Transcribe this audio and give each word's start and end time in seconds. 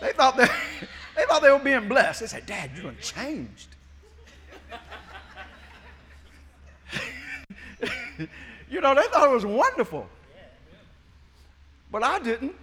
They 0.00 0.12
thought 0.12 0.36
they, 0.36 0.46
they 1.16 1.24
thought 1.24 1.42
they 1.42 1.50
were 1.50 1.58
being 1.58 1.88
blessed. 1.88 2.20
They 2.20 2.26
said, 2.26 2.46
Dad, 2.46 2.70
you 2.76 2.82
done 2.82 2.96
changed. 3.00 3.68
you 8.70 8.80
know, 8.80 8.94
they 8.94 9.06
thought 9.08 9.28
it 9.28 9.32
was 9.32 9.46
wonderful. 9.46 10.06
But 11.90 12.02
I 12.02 12.18
didn't. 12.18 12.54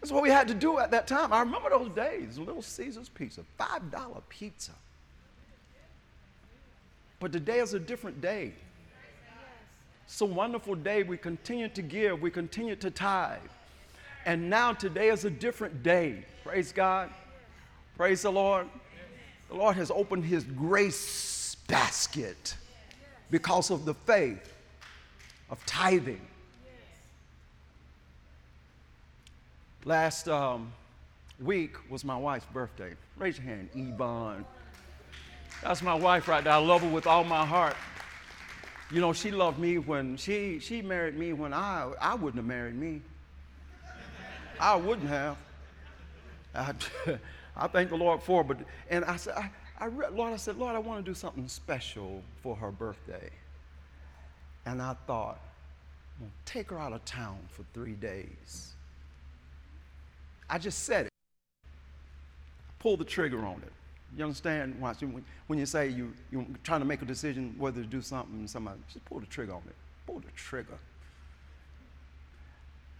That's 0.00 0.12
what 0.12 0.22
we 0.22 0.30
had 0.30 0.48
to 0.48 0.54
do 0.54 0.78
at 0.78 0.90
that 0.90 1.06
time. 1.06 1.32
I 1.32 1.40
remember 1.40 1.70
those 1.70 1.90
days, 1.90 2.38
Little 2.38 2.62
Caesar's 2.62 3.08
pizza, 3.08 3.42
$5 3.58 4.22
pizza. 4.28 4.72
But 7.18 7.32
today 7.32 7.60
is 7.60 7.74
a 7.74 7.78
different 7.78 8.20
day. 8.20 8.52
It's 10.04 10.20
a 10.20 10.24
wonderful 10.24 10.74
day. 10.74 11.02
We 11.02 11.16
continue 11.16 11.68
to 11.70 11.82
give, 11.82 12.20
we 12.20 12.30
continue 12.30 12.76
to 12.76 12.90
tithe. 12.90 13.38
And 14.26 14.50
now 14.50 14.72
today 14.72 15.08
is 15.08 15.24
a 15.24 15.30
different 15.30 15.84
day. 15.84 16.24
Praise 16.44 16.72
God. 16.72 17.10
Praise 17.96 18.22
the 18.22 18.32
Lord. 18.32 18.66
The 19.48 19.54
Lord 19.54 19.76
has 19.76 19.92
opened 19.92 20.24
his 20.24 20.42
grace 20.42 21.56
basket 21.68 22.56
because 23.30 23.70
of 23.70 23.84
the 23.84 23.94
faith 23.94 24.52
of 25.48 25.64
tithing. 25.64 26.20
Last 29.84 30.28
um, 30.28 30.72
week 31.40 31.76
was 31.88 32.04
my 32.04 32.16
wife's 32.16 32.46
birthday. 32.46 32.94
Raise 33.16 33.38
your 33.38 33.46
hand, 33.46 33.68
Yvonne. 33.76 34.44
That's 35.62 35.82
my 35.82 35.94
wife 35.94 36.26
right 36.26 36.42
there. 36.42 36.52
I 36.52 36.56
love 36.56 36.82
her 36.82 36.88
with 36.88 37.06
all 37.06 37.22
my 37.22 37.46
heart. 37.46 37.76
You 38.90 39.00
know, 39.00 39.12
she 39.12 39.30
loved 39.30 39.60
me 39.60 39.78
when 39.78 40.16
she, 40.16 40.58
she 40.58 40.82
married 40.82 41.16
me 41.16 41.32
when 41.32 41.54
I, 41.54 41.92
I 42.00 42.16
wouldn't 42.16 42.36
have 42.36 42.44
married 42.44 42.74
me. 42.74 43.02
I 44.58 44.76
wouldn't 44.76 45.08
have. 45.08 45.36
I, 46.54 46.74
I 47.56 47.66
thank 47.68 47.90
the 47.90 47.96
Lord 47.96 48.22
for 48.22 48.40
it. 48.42 48.48
But, 48.48 48.58
and 48.90 49.04
I 49.04 49.16
said, 49.16 49.34
I, 49.34 49.50
I, 49.78 49.88
Lord, 49.88 50.32
I 50.32 50.36
said, 50.36 50.56
Lord, 50.56 50.74
I 50.74 50.78
want 50.78 51.04
to 51.04 51.10
do 51.10 51.14
something 51.14 51.48
special 51.48 52.22
for 52.42 52.56
her 52.56 52.70
birthday. 52.70 53.30
And 54.64 54.80
I 54.82 54.94
thought, 55.06 55.38
well, 56.20 56.30
take 56.44 56.70
her 56.70 56.78
out 56.78 56.92
of 56.92 57.04
town 57.04 57.38
for 57.50 57.64
three 57.74 57.92
days. 57.92 58.72
I 60.48 60.58
just 60.58 60.84
said 60.84 61.06
it. 61.06 61.12
Pull 62.78 62.96
the 62.96 63.04
trigger 63.04 63.44
on 63.44 63.62
it. 63.62 63.72
You 64.16 64.24
understand? 64.24 64.80
Watch 64.80 65.02
When 65.46 65.58
you 65.58 65.66
say 65.66 65.88
you, 65.88 66.12
you're 66.30 66.46
trying 66.62 66.80
to 66.80 66.86
make 66.86 67.02
a 67.02 67.04
decision 67.04 67.54
whether 67.58 67.82
to 67.82 67.86
do 67.86 68.00
something, 68.00 68.46
somebody, 68.46 68.78
just 68.92 69.04
pull 69.04 69.20
the 69.20 69.26
trigger 69.26 69.52
on 69.52 69.62
it. 69.66 69.74
Pull 70.06 70.20
the 70.20 70.30
trigger. 70.36 70.78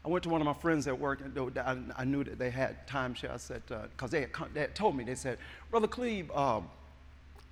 I 0.07 0.09
went 0.09 0.23
to 0.23 0.31
one 0.31 0.41
of 0.41 0.45
my 0.45 0.53
friends 0.53 0.87
at 0.87 0.97
work, 0.97 1.21
and 1.21 1.93
I 1.97 2.05
knew 2.05 2.23
that 2.23 2.39
they 2.39 2.51
had 2.51 2.87
timeshare. 2.87 3.35
I 3.35 3.39
said, 3.39 3.63
because 3.67 3.91
uh, 4.03 4.07
they, 4.07 4.29
they, 4.55 4.61
had 4.61 4.75
told 4.77 4.97
me, 4.97 5.03
they 5.03 5.17
said, 5.17 5.37
Brother 5.69 5.89
Cleve, 5.89 6.31
um, 6.31 6.69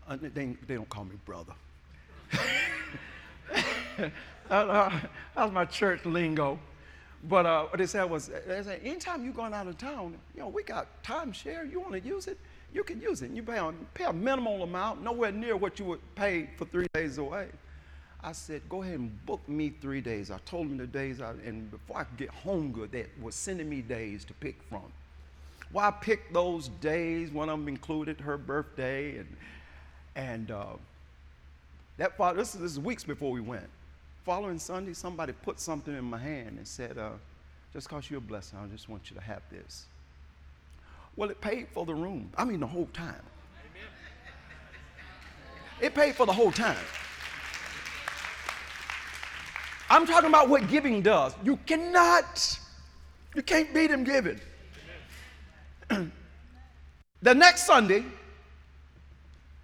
uh, 0.08 0.16
they, 0.20 0.28
they 0.68 0.74
don't 0.76 0.88
call 0.88 1.04
me 1.04 1.16
brother. 1.24 1.52
that 4.48 5.08
was 5.36 5.50
my 5.50 5.64
church 5.64 6.04
lingo. 6.04 6.60
But 7.28 7.44
uh, 7.44 7.64
what 7.64 7.78
they 7.78 7.86
said 7.86 8.04
was, 8.04 8.28
they 8.28 8.62
said, 8.62 8.80
anytime 8.84 9.24
you're 9.24 9.32
going 9.32 9.52
out 9.52 9.66
of 9.66 9.76
town, 9.76 10.14
you 10.36 10.42
know, 10.42 10.48
we 10.48 10.62
got 10.62 11.02
timeshare. 11.02 11.68
You 11.68 11.80
want 11.80 11.94
to 11.94 12.00
use 12.00 12.28
it? 12.28 12.38
You 12.72 12.84
can 12.84 13.00
use 13.00 13.22
it. 13.22 13.32
You 13.32 13.42
pay, 13.42 13.68
pay 13.94 14.04
a 14.04 14.12
minimal 14.12 14.62
amount, 14.62 15.02
nowhere 15.02 15.32
near 15.32 15.56
what 15.56 15.80
you 15.80 15.86
would 15.86 16.14
pay 16.14 16.50
for 16.56 16.66
three 16.66 16.86
days 16.94 17.18
away. 17.18 17.48
I 18.24 18.32
said, 18.32 18.62
go 18.70 18.82
ahead 18.82 18.98
and 18.98 19.26
book 19.26 19.46
me 19.46 19.74
three 19.82 20.00
days. 20.00 20.30
I 20.30 20.38
told 20.46 20.68
him 20.68 20.78
the 20.78 20.86
days, 20.86 21.20
I, 21.20 21.32
and 21.44 21.70
before 21.70 21.98
I 21.98 22.04
could 22.04 22.16
get 22.16 22.30
home 22.30 22.72
good, 22.72 22.90
they 22.90 23.06
were 23.20 23.30
sending 23.30 23.68
me 23.68 23.82
days 23.82 24.24
to 24.24 24.32
pick 24.34 24.56
from. 24.70 24.84
Well, 25.72 25.86
I 25.86 25.90
picked 25.90 26.32
those 26.32 26.68
days. 26.80 27.30
One 27.30 27.50
of 27.50 27.58
them 27.58 27.68
included 27.68 28.20
her 28.22 28.38
birthday, 28.38 29.18
and 29.18 29.36
and 30.16 30.50
uh, 30.50 30.64
that 31.98 32.16
this, 32.36 32.52
this 32.52 32.72
is 32.72 32.80
weeks 32.80 33.04
before 33.04 33.30
we 33.30 33.40
went. 33.40 33.68
Following 34.24 34.58
Sunday, 34.58 34.94
somebody 34.94 35.32
put 35.32 35.60
something 35.60 35.94
in 35.94 36.04
my 36.04 36.18
hand 36.18 36.56
and 36.56 36.66
said, 36.66 36.96
uh, 36.96 37.10
"Just 37.74 37.90
cause 37.90 38.08
you're 38.08 38.18
a 38.18 38.22
blessing, 38.22 38.58
I 38.58 38.66
just 38.68 38.88
want 38.88 39.10
you 39.10 39.16
to 39.16 39.22
have 39.22 39.42
this." 39.50 39.84
Well, 41.16 41.28
it 41.28 41.40
paid 41.40 41.68
for 41.68 41.84
the 41.84 41.94
room. 41.94 42.30
I 42.38 42.44
mean, 42.44 42.60
the 42.60 42.66
whole 42.66 42.88
time. 42.92 43.22
It 45.80 45.94
paid 45.94 46.14
for 46.14 46.24
the 46.24 46.32
whole 46.32 46.52
time. 46.52 46.78
I'm 49.90 50.06
talking 50.06 50.28
about 50.28 50.48
what 50.48 50.68
giving 50.68 51.02
does. 51.02 51.34
You 51.44 51.56
cannot, 51.66 52.58
you 53.34 53.42
can't 53.42 53.72
beat 53.74 53.90
him 53.90 54.04
giving. 54.04 54.40
the 57.22 57.34
next 57.34 57.66
Sunday, 57.66 58.04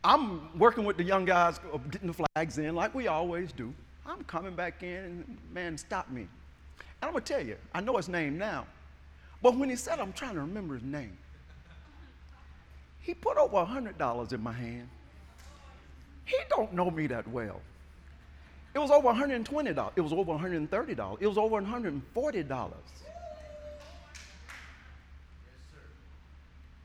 I'm 0.04 0.58
working 0.58 0.84
with 0.84 0.97
the 0.97 1.04
young 1.04 1.25
guys, 1.25 1.58
getting 1.91 2.08
the 2.08 2.26
flags 2.34 2.58
in 2.58 2.75
like 2.75 2.94
we 2.94 3.06
always 3.06 3.53
do. 3.53 3.72
I'm 4.06 4.25
coming 4.25 4.54
back 4.54 4.82
in, 4.82 4.97
and 4.97 5.38
man 5.53 5.78
stop 5.78 6.10
me. 6.10 6.22
And 6.22 6.28
I'm 7.08 7.12
gonna 7.12 7.25
tell 7.25 7.44
you, 7.44 7.56
I 7.75 7.81
know 7.81 7.97
his 7.97 8.08
name 8.08 8.37
now, 8.37 8.66
but 9.42 9.56
when 9.56 9.70
he 9.70 9.76
said, 9.76 10.00
I'm 10.00 10.12
trying 10.12 10.34
to 10.34 10.41
remember 10.41 10.75
his 10.75 10.82
name. 10.82 11.16
He 13.00 13.14
put 13.14 13.38
over 13.38 13.56
a 13.56 13.64
hundred 13.64 13.97
dollars 13.97 14.32
in 14.32 14.42
my 14.42 14.52
hand. 14.52 14.88
He 16.26 16.37
don't 16.50 16.72
know 16.72 16.91
me 16.91 17.06
that 17.06 17.26
well. 17.28 17.60
It 18.75 18.78
was 18.78 18.91
over 18.91 19.08
$120. 19.08 19.91
It 19.97 20.00
was 20.00 20.12
over 20.12 20.32
$130. 20.32 21.16
It 21.20 21.26
was 21.26 21.38
over 21.38 21.60
$140. 21.60 22.70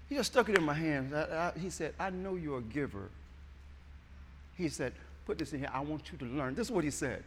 He 0.09 0.15
just 0.15 0.31
stuck 0.31 0.49
it 0.49 0.57
in 0.57 0.63
my 0.63 0.73
hands. 0.73 1.13
I, 1.13 1.51
I, 1.55 1.59
he 1.59 1.69
said, 1.69 1.93
I 1.99 2.09
know 2.09 2.35
you're 2.35 2.59
a 2.59 2.61
giver. 2.61 3.09
He 4.57 4.69
said, 4.69 4.93
Put 5.25 5.39
this 5.39 5.53
in 5.53 5.59
here. 5.59 5.69
I 5.73 5.79
want 5.79 6.11
you 6.11 6.19
to 6.19 6.25
learn. 6.25 6.53
This 6.53 6.67
is 6.67 6.71
what 6.71 6.83
he 6.83 6.91
said. 6.91 7.23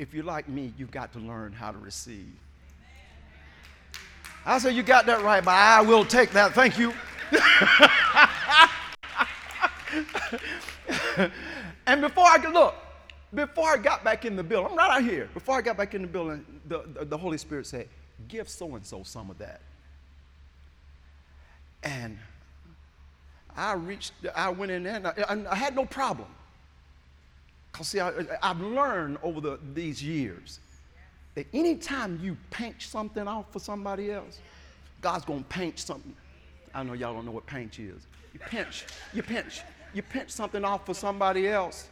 If 0.00 0.12
you're 0.12 0.24
like 0.24 0.48
me, 0.48 0.72
you've 0.76 0.90
got 0.90 1.12
to 1.12 1.20
learn 1.20 1.52
how 1.52 1.70
to 1.70 1.78
receive. 1.78 2.34
I 4.44 4.58
said, 4.58 4.74
You 4.74 4.82
got 4.82 5.06
that 5.06 5.22
right, 5.22 5.44
but 5.44 5.54
I 5.54 5.80
will 5.82 6.04
take 6.04 6.32
that. 6.32 6.54
Thank 6.54 6.78
you. 6.78 6.92
and 11.86 12.00
before 12.00 12.26
I 12.26 12.38
could 12.38 12.52
look, 12.52 12.74
before 13.34 13.68
I 13.68 13.76
got 13.76 14.04
back 14.04 14.24
in 14.24 14.36
the 14.36 14.42
building, 14.42 14.72
I'm 14.72 14.78
right 14.78 14.96
out 14.96 15.02
here. 15.02 15.28
Before 15.34 15.56
I 15.56 15.60
got 15.60 15.76
back 15.76 15.94
in 15.94 16.02
the 16.02 16.08
building, 16.08 16.44
the, 16.66 16.84
the, 16.94 17.04
the 17.04 17.18
Holy 17.18 17.38
Spirit 17.38 17.66
said, 17.66 17.88
Give 18.26 18.48
so 18.48 18.74
and 18.74 18.84
so 18.84 19.02
some 19.02 19.30
of 19.30 19.38
that. 19.38 19.60
And 21.82 22.18
I 23.56 23.74
reached, 23.74 24.12
I 24.34 24.48
went 24.48 24.72
in 24.72 24.82
there 24.82 24.96
and 24.96 25.06
I, 25.06 25.52
I 25.52 25.54
had 25.54 25.76
no 25.76 25.84
problem. 25.84 26.28
Because, 27.70 27.88
see, 27.88 28.00
I, 28.00 28.12
have 28.42 28.60
learned 28.60 29.18
over 29.22 29.40
the, 29.40 29.60
these 29.74 30.02
years 30.02 30.58
that 31.34 31.46
anytime 31.52 32.18
you 32.22 32.36
pinch 32.50 32.88
something 32.88 33.28
off 33.28 33.52
for 33.52 33.60
somebody 33.60 34.10
else, 34.10 34.40
God's 35.00 35.24
going 35.24 35.44
to 35.44 35.48
pinch 35.48 35.78
something. 35.78 36.14
I 36.74 36.82
know 36.82 36.94
y'all 36.94 37.14
don't 37.14 37.24
know 37.24 37.30
what 37.30 37.46
pinch 37.46 37.78
is. 37.78 38.06
You 38.32 38.40
pinch, 38.40 38.86
you 39.12 39.22
pinch, 39.22 39.62
you 39.94 40.02
pinch 40.02 40.30
something 40.30 40.64
off 40.64 40.84
for 40.86 40.94
somebody 40.94 41.46
else 41.46 41.88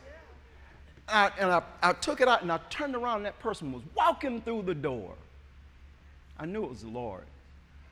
I, 1.09 1.31
and 1.39 1.51
I, 1.51 1.63
I 1.83 1.93
took 1.93 2.21
it 2.21 2.29
out 2.29 2.43
and 2.43 2.51
I 2.51 2.59
turned 2.69 2.97
around 2.97 3.19
and 3.19 3.27
that 3.27 3.39
person 3.39 3.73
was 3.73 3.83
walking 3.95 4.41
through 4.41 4.63
the 4.63 4.75
door. 4.75 5.13
I 6.39 6.47
knew 6.47 6.65
it 6.65 6.71
was 6.71 6.83
the 6.83 6.89
Lord. 6.89 7.25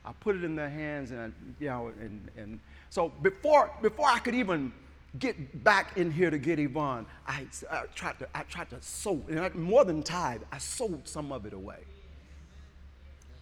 I 0.03 0.11
put 0.19 0.35
it 0.35 0.43
in 0.43 0.55
their 0.55 0.69
hands 0.69 1.11
and, 1.11 1.19
I, 1.19 1.63
you 1.63 1.69
know, 1.69 1.91
and, 1.99 2.29
and 2.37 2.59
so 2.89 3.09
before, 3.21 3.71
before 3.81 4.07
I 4.07 4.19
could 4.19 4.35
even 4.35 4.71
get 5.17 5.63
back 5.63 5.97
in 5.97 6.11
here 6.11 6.29
to 6.29 6.37
get 6.37 6.59
Yvonne, 6.59 7.05
I, 7.27 7.45
I 7.71 7.83
tried 7.95 8.19
to, 8.19 8.27
I 8.35 8.43
tried 8.43 8.69
to 8.71 8.81
sow, 8.81 9.21
and 9.29 9.39
I, 9.39 9.49
more 9.49 9.85
than 9.85 10.03
tithe, 10.03 10.41
I 10.51 10.57
sold 10.57 11.07
some 11.07 11.31
of 11.31 11.45
it 11.45 11.53
away. 11.53 11.79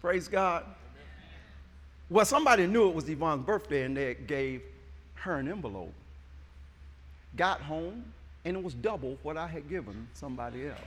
Praise 0.00 0.28
God. 0.28 0.64
Well, 2.10 2.24
somebody 2.24 2.66
knew 2.66 2.88
it 2.88 2.94
was 2.94 3.08
Yvonne's 3.08 3.44
birthday 3.44 3.82
and 3.82 3.96
they 3.96 4.14
gave 4.14 4.62
her 5.14 5.36
an 5.36 5.48
envelope. 5.48 5.92
Got 7.36 7.60
home, 7.62 8.04
and 8.44 8.56
it 8.56 8.62
was 8.62 8.74
double 8.74 9.16
what 9.22 9.36
I 9.36 9.46
had 9.46 9.68
given 9.68 10.08
somebody 10.12 10.66
else. 10.66 10.78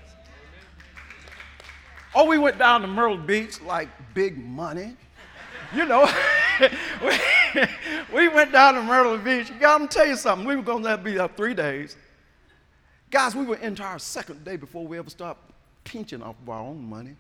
Oh, 2.15 2.25
we 2.25 2.37
went 2.37 2.57
down 2.57 2.81
to 2.81 2.87
Myrtle 2.87 3.17
Beach 3.17 3.61
like 3.61 3.89
big 4.13 4.37
money. 4.37 4.95
You 5.75 5.85
know, 5.85 6.09
we, 7.03 7.17
we 8.13 8.27
went 8.29 8.51
down 8.51 8.75
to 8.75 8.81
Myrtle 8.81 9.17
Beach. 9.17 9.51
God, 9.59 9.73
I'm 9.73 9.79
gonna 9.79 9.89
tell 9.89 10.07
you 10.07 10.15
something. 10.15 10.47
We 10.47 10.55
were 10.55 10.61
going 10.61 10.83
to 10.83 10.97
be 10.97 11.13
there 11.13 11.27
three 11.27 11.53
days. 11.53 11.97
Guys, 13.11 13.35
we 13.35 13.45
were 13.45 13.57
into 13.57 13.83
our 13.83 13.99
second 13.99 14.43
day 14.45 14.55
before 14.55 14.85
we 14.87 14.97
ever 14.97 15.09
stopped 15.09 15.51
pinching 15.83 16.21
off 16.21 16.35
of 16.41 16.49
our 16.49 16.61
own 16.61 16.89
money. 16.89 17.15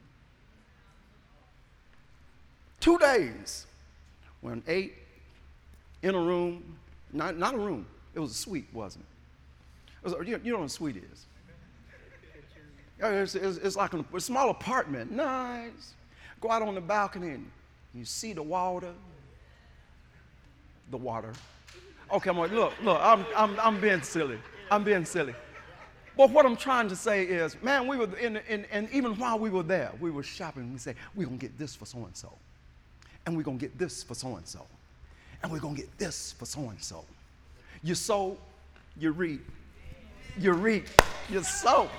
Two 2.79 2.97
days. 2.97 3.65
When 4.41 4.63
ate 4.67 4.93
in 6.03 6.13
a 6.13 6.19
room, 6.19 6.77
not, 7.11 7.37
not 7.37 7.55
a 7.55 7.57
room, 7.57 7.85
it 8.13 8.19
was 8.19 8.31
a 8.31 8.35
suite, 8.35 8.67
wasn't 8.71 9.03
it? 9.03 9.16
You 10.05 10.37
know 10.43 10.59
what 10.59 10.65
a 10.65 10.69
suite 10.69 10.97
is? 10.97 11.25
Oh, 13.01 13.11
it's, 13.11 13.35
it's, 13.35 13.57
it's 13.57 13.75
like 13.75 13.93
a, 13.93 14.19
small 14.19 14.49
apartment, 14.49 15.11
nice. 15.11 15.93
Go 16.41 16.49
out 16.49 16.61
on 16.61 16.73
the 16.75 16.81
balcony 16.81 17.31
and 17.31 17.51
you 17.93 18.05
see 18.05 18.33
the 18.33 18.41
water, 18.41 18.93
the 20.89 20.97
water. 20.97 21.33
Okay, 22.11 22.29
I'm 22.29 22.37
like, 22.37 22.51
look, 22.51 22.73
look, 22.81 22.99
I'm, 23.01 23.25
I'm, 23.35 23.59
I'm 23.59 23.81
being 23.81 24.01
silly. 24.01 24.39
I'm 24.71 24.83
being 24.83 25.05
silly. 25.05 25.35
But 26.15 26.31
what 26.31 26.45
I'm 26.45 26.55
trying 26.55 26.87
to 26.89 26.95
say 26.95 27.23
is, 27.23 27.61
man, 27.61 27.87
we 27.87 27.97
were 27.97 28.17
in, 28.17 28.37
in, 28.49 28.65
and 28.71 28.89
even 28.91 29.15
while 29.17 29.37
we 29.37 29.51
were 29.51 29.63
there, 29.63 29.91
we 29.99 30.09
were 30.09 30.23
shopping. 30.23 30.73
We 30.73 30.79
say, 30.79 30.95
we're 31.13 31.25
gonna 31.25 31.37
get 31.37 31.57
this 31.59 31.75
for 31.75 31.85
so 31.85 31.99
and 31.99 32.15
so, 32.15 32.33
and 33.25 33.37
we're 33.37 33.43
gonna 33.43 33.57
get 33.57 33.77
this 33.77 34.01
for 34.01 34.15
so 34.15 34.35
and 34.35 34.47
so, 34.47 34.65
and 35.43 35.51
we're 35.51 35.59
gonna 35.59 35.75
get 35.75 35.95
this 35.99 36.31
for 36.31 36.45
so 36.45 36.61
and 36.61 36.81
so. 36.81 37.05
You 37.83 37.93
sow, 37.93 38.37
you 38.97 39.11
reap. 39.11 39.45
You 40.39 40.53
reap. 40.53 40.87
You 41.29 41.43
sow. 41.43 41.89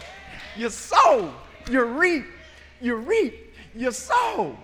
You 0.56 0.70
sow. 0.70 1.32
You 1.70 1.85
reap. 1.85 2.25
You 2.81 2.96
reap. 2.96 3.55
You 3.75 3.90
sow. 3.90 4.56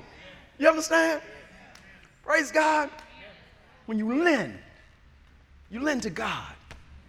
You 0.59 0.69
understand? 0.69 1.21
Praise 2.25 2.50
God. 2.50 2.91
When 3.87 3.99
you 3.99 4.23
lend, 4.23 4.59
you 5.71 5.81
lend 5.81 6.03
to 6.05 6.11
God. 6.11 6.53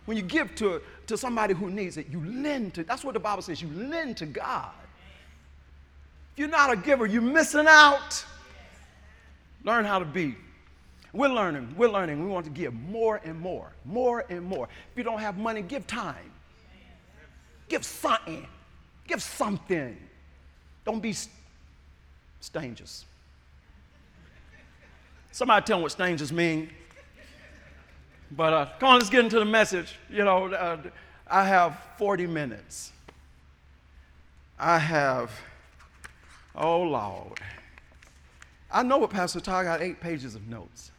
When 0.06 0.18
you 0.18 0.24
give 0.24 0.54
to 0.56 0.82
to 1.08 1.18
somebody 1.18 1.54
who 1.54 1.70
needs 1.70 1.98
it. 1.98 2.08
You 2.10 2.24
lend 2.26 2.74
to, 2.76 2.84
that's 2.84 3.04
what 3.04 3.14
the 3.14 3.20
Bible 3.20 3.42
says, 3.42 3.62
you 3.62 3.70
lend 3.70 4.18
to 4.18 4.26
God. 4.26 4.72
If 6.34 6.40
you're 6.40 6.48
not 6.48 6.72
a 6.72 6.76
giver, 6.76 7.06
you're 7.06 7.22
missing 7.22 7.66
out. 7.68 8.26
Learn 9.64 9.86
how 9.86 10.00
to 10.00 10.06
be. 10.06 10.36
We're 11.14 11.30
learning, 11.30 11.74
we're 11.78 11.90
learning. 11.90 12.22
We 12.24 12.30
want 12.30 12.46
to 12.46 12.52
give 12.52 12.74
more 12.74 13.22
and 13.24 13.40
more, 13.40 13.72
more 13.86 14.26
and 14.30 14.44
more. 14.44 14.68
If 14.92 14.98
you 14.98 15.04
don't 15.04 15.20
have 15.20 15.38
money, 15.38 15.62
give 15.62 15.88
time. 15.88 16.32
Give 17.68 17.84
something. 17.84 18.46
Give 19.08 19.22
something. 19.22 19.98
Don't 20.84 21.00
be 21.00 21.16
strangers. 22.40 23.06
Somebody 25.32 25.66
tell 25.66 25.78
me 25.78 25.84
what 25.84 25.92
strangers 25.92 26.32
mean. 26.32 26.70
But 28.32 28.54
uh, 28.54 28.70
come 28.80 28.90
on, 28.90 28.96
let's 29.00 29.10
get 29.10 29.24
into 29.24 29.40
the 29.40 29.46
message. 29.46 29.96
You 30.10 30.24
know, 30.24 30.54
uh, 30.54 30.78
I 31.28 31.46
have 31.46 31.78
40 31.98 32.28
minutes. 32.28 32.92
I 34.58 34.80
have, 34.80 35.32
oh 36.56 36.82
Lord. 36.84 37.40
I 38.72 38.84
know 38.84 38.98
what 38.98 39.10
Pastor 39.10 39.40
Todd 39.40 39.66
got 39.66 39.82
eight 39.82 40.00
pages 40.00 40.36
of 40.36 40.48
notes. 40.48 40.92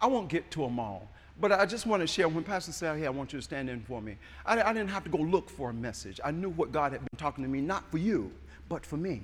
I 0.00 0.06
won't 0.06 0.28
get 0.28 0.50
to 0.52 0.60
them 0.60 0.78
all. 0.78 1.08
But 1.40 1.52
I 1.52 1.64
just 1.64 1.86
want 1.86 2.02
to 2.02 2.06
share 2.06 2.28
when 2.28 2.44
Pastor 2.44 2.70
said, 2.70 2.98
Hey, 2.98 3.06
I 3.06 3.10
want 3.10 3.32
you 3.32 3.38
to 3.38 3.42
stand 3.42 3.70
in 3.70 3.80
for 3.80 4.02
me. 4.02 4.16
I, 4.44 4.60
I 4.60 4.72
didn't 4.74 4.90
have 4.90 5.04
to 5.04 5.10
go 5.10 5.18
look 5.18 5.48
for 5.48 5.70
a 5.70 5.72
message. 5.72 6.20
I 6.22 6.30
knew 6.30 6.50
what 6.50 6.70
God 6.70 6.92
had 6.92 7.00
been 7.00 7.18
talking 7.18 7.42
to 7.44 7.50
me, 7.50 7.60
not 7.60 7.90
for 7.90 7.98
you, 7.98 8.30
but 8.68 8.84
for 8.84 8.98
me. 8.98 9.22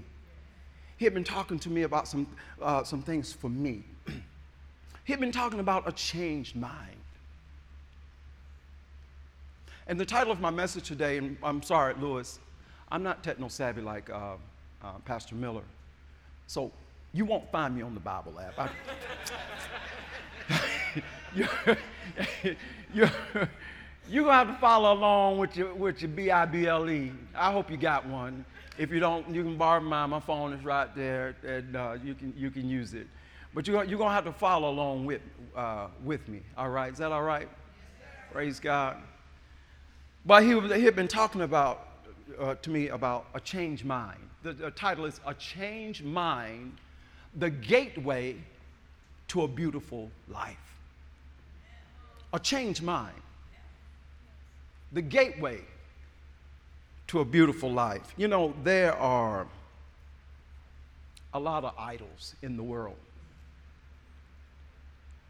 He 0.96 1.04
had 1.04 1.12
been 1.12 1.24
talking 1.24 1.58
to 1.58 1.70
me 1.70 1.82
about 1.82 2.08
some, 2.08 2.26
uh, 2.62 2.82
some 2.84 3.02
things 3.02 3.34
for 3.34 3.50
me. 3.50 3.84
he 5.04 5.12
had 5.12 5.20
been 5.20 5.32
talking 5.32 5.60
about 5.60 5.86
a 5.86 5.92
changed 5.92 6.56
mind. 6.56 6.96
And 9.86 10.00
the 10.00 10.06
title 10.06 10.32
of 10.32 10.40
my 10.40 10.50
message 10.50 10.88
today, 10.88 11.18
and 11.18 11.36
I'm 11.42 11.62
sorry, 11.62 11.94
Lewis, 12.00 12.40
I'm 12.90 13.02
not 13.02 13.22
techno 13.22 13.48
savvy 13.48 13.82
like 13.82 14.08
uh, 14.08 14.36
uh, 14.82 14.92
Pastor 15.04 15.34
Miller. 15.34 15.62
So 16.46 16.72
you 17.12 17.26
won't 17.26 17.50
find 17.52 17.76
me 17.76 17.82
on 17.82 17.92
the 17.92 18.00
Bible 18.00 18.40
app. 18.40 18.70
you're, 21.64 21.76
you're, 22.94 23.10
you're 24.08 24.24
going 24.24 24.32
to 24.32 24.32
have 24.32 24.48
to 24.48 24.54
follow 24.54 24.92
along 24.92 25.36
with 25.36 25.54
your, 25.56 25.74
with 25.74 26.00
your 26.00 26.08
B-I-B-L-E. 26.08 27.12
I 27.34 27.52
hope 27.52 27.70
you 27.70 27.76
got 27.76 28.06
one. 28.06 28.44
If 28.78 28.90
you 28.90 29.00
don't, 29.00 29.28
you 29.28 29.42
can 29.42 29.58
borrow 29.58 29.80
mine. 29.80 30.10
My 30.10 30.20
phone 30.20 30.54
is 30.54 30.64
right 30.64 30.94
there, 30.96 31.36
and 31.46 31.76
uh, 31.76 31.96
you, 32.02 32.14
can, 32.14 32.32
you 32.36 32.50
can 32.50 32.68
use 32.68 32.94
it. 32.94 33.06
But 33.54 33.66
you're, 33.66 33.84
you're 33.84 33.98
going 33.98 34.10
to 34.10 34.14
have 34.14 34.24
to 34.24 34.32
follow 34.32 34.70
along 34.70 35.04
with, 35.04 35.20
uh, 35.54 35.88
with 36.04 36.26
me, 36.26 36.40
all 36.56 36.70
right? 36.70 36.90
Is 36.90 36.98
that 36.98 37.12
all 37.12 37.22
right? 37.22 37.48
Praise 38.32 38.58
God. 38.58 38.96
But 40.24 40.42
he, 40.42 40.58
he 40.58 40.84
had 40.84 40.96
been 40.96 41.08
talking 41.08 41.42
about 41.42 41.88
uh, 42.38 42.54
to 42.56 42.70
me 42.70 42.88
about 42.88 43.26
a 43.34 43.40
changed 43.40 43.84
mind. 43.84 44.20
The, 44.42 44.54
the 44.54 44.70
title 44.70 45.04
is 45.04 45.20
A 45.26 45.34
Changed 45.34 46.04
Mind, 46.04 46.78
the 47.34 47.50
Gateway 47.50 48.36
to 49.28 49.42
a 49.42 49.48
Beautiful 49.48 50.10
Life. 50.28 50.75
A 52.36 52.38
changed 52.38 52.82
mind, 52.82 53.22
the 54.92 55.00
gateway 55.00 55.62
to 57.06 57.20
a 57.20 57.24
beautiful 57.24 57.72
life. 57.72 58.12
You 58.18 58.28
know, 58.28 58.52
there 58.62 58.94
are 58.94 59.46
a 61.32 61.40
lot 61.40 61.64
of 61.64 61.72
idols 61.78 62.34
in 62.42 62.58
the 62.58 62.62
world. 62.62 62.98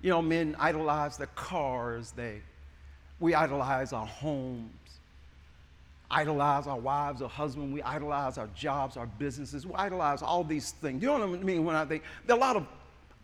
You 0.02 0.10
know, 0.10 0.20
men 0.20 0.56
idolize 0.58 1.16
their 1.16 1.28
cars, 1.36 2.10
they, 2.10 2.42
we 3.20 3.34
idolize 3.34 3.92
our 3.92 4.06
homes 4.06 4.72
idolize 6.08 6.68
our 6.68 6.78
wives 6.78 7.20
or 7.20 7.28
husbands, 7.28 7.74
we 7.74 7.82
idolize 7.82 8.38
our 8.38 8.48
jobs, 8.54 8.96
our 8.96 9.06
businesses, 9.06 9.66
we 9.66 9.74
idolize 9.74 10.22
all 10.22 10.44
these 10.44 10.70
things. 10.70 11.02
You 11.02 11.08
know 11.08 11.26
what 11.26 11.40
I 11.40 11.42
mean 11.42 11.64
when 11.64 11.74
I 11.74 11.84
think 11.84 12.04
there 12.26 12.36
are 12.36 12.38
a 12.38 12.40
lot 12.40 12.54
of 12.54 12.64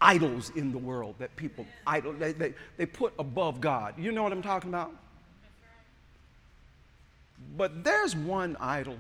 idols 0.02 0.50
in 0.56 0.72
the 0.72 0.78
world 0.78 1.14
that 1.19 1.34
people 1.37 1.64
idol 1.87 2.12
they, 2.12 2.32
they, 2.32 2.54
they 2.76 2.87
put 2.87 3.12
above 3.19 3.60
God. 3.60 3.94
You 3.99 4.12
know 4.12 4.22
what 4.22 4.32
I'm 4.32 4.43
talking 4.43 4.70
about? 4.70 4.93
But 7.56 7.84
there's 7.84 8.14
one 8.16 8.56
idol 8.60 8.96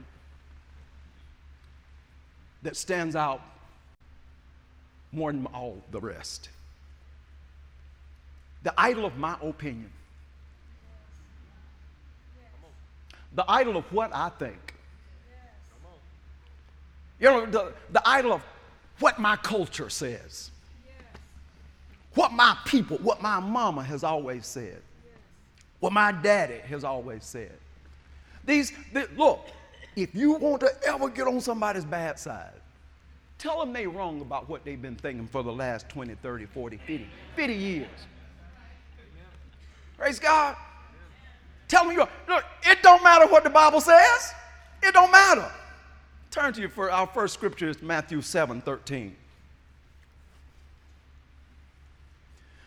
that 2.62 2.76
stands 2.76 3.16
out 3.16 3.40
more 5.12 5.32
than 5.32 5.46
all 5.46 5.82
the 5.90 6.00
rest. 6.00 6.48
The 8.62 8.72
idol 8.78 9.04
of 9.04 9.18
my 9.18 9.36
opinion. 9.42 9.90
the 13.34 13.44
idol 13.50 13.76
of 13.76 13.84
what 13.92 14.14
I 14.14 14.28
think. 14.28 14.74
You 17.18 17.28
know, 17.28 17.46
the, 17.46 17.72
the 17.90 18.08
idol 18.08 18.32
of 18.32 18.42
what 18.98 19.18
my 19.18 19.36
culture 19.36 19.88
says, 19.88 20.50
what 22.14 22.32
my 22.32 22.56
people, 22.66 22.98
what 22.98 23.22
my 23.22 23.40
mama 23.40 23.82
has 23.82 24.04
always 24.04 24.46
said, 24.46 24.82
what 25.80 25.92
my 25.92 26.12
daddy 26.12 26.58
has 26.58 26.84
always 26.84 27.24
said. 27.24 27.52
These, 28.44 28.72
the, 28.92 29.08
look, 29.16 29.46
if 29.96 30.14
you 30.14 30.32
want 30.32 30.60
to 30.60 30.70
ever 30.86 31.08
get 31.08 31.26
on 31.26 31.40
somebody's 31.40 31.84
bad 31.84 32.18
side, 32.18 32.52
tell 33.38 33.60
them 33.60 33.72
they 33.72 33.86
wrong 33.86 34.20
about 34.20 34.48
what 34.48 34.64
they've 34.64 34.80
been 34.80 34.96
thinking 34.96 35.26
for 35.26 35.42
the 35.42 35.52
last 35.52 35.88
20, 35.88 36.14
30, 36.16 36.46
40, 36.46 36.76
50, 36.78 37.08
50 37.36 37.54
years. 37.54 37.88
Praise 39.96 40.18
God. 40.18 40.56
Tell 41.68 41.84
me, 41.84 41.94
you're, 41.94 42.08
look, 42.28 42.44
it 42.64 42.82
don't 42.82 43.02
matter 43.02 43.26
what 43.26 43.44
the 43.44 43.50
Bible 43.50 43.80
says. 43.80 44.32
It 44.82 44.92
don't 44.92 45.10
matter. 45.10 45.50
Turn 46.30 46.52
to 46.54 46.60
you 46.60 46.68
for 46.68 46.90
our 46.90 47.06
first 47.06 47.34
scripture 47.34 47.68
is 47.68 47.80
Matthew 47.82 48.20
7 48.20 48.60
13. 48.62 49.16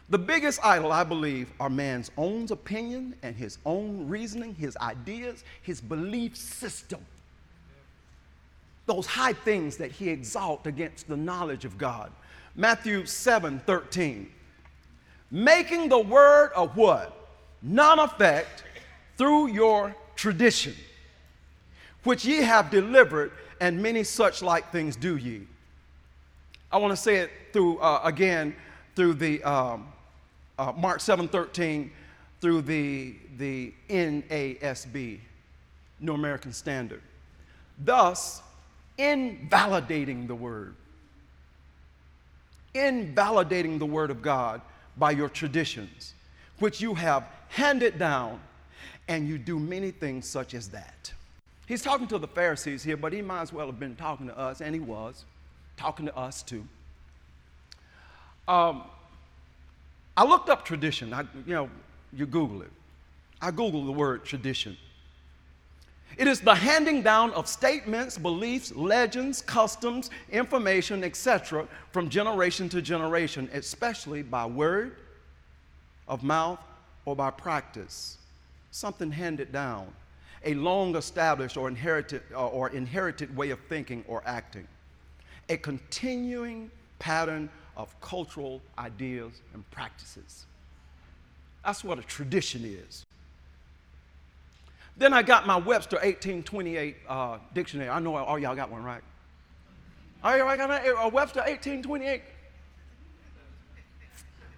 The 0.09 0.19
biggest 0.19 0.63
idol, 0.63 0.91
I 0.91 1.03
believe, 1.03 1.51
are 1.59 1.69
man's 1.69 2.11
own 2.15 2.47
opinion 2.51 3.15
and 3.23 3.35
his 3.35 3.57
own 3.65 4.07
reasoning, 4.07 4.53
his 4.53 4.77
ideas, 4.77 5.43
his 5.63 5.81
belief 5.81 6.35
system. 6.35 7.03
Those 8.85 9.07
high 9.07 9.33
things 9.33 9.77
that 9.77 9.91
he 9.91 10.09
exalts 10.09 10.67
against 10.67 11.07
the 11.07 11.17
knowledge 11.17 11.65
of 11.65 11.77
God. 11.77 12.11
Matthew 12.55 13.05
7 13.05 13.59
13. 13.65 14.31
Making 15.31 15.89
the 15.89 15.99
word 15.99 16.51
of 16.55 16.77
what? 16.77 17.27
Non 17.63 17.97
effect 17.97 18.63
through 19.17 19.47
your 19.47 19.95
tradition, 20.15 20.75
which 22.03 22.23
ye 22.23 22.37
have 22.37 22.69
delivered, 22.69 23.31
and 23.59 23.81
many 23.81 24.03
such 24.03 24.43
like 24.43 24.71
things 24.71 24.95
do 24.95 25.17
ye. 25.17 25.47
I 26.71 26.77
want 26.77 26.91
to 26.91 26.97
say 26.97 27.17
it 27.17 27.31
through, 27.53 27.79
uh, 27.79 28.01
again, 28.03 28.55
through 28.95 29.15
the 29.15 29.43
um, 29.43 29.87
uh, 30.57 30.73
Mark 30.75 30.99
7:13, 30.99 31.89
through 32.41 32.61
the, 32.61 33.15
the 33.37 33.73
NASB, 33.89 35.19
New 35.99 36.13
American 36.13 36.53
Standard. 36.53 37.01
Thus, 37.83 38.41
invalidating 38.97 40.27
the 40.27 40.35
word, 40.35 40.75
invalidating 42.73 43.79
the 43.79 43.85
word 43.85 44.11
of 44.11 44.21
God 44.21 44.61
by 44.97 45.11
your 45.11 45.29
traditions, 45.29 46.13
which 46.59 46.79
you 46.81 46.93
have 46.93 47.27
handed 47.49 47.99
down 47.99 48.39
and 49.07 49.27
you 49.27 49.37
do 49.37 49.59
many 49.59 49.91
things 49.91 50.27
such 50.27 50.53
as 50.53 50.69
that. 50.69 51.13
He's 51.67 51.81
talking 51.81 52.07
to 52.07 52.17
the 52.17 52.27
Pharisees 52.27 52.83
here, 52.83 52.97
but 52.97 53.11
he 53.11 53.21
might 53.21 53.41
as 53.41 53.53
well 53.53 53.65
have 53.67 53.79
been 53.79 53.95
talking 53.95 54.27
to 54.27 54.37
us, 54.37 54.61
and 54.61 54.73
he 54.73 54.79
was 54.79 55.25
talking 55.77 56.05
to 56.05 56.15
us 56.15 56.43
too. 56.43 56.65
Um, 58.47 58.83
I 60.17 60.23
looked 60.23 60.49
up 60.49 60.65
tradition. 60.65 61.13
I, 61.13 61.21
you 61.45 61.53
know, 61.53 61.69
you 62.13 62.25
Google 62.25 62.61
it. 62.61 62.71
I 63.41 63.51
Googled 63.51 63.85
the 63.85 63.91
word 63.91 64.23
tradition. 64.23 64.77
It 66.17 66.27
is 66.27 66.39
the 66.39 66.55
handing 66.55 67.01
down 67.01 67.31
of 67.31 67.47
statements, 67.47 68.17
beliefs, 68.17 68.73
legends, 68.73 69.41
customs, 69.41 70.09
information, 70.31 71.03
etc., 71.03 71.67
from 71.91 72.09
generation 72.09 72.69
to 72.69 72.81
generation, 72.81 73.49
especially 73.53 74.21
by 74.21 74.45
word, 74.45 74.95
of 76.07 76.23
mouth 76.23 76.59
or 77.05 77.15
by 77.15 77.31
practice, 77.31 78.17
something 78.71 79.11
handed 79.11 79.51
down, 79.51 79.87
a 80.43 80.53
long 80.53 80.95
established 80.95 81.57
or 81.57 81.67
inherited, 81.67 82.21
or 82.33 82.69
inherited 82.69 83.35
way 83.35 83.49
of 83.49 83.59
thinking 83.67 84.03
or 84.07 84.21
acting, 84.25 84.67
a 85.49 85.57
continuing 85.57 86.69
pattern 86.99 87.49
of 87.75 87.99
cultural 88.01 88.61
ideas 88.77 89.41
and 89.53 89.69
practices. 89.71 90.45
That's 91.63 91.83
what 91.83 91.99
a 91.99 92.03
tradition 92.03 92.63
is. 92.63 93.05
Then 94.97 95.13
I 95.13 95.23
got 95.23 95.45
my 95.45 95.57
Webster 95.57 95.97
1828 95.97 96.95
uh, 97.07 97.37
dictionary. 97.53 97.89
I 97.89 97.99
know 97.99 98.15
all 98.15 98.39
y'all 98.39 98.55
got 98.55 98.71
one, 98.71 98.83
right? 98.83 99.01
All 100.23 100.31
right, 100.39 100.41
I 100.41 100.57
got 100.57 100.71
a 100.71 101.09
Webster 101.09 101.41
1828. 101.41 102.21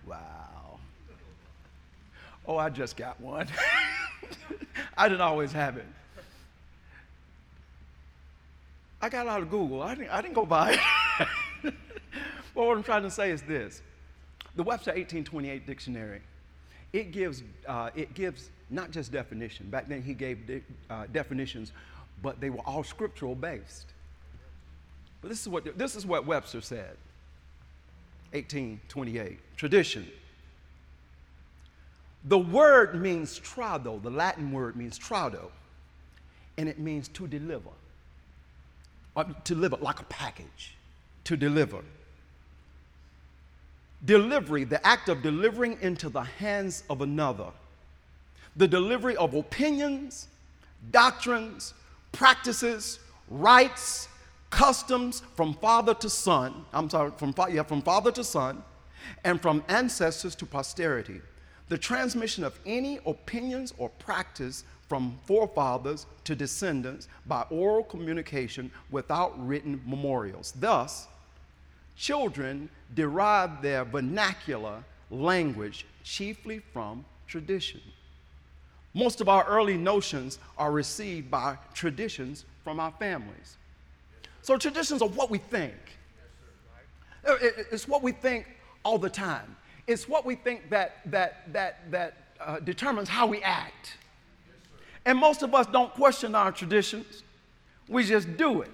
Wow. 0.05 0.79
Oh, 2.47 2.57
I 2.57 2.69
just 2.69 2.95
got 2.95 3.19
one. 3.19 3.47
I 4.97 5.09
didn't 5.09 5.21
always 5.21 5.51
have 5.51 5.77
it. 5.77 5.85
I 9.01 9.09
got 9.09 9.27
out 9.27 9.41
of 9.41 9.49
Google. 9.49 9.81
I 9.81 9.95
didn't, 9.95 10.09
I 10.09 10.21
didn't 10.21 10.35
go 10.35 10.45
buy 10.45 10.73
it. 10.73 10.79
well, 12.57 12.67
what 12.67 12.77
I'm 12.77 12.83
trying 12.83 13.03
to 13.03 13.11
say 13.11 13.29
is 13.29 13.43
this 13.43 13.83
the 14.55 14.63
Webster 14.63 14.89
1828 14.89 15.67
dictionary, 15.67 16.21
it 16.91 17.11
gives, 17.11 17.43
uh, 17.67 17.91
it 17.95 18.15
gives 18.15 18.49
not 18.71 18.89
just 18.89 19.11
definition. 19.11 19.69
Back 19.69 19.87
then, 19.87 20.01
he 20.01 20.15
gave 20.15 20.47
de- 20.47 20.63
uh, 20.89 21.05
definitions, 21.13 21.71
but 22.23 22.41
they 22.41 22.49
were 22.49 22.61
all 22.65 22.83
scriptural 22.83 23.35
based. 23.35 23.93
But 25.21 25.29
this 25.29 25.41
is 25.41 25.49
what, 25.49 25.77
this 25.77 25.95
is 25.95 26.05
what 26.05 26.25
Webster 26.25 26.61
said 26.61 26.97
1828. 28.31 29.37
Tradition. 29.55 30.07
The 32.25 32.39
word 32.39 32.99
means 32.99 33.39
trado, 33.39 34.01
the 34.01 34.09
Latin 34.09 34.51
word 34.51 34.75
means 34.75 34.97
trado, 34.97 35.51
and 36.57 36.67
it 36.67 36.79
means 36.79 37.07
to 37.09 37.27
deliver. 37.27 37.69
Or 39.15 39.25
to 39.25 39.53
deliver 39.53 39.77
like 39.77 39.99
a 39.99 40.05
package, 40.05 40.75
to 41.25 41.37
deliver. 41.37 41.83
Delivery, 44.05 44.63
the 44.63 44.85
act 44.85 45.09
of 45.09 45.21
delivering 45.21 45.77
into 45.81 46.09
the 46.09 46.21
hands 46.21 46.83
of 46.89 47.01
another. 47.01 47.47
The 48.55 48.67
delivery 48.67 49.15
of 49.17 49.33
opinions, 49.33 50.27
doctrines, 50.91 51.73
practices, 52.11 52.99
rights, 53.29 54.07
customs 54.49 55.21
from 55.35 55.53
father 55.55 55.93
to 55.95 56.09
son. 56.09 56.65
I'm 56.73 56.89
sorry, 56.89 57.11
from, 57.17 57.33
yeah, 57.49 57.63
from 57.63 57.81
father 57.81 58.11
to 58.11 58.23
son, 58.23 58.63
and 59.23 59.41
from 59.41 59.63
ancestors 59.67 60.35
to 60.35 60.45
posterity 60.45 61.21
the 61.69 61.77
transmission 61.77 62.43
of 62.43 62.57
any 62.65 62.99
opinions 63.05 63.73
or 63.77 63.89
practice 63.89 64.63
from 64.87 65.19
forefathers 65.25 66.05
to 66.23 66.35
descendants 66.35 67.07
by 67.25 67.41
oral 67.49 67.83
communication 67.83 68.71
without 68.89 69.33
written 69.45 69.81
memorials. 69.85 70.53
Thus, 70.57 71.07
children 71.97 72.69
derive 72.93 73.61
their 73.61 73.83
vernacular 73.83 74.83
language 75.09 75.85
chiefly 76.03 76.59
from 76.71 77.03
tradition. 77.27 77.81
Most 78.93 79.19
of 79.21 79.29
our 79.29 79.43
early 79.45 79.77
notions 79.77 80.39
are 80.57 80.71
received 80.71 81.29
by 81.29 81.57
traditions 81.73 82.45
from 82.63 82.79
our 82.79 82.91
families. 82.91 83.57
So, 84.41 84.57
traditions 84.57 85.01
are 85.01 85.09
what 85.09 85.29
we 85.29 85.39
think. 85.39 85.75
It's 87.25 87.87
what 87.87 88.01
we 88.01 88.13
think 88.13 88.47
all 88.83 88.97
the 88.97 89.09
time. 89.09 89.55
It's 89.87 90.07
what 90.07 90.25
we 90.25 90.35
think 90.35 90.69
that, 90.69 90.97
that, 91.05 91.51
that, 91.53 91.91
that 91.91 92.13
uh, 92.39 92.59
determines 92.59 93.09
how 93.09 93.27
we 93.27 93.41
act. 93.41 93.97
And 95.05 95.17
most 95.17 95.43
of 95.43 95.53
us 95.53 95.67
don't 95.67 95.93
question 95.93 96.35
our 96.35 96.51
traditions, 96.51 97.23
we 97.87 98.03
just 98.03 98.35
do 98.37 98.61
it 98.61 98.71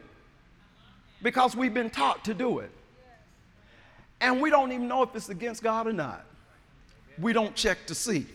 because 1.21 1.55
we've 1.55 1.73
been 1.73 1.89
taught 1.89 2.25
to 2.25 2.33
do 2.33 2.59
it. 2.59 2.71
And 4.23 4.39
we 4.39 4.49
don't 4.49 4.71
even 4.71 4.87
know 4.87 5.03
if 5.03 5.13
it's 5.15 5.27
against 5.27 5.61
God 5.61 5.85
or 5.85 5.91
not. 5.91 6.23
We 7.19 7.33
don't 7.33 7.53
check 7.53 7.85
to 7.87 7.93
see. 7.93 8.25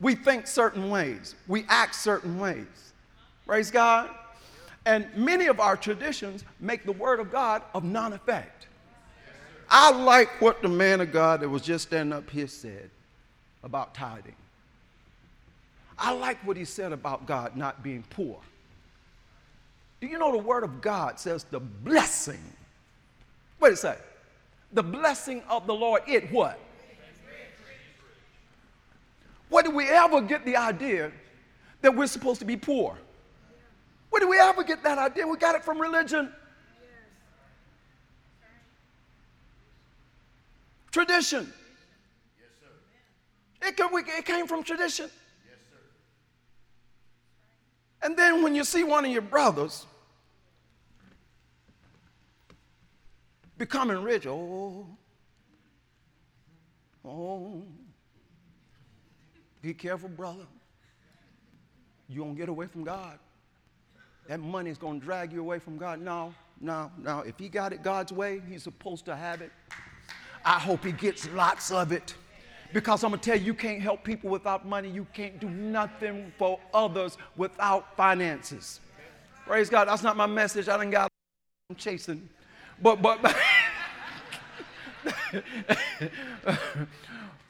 We 0.00 0.16
think 0.16 0.48
certain 0.48 0.90
ways, 0.90 1.36
we 1.46 1.64
act 1.68 1.94
certain 1.94 2.40
ways. 2.40 2.66
Praise 3.46 3.70
God. 3.70 4.10
And 4.84 5.06
many 5.16 5.46
of 5.46 5.60
our 5.60 5.76
traditions 5.76 6.44
make 6.58 6.84
the 6.84 6.92
Word 6.92 7.20
of 7.20 7.30
God 7.30 7.62
of 7.72 7.84
non 7.84 8.12
effect. 8.12 8.66
I 9.70 9.92
like 9.92 10.40
what 10.42 10.60
the 10.60 10.68
man 10.68 11.00
of 11.00 11.12
God 11.12 11.40
that 11.40 11.48
was 11.48 11.62
just 11.62 11.86
standing 11.86 12.12
up 12.12 12.28
here 12.28 12.48
said 12.48 12.90
about 13.62 13.94
tithing. 13.94 14.34
I 15.96 16.12
like 16.12 16.44
what 16.44 16.56
he 16.56 16.64
said 16.64 16.92
about 16.92 17.26
God 17.26 17.56
not 17.56 17.82
being 17.82 18.02
poor. 18.10 18.40
Do 20.00 20.08
you 20.08 20.18
know 20.18 20.32
the 20.32 20.38
word 20.38 20.64
of 20.64 20.80
God 20.80 21.20
says 21.20 21.44
the 21.44 21.60
blessing? 21.60 22.42
What 23.58 23.68
did 23.68 23.74
it 23.74 23.78
say? 23.78 23.96
The 24.74 24.82
blessing 24.82 25.42
of 25.48 25.66
the 25.66 25.74
Lord, 25.74 26.02
it 26.06 26.30
what? 26.32 26.58
Where 29.48 29.62
did 29.62 29.72
we 29.72 29.88
ever 29.88 30.20
get 30.20 30.44
the 30.44 30.56
idea 30.56 31.12
that 31.80 31.94
we're 31.94 32.08
supposed 32.08 32.40
to 32.40 32.44
be 32.44 32.56
poor? 32.56 32.98
Where 34.10 34.20
did 34.20 34.28
we 34.28 34.38
ever 34.38 34.64
get 34.64 34.82
that 34.82 34.98
idea? 34.98 35.26
We 35.26 35.36
got 35.36 35.54
it 35.54 35.64
from 35.64 35.80
religion. 35.80 36.32
Tradition. 40.90 41.52
Yes, 42.40 42.48
sir. 42.60 43.84
It, 43.84 43.92
we, 43.92 44.00
it 44.02 44.24
came 44.24 44.46
from 44.48 44.64
tradition. 44.64 45.06
Yes, 45.48 45.58
sir. 45.70 45.78
And 48.02 48.16
then 48.16 48.42
when 48.42 48.54
you 48.56 48.64
see 48.64 48.82
one 48.82 49.04
of 49.04 49.10
your 49.10 49.22
brothers 49.22 49.86
becoming 53.58 54.02
rich, 54.02 54.26
oh, 54.26 54.86
oh, 57.04 57.62
be 59.62 59.74
careful, 59.74 60.08
brother. 60.08 60.46
You 62.08 62.22
won't 62.22 62.36
get 62.36 62.48
away 62.48 62.66
from 62.66 62.84
God. 62.84 63.18
That 64.28 64.40
money 64.40 64.70
is 64.70 64.78
going 64.78 65.00
to 65.00 65.04
drag 65.04 65.32
you 65.32 65.40
away 65.40 65.58
from 65.58 65.78
God. 65.78 66.00
No, 66.00 66.34
no, 66.60 66.90
no. 66.98 67.20
If 67.20 67.38
he 67.38 67.48
got 67.48 67.72
it 67.72 67.82
God's 67.82 68.12
way, 68.12 68.40
he's 68.48 68.62
supposed 68.62 69.04
to 69.06 69.16
have 69.16 69.42
it. 69.42 69.50
I 70.44 70.58
hope 70.58 70.84
he 70.84 70.92
gets 70.92 71.28
lots 71.30 71.70
of 71.70 71.92
it. 71.92 72.14
Because 72.72 73.04
I'm 73.04 73.10
going 73.10 73.20
to 73.20 73.24
tell 73.24 73.38
you, 73.38 73.44
you 73.44 73.54
can't 73.54 73.80
help 73.80 74.02
people 74.02 74.30
without 74.30 74.66
money. 74.66 74.90
You 74.90 75.06
can't 75.12 75.38
do 75.38 75.48
nothing 75.48 76.32
for 76.38 76.58
others 76.72 77.16
without 77.36 77.96
finances. 77.96 78.80
Praise 79.46 79.70
God. 79.70 79.88
That's 79.88 80.02
not 80.02 80.16
my 80.16 80.26
message. 80.26 80.68
I 80.68 80.76
didn't 80.76 80.90
got 80.90 81.08
I'm 81.70 81.76
chasing. 81.76 82.28
But, 82.84 83.00
but, 83.00 83.18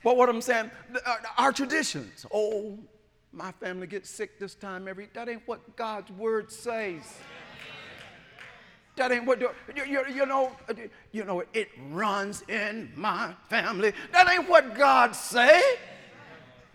but, 0.05 0.17
what 0.17 0.29
I'm 0.29 0.41
saying, 0.41 0.71
uh, 1.05 1.17
our 1.37 1.53
traditions. 1.53 2.25
Oh, 2.33 2.79
my 3.33 3.51
family 3.51 3.89
gets 3.89 4.09
sick 4.09 4.39
this 4.39 4.55
time 4.55 4.87
every, 4.87 5.09
that 5.13 5.29
ain't 5.29 5.43
what 5.47 5.75
God's 5.75 6.13
word 6.13 6.53
says. 6.53 7.03
That 8.95 9.11
ain't 9.11 9.27
what 9.27 9.41
you, 9.41 9.51
you, 9.75 10.05
you 10.15 10.25
know. 10.25 10.53
You 11.11 11.25
know 11.25 11.43
it 11.53 11.69
runs 11.91 12.43
in 12.43 12.93
my 12.95 13.35
family. 13.51 13.93
That 14.13 14.31
ain't 14.31 14.49
what 14.49 14.77
God 14.77 15.17
say. 15.17 15.59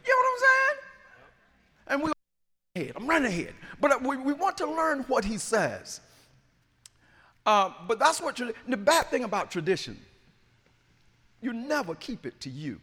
You 0.05 0.09
know 0.09 0.17
what 0.17 0.33
I'm 0.33 0.39
saying? 0.41 0.77
And 1.87 2.03
we. 2.03 2.11
I'm 2.93 3.07
running 3.07 3.31
ahead, 3.31 3.53
but 3.79 4.03
we, 4.03 4.17
we 4.17 4.33
want 4.33 4.57
to 4.57 4.65
learn 4.69 5.05
what 5.07 5.23
He 5.23 5.37
says. 5.37 6.01
Uh, 7.49 7.73
but 7.87 7.97
that's 7.97 8.21
what 8.21 8.39
the 8.67 8.77
bad 8.77 9.07
thing 9.07 9.23
about 9.23 9.49
tradition. 9.49 9.97
You 11.41 11.51
never 11.51 11.95
keep 11.95 12.27
it 12.27 12.39
to 12.41 12.49
you. 12.51 12.79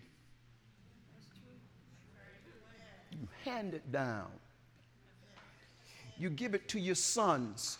You 3.12 3.28
hand 3.44 3.74
it 3.74 3.92
down. 3.92 4.26
You 6.18 6.30
give 6.30 6.56
it 6.56 6.68
to 6.70 6.80
your 6.80 6.96
sons 6.96 7.78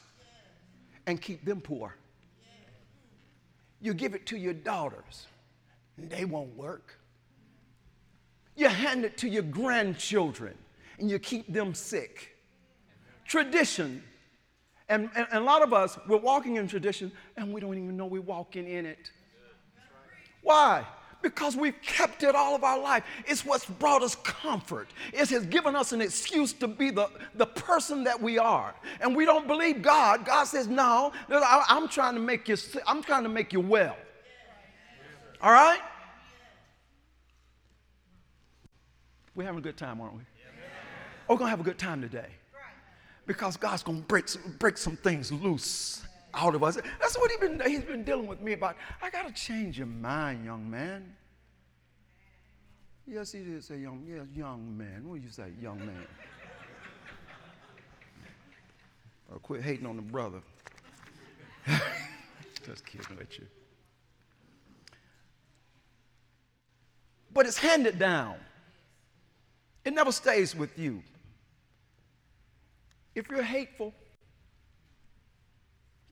and 1.09 1.21
keep 1.21 1.45
them 1.45 1.61
poor. 1.61 1.97
You 3.81 3.93
give 3.93 4.15
it 4.15 4.25
to 4.27 4.37
your 4.37 4.55
daughters, 4.55 5.27
and 5.97 6.09
they 6.09 6.25
won't 6.25 6.57
work. 6.57 7.01
You 8.55 8.69
hand 8.69 9.05
it 9.05 9.19
to 9.19 9.29
your 9.29 9.43
grandchildren, 9.43 10.57
and 11.01 11.11
you 11.11 11.19
keep 11.19 11.53
them 11.53 11.75
sick. 11.75 12.37
Tradition. 13.27 14.05
And, 14.89 15.11
and, 15.17 15.27
and, 15.33 15.43
a 15.43 15.45
lot 15.45 15.63
of 15.63 15.73
us, 15.73 15.99
we're 16.07 16.17
walking 16.17 16.57
in 16.57 16.69
tradition, 16.69 17.11
and 17.37 17.53
we 17.53 17.61
don't 17.61 17.77
even 17.77 17.97
know 17.97 18.07
we're 18.07 18.21
walking 18.21 18.69
in 18.69 18.87
it. 18.87 19.11
Why? 20.43 20.87
Because 21.23 21.57
we've 21.57 21.81
kept 21.83 22.23
it 22.23 22.37
all 22.37 22.55
of 22.55 22.63
our 22.63 22.79
life. 22.79 23.03
It's 23.27 23.45
what's 23.45 23.67
brought 23.67 24.03
us 24.03 24.15
comfort. 24.15 24.89
It 25.13 25.29
has 25.31 25.45
given 25.47 25.75
us 25.75 25.91
an 25.91 26.01
excuse 26.01 26.53
to 26.55 26.69
be 26.69 26.91
the, 26.91 27.11
the 27.35 27.47
person 27.47 28.05
that 28.05 28.23
we 28.23 28.39
are. 28.39 28.77
And 29.01 29.17
we 29.17 29.25
don't 29.25 29.49
believe 29.49 29.83
God. 29.83 30.25
God 30.25 30.45
says, 30.45 30.69
No, 30.69 31.13
I'm 31.29 31.89
trying 31.89 32.15
to 32.15 32.21
make 32.21 32.49
you 32.49 32.57
I'm 32.87 33.03
trying 33.03 33.25
to 33.25 33.29
make 33.29 33.53
you 33.53 33.61
well. 33.61 33.97
All 35.41 35.53
right? 35.53 35.81
We're 39.35 39.45
having 39.45 39.59
a 39.59 39.63
good 39.63 39.77
time, 39.77 40.01
aren't 40.01 40.15
we? 40.15 40.23
We're 41.29 41.37
going 41.37 41.47
to 41.47 41.51
have 41.51 41.61
a 41.61 41.65
good 41.65 41.79
time 41.79 42.01
today. 42.01 42.29
Because 43.27 43.57
God's 43.57 43.83
going 43.83 44.03
to 44.03 44.07
break 44.07 44.27
break 44.59 44.79
some 44.79 44.97
things 44.97 45.33
loose 45.33 46.03
out 46.33 46.55
of 46.55 46.63
us. 46.63 46.79
That's 47.01 47.19
what 47.19 47.31
he 47.31 47.37
been, 47.39 47.61
he's 47.67 47.83
been 47.83 48.05
dealing 48.05 48.27
with 48.27 48.41
me 48.41 48.53
about. 48.53 48.77
I 49.03 49.11
got 49.11 49.27
to 49.27 49.33
change 49.33 49.79
your 49.79 49.89
mind, 49.89 50.45
young 50.45 50.71
man. 50.71 51.15
Yes, 53.07 53.33
he 53.33 53.41
did 53.41 53.63
say 53.65 53.79
young, 53.79 54.05
yes, 54.07 54.27
young 54.35 54.77
man. 54.77 55.09
What 55.09 55.17
do 55.17 55.23
you 55.23 55.31
say, 55.31 55.53
young 55.61 55.79
man? 55.79 56.07
or 59.33 59.39
quit 59.39 59.63
hating 59.63 59.87
on 59.87 59.97
the 59.97 60.03
brother. 60.03 60.41
Just 62.65 62.87
kidding 62.87 63.17
with 63.17 63.39
you. 63.39 63.47
But 67.33 67.47
it's 67.47 67.59
handed 67.59 67.99
down. 67.99 68.37
It 69.85 69.93
never 69.93 70.11
stays 70.11 70.55
with 70.57 70.79
you. 70.79 71.03
If 73.17 73.31
you're 73.31 73.43
hateful, 73.43 73.95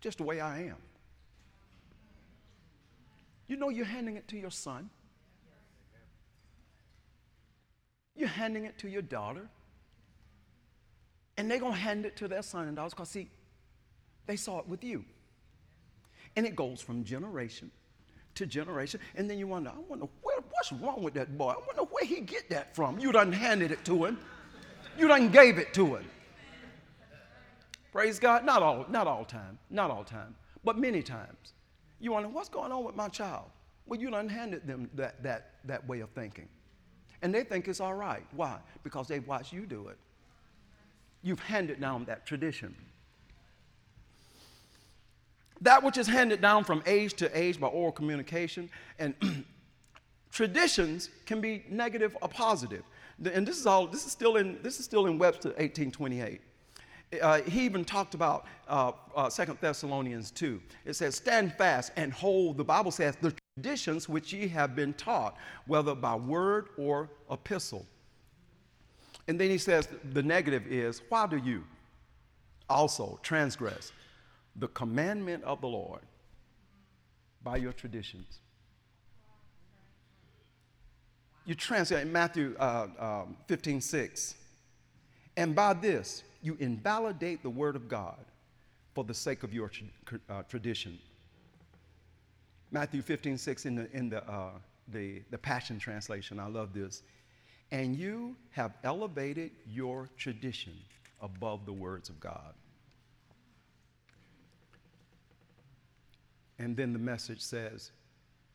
just 0.01 0.19
the 0.19 0.25
way 0.25 0.41
I 0.41 0.63
am. 0.63 0.77
You 3.47 3.57
know 3.57 3.69
you're 3.69 3.85
handing 3.85 4.17
it 4.17 4.27
to 4.29 4.39
your 4.39 4.51
son. 4.51 4.89
You're 8.17 8.27
handing 8.29 8.65
it 8.65 8.79
to 8.79 8.89
your 8.89 9.03
daughter. 9.03 9.47
And 11.37 11.51
they're 11.51 11.59
going 11.59 11.75
to 11.75 11.79
hand 11.79 12.07
it 12.07 12.17
to 12.17 12.29
their 12.29 12.41
son 12.41 12.69
and 12.69 12.77
daughters 12.77 12.95
because, 12.95 13.11
see, 13.11 13.29
they 14.27 14.37
saw 14.37 14.61
it 14.61 14.67
with 14.67 14.83
you. 14.83 15.05
And 16.37 16.47
it 16.47 16.57
goes 16.57 16.81
from 16.81 17.05
generation 17.05 17.71
to 18.37 18.47
generation. 18.47 18.99
And 19.15 19.29
then 19.29 19.39
you 19.39 19.47
wonder, 19.47 19.71
I 19.71 19.81
wonder, 19.89 20.07
where, 20.23 20.39
what's 20.51 20.73
wrong 20.73 21.03
with 21.03 21.13
that 21.15 21.37
boy? 21.37 21.51
I 21.51 21.67
wonder 21.67 21.83
where 21.83 22.07
he 22.07 22.21
get 22.21 22.49
that 22.49 22.75
from. 22.75 22.99
You 22.99 23.13
done 23.13 23.31
handed 23.31 23.73
it 23.73 23.85
to 23.85 24.07
him. 24.07 24.19
You 24.99 25.07
done 25.07 25.29
gave 25.29 25.59
it 25.59 25.75
to 25.75 25.97
him. 25.97 26.05
Praise 27.95 28.19
God. 28.19 28.45
Not 28.45 28.61
all, 28.61 28.85
not 28.89 29.07
all 29.07 29.25
time. 29.25 29.57
Not 29.71 29.89
all 29.89 30.03
time. 30.03 30.35
But 30.65 30.77
many 30.77 31.01
times. 31.01 31.53
You 32.01 32.11
wonder, 32.11 32.29
what's 32.29 32.49
going 32.49 32.73
on 32.73 32.83
with 32.83 32.97
my 32.97 33.09
child? 33.09 33.45
Well, 33.87 34.01
you 34.01 34.11
done 34.11 34.29
handed 34.29 34.67
them 34.67 34.91
that, 34.95 35.23
that, 35.23 35.53
that 35.65 35.87
way 35.87 36.01
of 36.01 36.11
thinking. 36.11 36.49
And 37.23 37.33
they 37.33 37.45
think 37.45 37.69
it's 37.69 37.79
all 37.79 37.95
right. 37.95 38.27
Why? 38.33 38.59
Because 38.83 39.07
they've 39.07 39.25
watched 39.25 39.53
you 39.53 39.65
do 39.65 39.87
it. 39.89 39.97
You've 41.23 41.39
handed 41.39 41.81
down 41.81 42.05
that 42.07 42.27
tradition. 42.27 42.75
That 45.61 45.85
which 45.85 45.97
is 45.97 46.09
handed 46.09 46.41
down 46.41 46.65
from 46.65 46.83
age 46.87 47.15
to 47.15 47.39
age 47.39 47.61
by 47.61 47.69
oral 47.69 47.93
communication 47.93 48.71
and 48.99 49.15
traditions 50.33 51.11
can 51.27 51.41
be 51.41 51.65
negative 51.71 52.17
or 52.21 52.29
positive. 52.29 52.83
And 53.33 53.47
this 53.47 53.57
is 53.57 53.67
all, 53.67 53.87
this 53.87 54.05
is 54.05 54.11
still 54.11 54.35
in, 54.35 54.59
this 54.63 54.81
is 54.81 54.85
still 54.85 55.07
in 55.07 55.17
Webster 55.17 55.51
1828. 55.51 56.41
Uh, 57.21 57.43
he 57.43 57.65
even 57.65 57.85
talked 57.85 58.15
about 58.15 58.47
uh, 58.69 58.93
uh, 59.15 59.31
2 59.31 59.59
Thessalonians 59.61 60.31
2. 60.33 60.61
It 60.85 60.95
says, 60.95 61.15
Stand 61.15 61.53
fast 61.55 61.93
and 61.97 62.13
hold, 62.13 62.57
the 62.57 62.65
Bible 62.65 62.91
says, 62.91 63.17
the 63.21 63.35
traditions 63.57 64.09
which 64.09 64.33
ye 64.33 64.49
have 64.49 64.75
been 64.75 64.93
taught, 64.95 65.37
whether 65.67 65.95
by 65.95 66.15
word 66.15 66.69
or 66.77 67.09
epistle. 67.31 67.87
And 69.29 69.41
then 69.41 69.51
he 69.51 69.59
says, 69.59 69.89
The 70.13 70.23
negative 70.23 70.67
is, 70.67 71.03
Why 71.09 71.27
do 71.27 71.37
you 71.37 71.65
also 72.69 73.19
transgress 73.23 73.93
the 74.57 74.69
commandment 74.69 75.45
of 75.45 75.61
the 75.61 75.69
Lord 75.69 76.01
by 77.43 77.57
your 77.57 77.73
traditions? 77.73 78.41
You 81.47 81.55
translate 81.55 82.03
in 82.03 82.13
Matthew 82.13 82.57
uh, 82.59 82.87
um, 82.99 83.37
15 83.47 83.81
6. 83.81 84.35
And 85.37 85.55
by 85.55 85.75
this, 85.75 86.23
you 86.44 86.57
invalidate 86.61 87.42
the 87.42 87.50
word 87.50 87.74
of 87.74 87.88
God 87.88 88.22
for 88.94 89.02
the 89.02 89.14
sake 89.14 89.42
of 89.42 89.54
your 89.54 89.70
uh, 90.28 90.42
tradition. 90.42 90.98
Matthew 92.70 93.00
15, 93.00 93.38
6 93.38 93.66
in 93.66 93.74
the, 93.76 93.90
in 93.92 94.11
the, 94.11 94.22
uh, 94.30 94.50
the, 94.88 95.22
the 95.30 95.38
Passion 95.38 95.78
Translation. 95.78 96.38
I 96.38 96.46
love 96.46 96.74
this. 96.74 97.02
And 97.72 97.96
you 97.96 98.37
have 98.50 98.74
elevated 98.85 99.52
your 99.66 100.11
tradition 100.18 100.74
above 101.22 101.64
the 101.64 101.72
words 101.72 102.11
of 102.11 102.20
God. 102.20 102.52
And 106.59 106.76
then 106.76 106.92
the 106.92 106.98
message 106.98 107.40
says, 107.40 107.90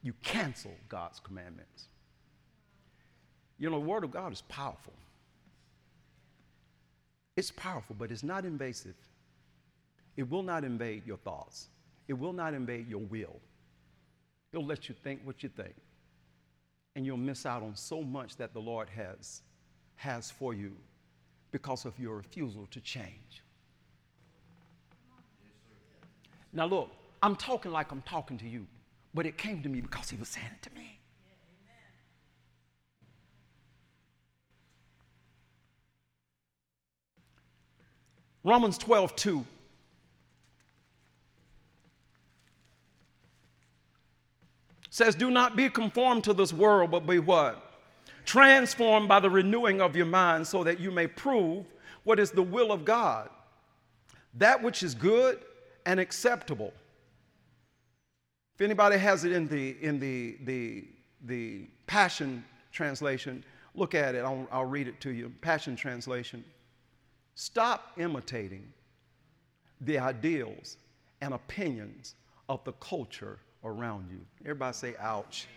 you 0.04 0.13
cancel 0.21 0.71
God's 0.88 1.19
commandments. 1.19 1.86
You 3.58 3.69
know, 3.69 3.80
the 3.80 3.86
Word 3.86 4.04
of 4.04 4.12
God 4.12 4.32
is 4.32 4.41
powerful. 4.47 4.93
It's 7.39 7.52
powerful, 7.52 7.95
but 7.97 8.12
it's 8.12 8.21
not 8.21 8.43
invasive. 8.43 8.97
It 10.17 10.30
will 10.30 10.43
not 10.43 10.65
invade 10.65 11.08
your 11.08 11.15
thoughts, 11.15 11.69
it 12.10 12.13
will 12.13 12.34
not 12.34 12.54
invade 12.54 12.89
your 12.89 12.99
will. 12.99 13.39
It'll 14.52 14.65
let 14.65 14.89
you 14.89 14.95
think 15.06 15.21
what 15.23 15.41
you 15.41 15.47
think. 15.47 15.73
And 16.97 17.06
you'll 17.06 17.15
miss 17.15 17.45
out 17.45 17.63
on 17.63 17.78
so 17.78 18.02
much 18.02 18.36
that 18.36 18.54
the 18.54 18.60
Lord 18.60 18.89
has, 18.89 19.41
has 19.95 20.30
for 20.30 20.54
you 20.54 20.73
because 21.52 21.86
of 21.86 21.97
your 21.97 22.17
refusal 22.17 22.67
to 22.71 22.82
change. 22.82 23.41
Now, 26.52 26.65
look, 26.65 26.91
I'm 27.23 27.38
talking 27.38 27.71
like 27.71 27.93
I'm 27.93 28.02
talking 28.02 28.38
to 28.39 28.49
you, 28.49 28.67
but 29.13 29.25
it 29.25 29.38
came 29.38 29.63
to 29.63 29.69
me 29.69 29.80
because 29.80 30.10
He 30.10 30.17
was 30.17 30.28
saying 30.28 30.49
it 30.58 30.62
to 30.63 30.75
me. 30.75 30.99
Romans 38.43 38.78
12, 38.78 39.15
2. 39.15 39.45
Says, 44.89 45.15
Do 45.15 45.30
not 45.30 45.56
be 45.56 45.69
conformed 45.69 46.23
to 46.25 46.34
this 46.34 46.52
world, 46.52 46.91
but 46.91 47.06
be 47.06 47.19
what? 47.19 47.63
Transformed 48.25 49.08
by 49.08 49.19
the 49.19 49.30
renewing 49.30 49.82
of 49.82 49.95
your 49.95 50.06
mind, 50.06 50.47
so 50.47 50.63
that 50.63 50.80
you 50.80 50.91
may 50.91 51.08
prove 51.08 51.65
what 52.04 52.19
is 52.19 52.32
the 52.32 52.41
will 52.41 52.71
of 52.71 52.86
God, 52.86 53.30
that 54.36 54.62
which 54.62 54.84
is 54.84 54.95
good 54.95 55.39
and 55.86 55.99
acceptable. 55.99 56.73
If 58.56 58.62
anybody 58.62 58.97
has 58.97 59.23
it 59.23 59.32
in 59.32 59.47
the, 59.47 59.78
in 59.82 59.99
the, 59.99 60.38
the, 60.43 60.88
the 61.25 61.67
Passion 61.88 62.43
Translation, 62.71 63.43
look 63.73 63.95
at 63.95 64.15
it. 64.15 64.19
I'll, 64.19 64.47
I'll 64.52 64.65
read 64.65 64.88
it 64.88 64.99
to 65.02 65.12
you. 65.12 65.32
Passion 65.41 65.75
Translation. 65.75 66.43
Stop 67.41 67.93
imitating 67.97 68.67
the 69.80 69.97
ideals 69.97 70.75
and 71.21 71.34
opinions 71.34 72.15
of 72.49 72.62
the 72.65 72.73
culture 72.73 73.39
around 73.63 74.10
you. 74.12 74.19
Everybody 74.41 74.73
say, 74.73 74.95
ouch. 74.99 75.47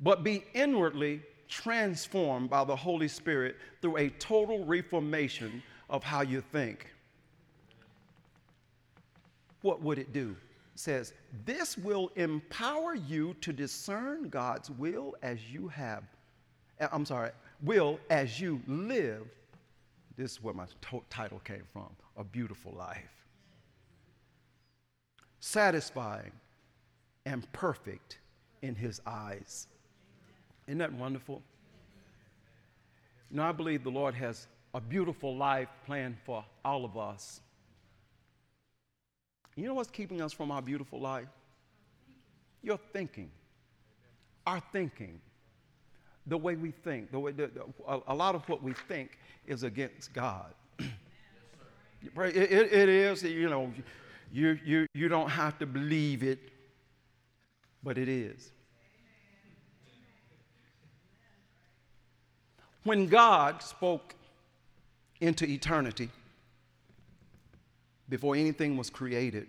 But 0.00 0.24
be 0.24 0.44
inwardly 0.54 1.20
transformed 1.48 2.48
by 2.48 2.64
the 2.64 2.76
Holy 2.76 3.08
Spirit 3.08 3.56
through 3.82 3.98
a 3.98 4.08
total 4.08 4.64
reformation 4.64 5.62
of 5.90 6.02
how 6.02 6.22
you 6.22 6.40
think. 6.40 6.90
What 9.60 9.82
would 9.82 9.98
it 9.98 10.14
do? 10.14 10.34
Says, 10.78 11.12
This 11.44 11.76
will 11.76 12.10
empower 12.16 12.94
you 12.94 13.34
to 13.40 13.52
discern 13.52 14.28
God's 14.28 14.70
will 14.70 15.16
as 15.22 15.38
you 15.50 15.68
have, 15.68 16.04
uh, 16.80 16.88
I'm 16.92 17.04
sorry, 17.04 17.30
will 17.62 17.98
as 18.10 18.40
you 18.40 18.60
live. 18.66 19.26
This 20.16 20.32
is 20.32 20.42
where 20.42 20.54
my 20.54 20.66
title 21.10 21.40
came 21.40 21.64
from 21.72 21.88
A 22.16 22.24
Beautiful 22.24 22.72
Life. 22.72 23.26
Satisfying 25.40 26.32
and 27.26 27.50
perfect 27.52 28.18
in 28.62 28.74
His 28.74 29.00
eyes. 29.06 29.66
Isn't 30.66 30.78
that 30.78 30.92
wonderful? 30.92 31.42
You 33.30 33.36
know, 33.36 33.44
I 33.44 33.52
believe 33.52 33.84
the 33.84 33.90
Lord 33.90 34.14
has 34.14 34.46
a 34.74 34.80
beautiful 34.80 35.36
life 35.36 35.68
planned 35.86 36.16
for 36.24 36.44
all 36.64 36.84
of 36.84 36.96
us. 36.96 37.40
You 39.58 39.66
know 39.66 39.74
what's 39.74 39.90
keeping 39.90 40.22
us 40.22 40.32
from 40.32 40.52
our 40.52 40.62
beautiful 40.62 41.00
life? 41.00 41.26
Your 42.62 42.78
thinking. 42.92 43.28
Our 44.46 44.62
thinking. 44.72 45.20
The 46.28 46.38
way 46.38 46.54
we 46.54 46.70
think. 46.70 47.10
The 47.10 47.18
way, 47.18 47.32
the, 47.32 47.48
the, 47.48 47.64
a, 47.88 48.00
a, 48.06 48.14
lot 48.14 48.36
of 48.36 48.48
what 48.48 48.62
we 48.62 48.72
think 48.72 49.18
is 49.48 49.64
against 49.64 50.12
God. 50.12 50.54
it, 50.78 50.92
it, 52.16 52.72
it 52.72 52.88
is, 52.88 53.24
you 53.24 53.50
know, 53.50 53.72
you, 54.32 54.56
you, 54.64 54.86
you 54.94 55.08
don't 55.08 55.30
have 55.30 55.58
to 55.58 55.66
believe 55.66 56.22
it, 56.22 56.38
but 57.82 57.98
it 57.98 58.08
is. 58.08 58.52
When 62.84 63.08
God 63.08 63.60
spoke 63.60 64.14
into 65.20 65.46
eternity, 65.46 66.10
before 68.08 68.34
anything 68.34 68.76
was 68.76 68.90
created, 68.90 69.48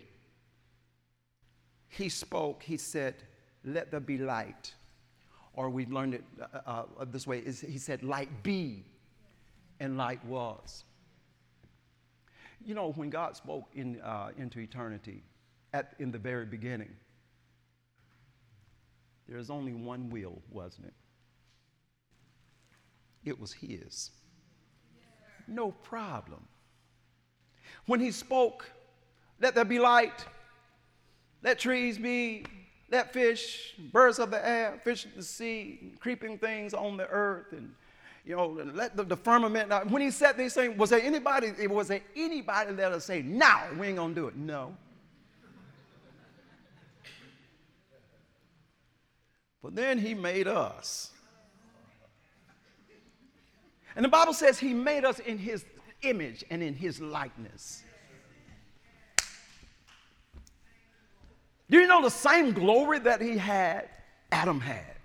he 1.88 2.10
spoke, 2.10 2.64
he 2.64 2.78
said, 2.78 3.16
Let 3.64 3.92
there 3.92 4.00
be 4.00 4.18
light. 4.18 4.74
Or 5.54 5.70
we 5.70 5.86
learned 5.88 6.14
it 6.16 6.24
uh, 6.66 6.84
uh, 7.00 7.06
this 7.06 7.26
way 7.26 7.40
is 7.40 7.62
he 7.62 7.78
said, 7.78 8.04
Light 8.04 8.44
be, 8.44 8.86
and 9.80 9.98
light 9.98 10.24
was. 10.26 10.84
You 12.64 12.76
know, 12.76 12.92
when 12.92 13.10
God 13.10 13.36
spoke 13.36 13.66
in, 13.74 14.00
uh, 14.02 14.30
into 14.38 14.60
eternity 14.60 15.24
at, 15.74 15.96
in 16.00 16.12
the 16.12 16.18
very 16.18 16.46
beginning, 16.46 16.92
there 19.28 19.38
was 19.38 19.50
only 19.50 19.74
one 19.74 20.10
will, 20.10 20.42
wasn't 20.52 20.88
it? 20.88 20.94
It 23.24 23.40
was 23.40 23.54
His. 23.54 24.12
No 25.48 25.72
problem. 25.72 26.48
When 27.86 28.00
He 28.00 28.12
spoke, 28.12 28.70
let 29.40 29.56
there 29.56 29.66
be 29.66 29.80
light, 29.80 30.26
let 31.42 31.60
trees 31.60 31.98
be, 31.98 32.46
let 32.92 33.14
fish, 33.14 33.76
birds 33.92 34.20
of 34.20 34.32
the 34.32 34.46
air, 34.46 34.80
fish 34.84 35.06
of 35.06 35.16
the 35.16 35.24
sea, 35.24 35.94
creeping 36.00 36.38
things 36.38 36.74
on 36.74 36.98
the 36.98 37.08
earth, 37.08 37.52
and 37.52 37.74
you 38.26 38.36
know, 38.36 38.48
let 38.74 38.96
the, 38.96 39.04
the 39.04 39.16
firmament. 39.16 39.70
Now, 39.70 39.84
when 39.86 40.02
he 40.02 40.12
said 40.12 40.38
these 40.38 40.54
things, 40.54 40.78
was 40.78 40.90
there 40.90 41.02
anybody? 41.02 41.68
Was 41.68 41.88
there 41.88 42.02
anybody 42.16 42.74
there 42.74 42.90
to 42.90 43.02
say, 43.02 43.22
"No, 43.22 43.56
we 43.80 43.88
ain't 43.88 43.98
gonna 43.98 44.14
do 44.14 44.28
it"? 44.28 44.36
No. 44.36 44.76
But 49.64 49.76
then 49.76 49.98
he 49.98 50.14
made 50.14 50.48
us. 50.48 51.12
And 53.96 54.06
the 54.06 54.10
Bible 54.10 54.34
says 54.34 54.60
he 54.60 54.74
made 54.74 55.04
us 55.04 55.20
in 55.20 55.38
his 55.38 55.66
image 56.02 56.44
and 56.50 56.62
in 56.64 56.74
his 56.74 57.02
likeness. 57.02 57.84
Do 61.70 61.80
you 61.80 61.88
know 61.88 62.02
the 62.02 62.10
same 62.10 62.52
glory 62.52 63.00
that 63.00 63.22
he 63.22 63.38
had, 63.38 63.90
Adam 64.32 64.60
had? 64.60 64.96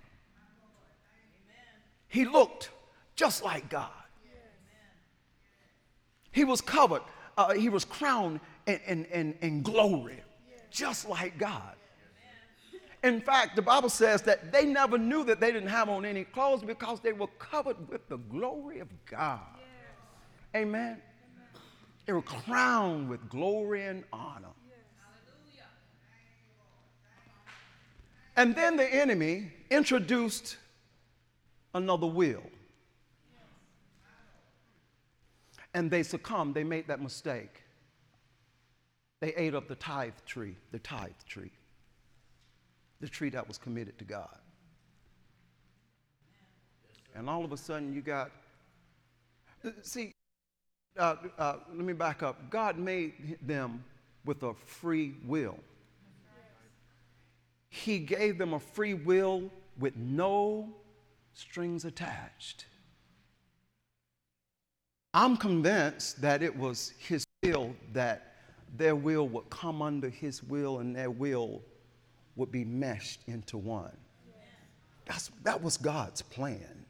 He 2.07 2.25
looked 2.25 2.71
just 3.15 3.43
like 3.43 3.69
God. 3.69 3.89
He 6.31 6.43
was 6.43 6.59
covered, 6.61 7.01
uh, 7.37 7.53
he 7.53 7.69
was 7.69 7.85
crowned 7.85 8.39
in, 8.65 8.79
in, 8.87 9.05
in, 9.05 9.37
in 9.41 9.61
glory, 9.61 10.21
just 10.69 11.07
like 11.07 11.37
God. 11.37 11.75
In 13.03 13.21
fact, 13.21 13.55
the 13.55 13.61
Bible 13.61 13.89
says 13.89 14.23
that 14.23 14.51
they 14.51 14.65
never 14.65 14.97
knew 14.97 15.23
that 15.25 15.39
they 15.39 15.51
didn't 15.51 15.69
have 15.69 15.89
on 15.89 16.05
any 16.05 16.23
clothes 16.23 16.63
because 16.63 16.99
they 16.99 17.13
were 17.13 17.27
covered 17.37 17.87
with 17.87 18.09
the 18.09 18.17
glory 18.17 18.79
of 18.79 18.87
God. 19.05 19.54
Amen. 20.55 21.01
They 22.05 22.13
were 22.13 22.21
crowned 22.21 23.09
with 23.09 23.29
glory 23.29 23.85
and 23.85 24.03
honor. 24.13 24.47
And 28.37 28.55
then 28.55 28.75
the 28.77 28.85
enemy 28.85 29.51
introduced 29.69 30.57
another 31.73 32.07
will. 32.07 32.43
And 35.73 35.91
they 35.91 36.03
succumbed, 36.03 36.55
they 36.55 36.63
made 36.63 36.87
that 36.87 37.01
mistake. 37.01 37.63
They 39.19 39.33
ate 39.35 39.55
up 39.55 39.67
the 39.67 39.75
tithe 39.75 40.13
tree, 40.25 40.55
the 40.71 40.79
tithe 40.79 41.11
tree, 41.27 41.51
the 43.01 43.09
tree 43.09 43.29
that 43.29 43.47
was 43.47 43.57
committed 43.57 43.97
to 43.99 44.05
God. 44.05 44.37
And 47.13 47.29
all 47.29 47.43
of 47.43 47.51
a 47.53 47.57
sudden, 47.57 47.93
you 47.93 48.01
got, 48.01 48.31
see, 49.81 50.13
uh, 50.97 51.15
uh, 51.37 51.55
let 51.73 51.85
me 51.85 51.93
back 51.93 52.23
up. 52.23 52.49
God 52.49 52.77
made 52.77 53.37
them 53.41 53.83
with 54.25 54.43
a 54.43 54.53
free 54.53 55.15
will. 55.25 55.59
He 57.69 57.99
gave 57.99 58.37
them 58.37 58.53
a 58.53 58.59
free 58.59 58.93
will 58.93 59.49
with 59.77 59.95
no 59.97 60.73
strings 61.33 61.83
attached. 61.85 62.65
I'm 65.13 65.37
convinced 65.37 66.21
that 66.21 66.41
it 66.41 66.55
was 66.55 66.93
His 66.97 67.25
will 67.43 67.75
that 67.93 68.33
their 68.77 68.95
will 68.95 69.27
would 69.29 69.49
come 69.49 69.81
under 69.81 70.09
His 70.09 70.43
will 70.43 70.79
and 70.79 70.95
their 70.95 71.11
will 71.11 71.61
would 72.35 72.51
be 72.51 72.65
meshed 72.65 73.21
into 73.27 73.57
one. 73.57 73.95
That's, 75.05 75.31
that 75.43 75.61
was 75.61 75.77
God's 75.77 76.21
plan. 76.21 76.84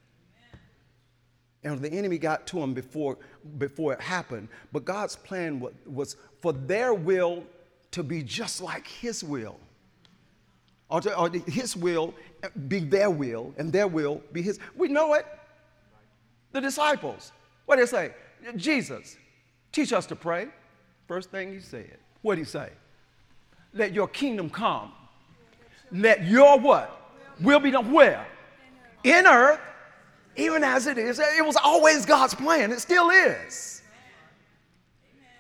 And 1.66 1.82
the 1.82 1.92
enemy 1.92 2.18
got 2.18 2.48
to 2.48 2.60
them 2.60 2.74
before, 2.74 3.18
before 3.58 3.92
it 3.92 4.00
happened. 4.00 4.48
But 4.72 4.86
God's 4.86 5.18
plan 5.18 5.60
was, 5.60 5.74
was 5.86 6.16
for 6.40 6.54
their 6.54 6.94
will 6.94 7.44
to 7.92 8.04
be 8.04 8.24
just 8.24 8.62
like 8.62 8.88
His 8.88 9.22
will 9.24 9.60
or, 10.90 11.02
to, 11.02 11.18
or 11.18 11.30
his 11.48 11.76
will 11.76 12.14
be 12.68 12.80
their 12.80 13.10
will, 13.10 13.54
and 13.58 13.72
their 13.72 13.88
will 13.88 14.22
be 14.32 14.42
his. 14.42 14.60
We 14.76 14.88
know 14.88 15.14
it. 15.14 15.26
The 16.52 16.62
disciples, 16.62 17.32
what 17.66 17.78
did 17.78 17.88
they 17.88 17.92
say? 17.92 18.14
Jesus, 18.56 19.18
teach 19.72 19.92
us 19.92 20.06
to 20.08 20.16
pray. 20.16 20.48
First 21.08 21.32
thing 21.32 21.54
he 21.54 21.60
said. 21.60 21.98
What 22.22 22.36
did 22.36 22.46
he 22.46 22.50
say? 22.50 22.70
Let 23.74 23.94
your 23.94 24.08
kingdom 24.08 24.50
come. 24.50 24.92
Let 25.92 26.26
your 26.26 26.60
what? 26.60 27.02
Will 27.42 27.60
be 27.60 27.72
done 27.72 27.92
where? 27.92 28.26
In 29.04 29.26
earth, 29.28 29.60
even 30.38 30.64
as 30.64 30.88
it 30.88 30.98
is. 30.98 31.20
It 31.20 31.46
was 31.46 31.56
always 31.56 32.06
God's 32.06 32.36
plan. 32.36 32.72
It 32.72 32.80
still 32.80 33.10
is. 33.10 33.82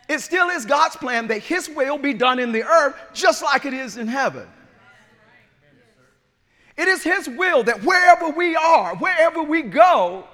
It 0.08 0.19
still 0.19 0.49
is 0.49 0.65
God's 0.65 0.95
plan 0.95 1.27
that 1.27 1.39
his 1.39 1.67
will 1.69 1.97
be 1.97 2.13
done 2.13 2.39
in 2.39 2.51
the 2.51 2.63
earth 2.63 2.95
just 3.13 3.43
like 3.43 3.65
it 3.65 3.73
is 3.73 3.97
in 3.97 4.08
heaven. 4.08 4.47
It 6.77 6.88
is 6.88 7.03
His 7.03 7.29
will 7.29 7.63
that 7.63 7.84
wherever 7.84 8.29
we 8.29 8.55
are, 8.55 8.95
wherever 8.97 9.41
we 9.41 9.62
go, 9.62 10.25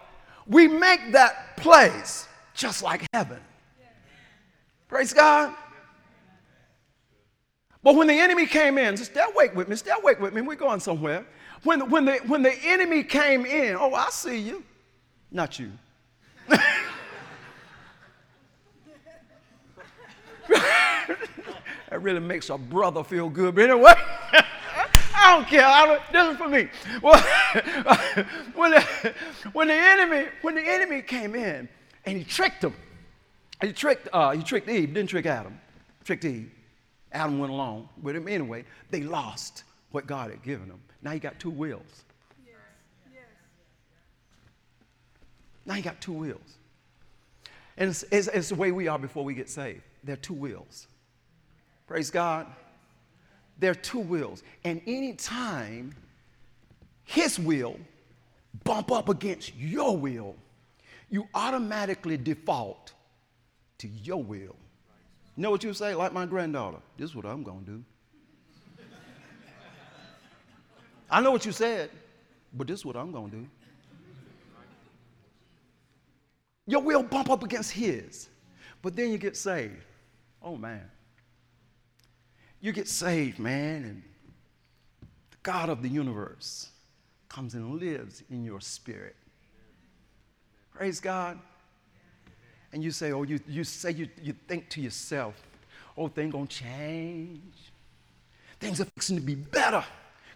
we 0.48 0.68
make 0.68 1.12
that 1.12 1.58
place 1.58 2.28
just 2.54 2.82
like 2.82 3.06
heaven. 3.14 3.40
Praise 4.88 5.14
God. 5.14 5.54
But 7.84 7.96
when 7.96 8.08
the 8.08 8.20
enemy 8.20 8.46
came 8.46 8.78
in, 8.78 8.96
just 8.96 9.12
stay 9.12 9.24
awake 9.34 9.56
with 9.56 9.68
me, 9.68 9.76
stay 9.76 9.92
awake 9.92 10.20
with 10.20 10.34
me, 10.34 10.42
we're 10.42 10.56
going 10.56 10.80
somewhere. 10.80 11.26
When, 11.64 11.90
when, 11.90 12.06
the, 12.06 12.14
when 12.28 12.42
the 12.42 12.54
enemy 12.64 13.04
came 13.04 13.46
in, 13.46 13.76
oh, 13.76 13.94
I 13.94 14.10
see 14.10 14.40
you. 14.40 14.64
Not 15.32 15.60
you. 15.60 15.72
that 20.50 21.18
really 21.92 22.20
makes 22.20 22.50
a 22.50 22.58
brother 22.58 23.04
feel 23.04 23.30
good. 23.30 23.56
But 23.56 23.70
anyway. 23.70 23.94
I 25.14 25.36
don't 25.36 25.48
care. 25.48 25.66
I 25.66 25.86
don't, 25.86 26.02
this 26.12 26.32
is 26.32 26.38
for 26.38 26.50
me. 26.50 26.68
Well, 27.02 27.22
when, 28.56 28.72
the, 28.72 29.14
when 29.54 29.68
the 29.68 29.76
enemy 29.76 30.26
when 30.42 30.56
the 30.56 30.68
enemy 30.68 31.04
came 31.04 31.36
in 31.36 31.70
and 32.06 32.18
he 32.18 32.24
tricked 32.24 32.64
him, 32.64 32.74
he 33.62 33.72
tricked 33.72 34.10
uh, 34.12 34.32
he 34.32 34.42
tricked 34.42 34.68
Eve, 34.68 34.94
didn't 34.94 35.10
trick 35.10 35.28
Adam, 35.28 35.60
tricked 36.04 36.26
Eve. 36.26 36.50
Adam 37.12 37.38
went 37.38 37.52
along 37.52 37.90
with 38.02 38.16
him 38.16 38.28
anyway. 38.28 38.66
They 38.90 39.02
lost 39.02 39.64
what 39.92 40.08
God 40.08 40.32
had 40.32 40.42
given 40.42 40.70
them. 40.70 40.82
Now 41.02 41.12
you 41.12 41.20
got 41.20 41.40
two 41.40 41.50
wills. 41.50 42.04
Yes. 42.46 42.56
Yes. 43.14 43.24
Now 45.66 45.76
you 45.76 45.82
got 45.82 46.00
two 46.02 46.14
wills. 46.14 46.58
And 47.78 47.90
it's, 47.90 48.04
it's, 48.12 48.28
it's 48.28 48.50
the 48.50 48.56
way 48.56 48.72
we 48.72 48.88
are 48.88 49.00
before 49.00 49.24
we 49.24 49.34
get 49.34 49.50
saved. 49.50 49.82
There 50.04 50.14
are 50.14 50.18
two 50.18 50.34
wills. 50.34 50.88
Praise 51.88 52.12
God. 52.12 52.48
There 53.60 53.72
are 53.72 53.76
two 53.76 54.00
wills. 54.00 54.44
And 54.64 54.82
anytime 54.86 55.96
his 57.04 57.40
will 57.40 57.80
bump 58.64 58.92
up 58.92 59.10
against 59.10 59.56
your 59.56 59.98
will, 59.98 60.36
you 61.10 61.28
automatically 61.34 62.18
default 62.18 62.94
to 63.80 63.88
your 63.88 64.24
will. 64.24 64.56
You 65.36 65.44
know 65.44 65.52
what 65.52 65.64
you 65.64 65.74
say? 65.74 65.96
Like 65.96 66.14
my 66.14 66.26
granddaughter, 66.26 66.78
this 66.98 67.10
is 67.10 67.16
what 67.16 67.26
I'm 67.26 67.44
going 67.44 67.66
to 67.66 67.72
do. 67.72 67.84
I 71.12 71.22
know 71.22 71.32
what 71.32 71.46
you 71.46 71.52
said, 71.52 71.92
but 72.54 72.66
this 72.66 72.80
is 72.80 72.86
what 72.86 72.96
I'm 72.96 73.12
going 73.12 73.30
to 73.30 73.38
do. 73.38 73.48
Your 76.66 76.82
will 76.82 77.04
bump 77.04 77.30
up 77.30 77.44
against 77.44 77.72
his, 77.72 78.30
but 78.82 78.96
then 78.96 79.12
you 79.12 79.18
get 79.20 79.38
saved. 79.38 79.84
Oh 80.42 80.58
man 80.58 80.90
you 82.62 82.72
get 82.72 82.88
saved, 82.88 83.40
man, 83.40 83.84
and 83.84 84.04
the 85.32 85.38
God 85.42 85.70
of 85.70 85.82
the 85.82 85.90
universe 85.90 86.70
comes 87.28 87.56
and 87.56 87.80
lives 87.80 88.24
in 88.30 88.44
your 88.44 88.62
spirit. 88.62 89.16
Praise 90.72 91.00
God. 91.00 91.40
And 92.72 92.84
you 92.84 92.92
say, 92.92 93.12
oh, 93.12 93.24
you, 93.24 93.40
you 93.48 93.64
say, 93.64 93.92
you, 93.92 94.08
you 94.22 94.34
think 94.48 94.70
to 94.70 94.82
yourself, 94.82 95.36
oh, 95.98 96.08
things 96.08 96.32
gonna 96.32 96.46
change. 96.46 97.72
Things 98.60 98.80
are 98.80 98.86
fixing 98.86 99.18
to 99.18 99.22
be 99.22 99.36
better 99.36 99.84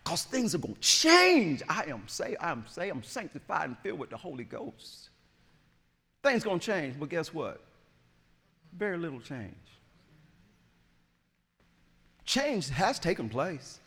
because 0.05 0.23
things 0.23 0.55
are 0.55 0.59
gonna 0.59 0.75
change. 0.79 1.61
I 1.67 1.85
am 1.89 2.07
say, 2.07 2.37
I 2.39 2.51
am 2.51 2.63
say, 2.69 2.89
I'm 2.89 3.03
sanctified 3.03 3.67
and 3.67 3.77
filled 3.79 3.99
with 3.99 4.11
the 4.11 4.17
Holy 4.17 4.45
Ghost. 4.45 5.09
Things 6.23 6.45
gonna 6.45 6.59
change, 6.59 6.97
but 6.97 7.09
guess 7.09 7.33
what? 7.33 7.61
Very 8.71 8.97
little 8.97 9.19
change 9.19 9.55
change 12.25 12.69
has 12.69 12.99
taken 12.99 13.29
place. 13.29 13.79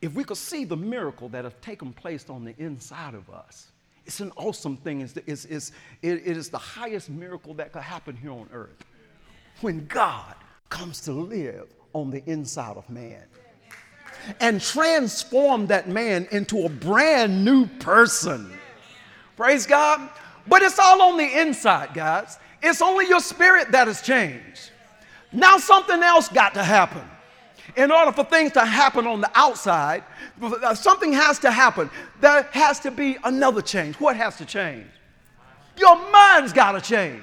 If 0.00 0.14
we 0.14 0.22
could 0.22 0.36
see 0.36 0.64
the 0.64 0.76
miracle 0.76 1.28
that 1.30 1.44
has 1.44 1.54
taken 1.62 1.92
place 1.92 2.28
on 2.28 2.44
the 2.44 2.54
inside 2.58 3.14
of 3.14 3.30
us, 3.30 3.72
it's 4.04 4.20
an 4.20 4.32
awesome 4.36 4.76
thing. 4.76 5.00
It's, 5.00 5.16
it's, 5.26 5.46
it's, 5.46 5.72
it, 6.02 6.22
it 6.26 6.36
is 6.36 6.50
the 6.50 6.58
highest 6.58 7.08
miracle 7.08 7.54
that 7.54 7.72
could 7.72 7.82
happen 7.82 8.14
here 8.14 8.32
on 8.32 8.48
earth. 8.52 8.84
When 9.62 9.86
God 9.86 10.34
comes 10.68 11.00
to 11.02 11.12
live 11.12 11.72
on 11.94 12.10
the 12.10 12.22
inside 12.30 12.76
of 12.76 12.88
man 12.90 13.24
and 14.40 14.60
transform 14.60 15.66
that 15.68 15.88
man 15.88 16.26
into 16.30 16.64
a 16.64 16.68
brand 16.68 17.44
new 17.44 17.66
person. 17.66 18.52
Praise 19.36 19.66
God. 19.66 20.10
But 20.46 20.62
it's 20.62 20.78
all 20.78 21.00
on 21.02 21.16
the 21.16 21.40
inside, 21.40 21.94
guys. 21.94 22.38
It's 22.62 22.82
only 22.82 23.06
your 23.08 23.20
spirit 23.20 23.72
that 23.72 23.86
has 23.86 24.02
changed. 24.02 24.70
Now 25.32 25.56
something 25.56 26.02
else 26.02 26.28
got 26.28 26.54
to 26.54 26.62
happen. 26.62 27.02
In 27.76 27.90
order 27.90 28.12
for 28.12 28.24
things 28.24 28.52
to 28.52 28.64
happen 28.64 29.06
on 29.06 29.20
the 29.20 29.30
outside, 29.34 30.04
something 30.74 31.12
has 31.12 31.38
to 31.40 31.50
happen. 31.50 31.90
There 32.20 32.42
has 32.52 32.78
to 32.80 32.90
be 32.90 33.16
another 33.24 33.62
change. 33.62 33.96
What 33.96 34.16
has 34.16 34.36
to 34.36 34.44
change? 34.44 34.86
Your 35.76 35.96
mind's 36.10 36.52
got 36.52 36.72
to 36.72 36.80
change. 36.80 37.22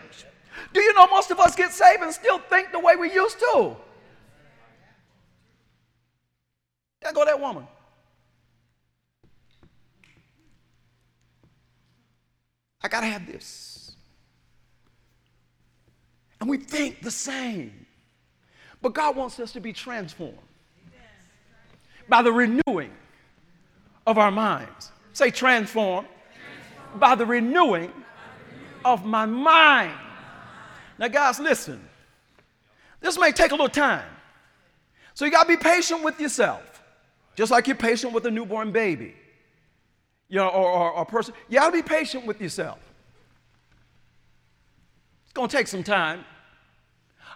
Do 0.73 0.81
you 0.81 0.93
know 0.93 1.07
most 1.07 1.31
of 1.31 1.39
us 1.39 1.55
get 1.55 1.71
saved 1.71 2.01
and 2.01 2.11
still 2.11 2.39
think 2.39 2.71
the 2.71 2.79
way 2.79 2.95
we 2.95 3.13
used 3.13 3.39
to? 3.39 3.75
There 7.01 7.13
go 7.13 7.25
that 7.25 7.39
woman. 7.39 7.67
I 12.83 12.87
got 12.87 13.01
to 13.01 13.07
have 13.07 13.27
this. 13.27 13.91
And 16.39 16.49
we 16.49 16.57
think 16.57 17.01
the 17.01 17.11
same. 17.11 17.85
But 18.81 18.93
God 18.93 19.15
wants 19.15 19.39
us 19.39 19.51
to 19.53 19.59
be 19.59 19.73
transformed 19.73 20.37
by 22.09 22.21
the 22.21 22.31
renewing 22.31 22.91
of 24.07 24.17
our 24.17 24.31
minds. 24.31 24.91
Say, 25.13 25.29
transform, 25.29 26.05
transform. 26.05 26.99
by 26.99 27.15
the 27.15 27.25
renewing 27.25 27.91
of 28.83 29.05
my 29.05 29.25
mind. 29.25 29.93
Now, 30.97 31.07
guys, 31.07 31.39
listen. 31.39 31.87
This 33.01 33.19
may 33.19 33.31
take 33.31 33.51
a 33.51 33.55
little 33.55 33.69
time. 33.69 34.05
So 35.13 35.25
you 35.25 35.31
got 35.31 35.43
to 35.43 35.49
be 35.49 35.57
patient 35.57 36.03
with 36.03 36.19
yourself, 36.19 36.70
just 37.41 37.51
like 37.51 37.65
you're 37.65 37.75
patient 37.75 38.13
with 38.13 38.23
a 38.27 38.31
newborn 38.31 38.71
baby 38.71 39.15
you 40.31 40.37
know, 40.37 40.47
or, 40.47 41.01
a 41.01 41.05
person. 41.05 41.33
You 41.49 41.59
got 41.59 41.67
to 41.67 41.73
be 41.73 41.81
patient 41.83 42.25
with 42.25 42.39
yourself. 42.39 42.79
It's 45.25 45.33
going 45.33 45.49
to 45.49 45.55
take 45.55 45.67
some 45.67 45.83
time. 45.83 46.23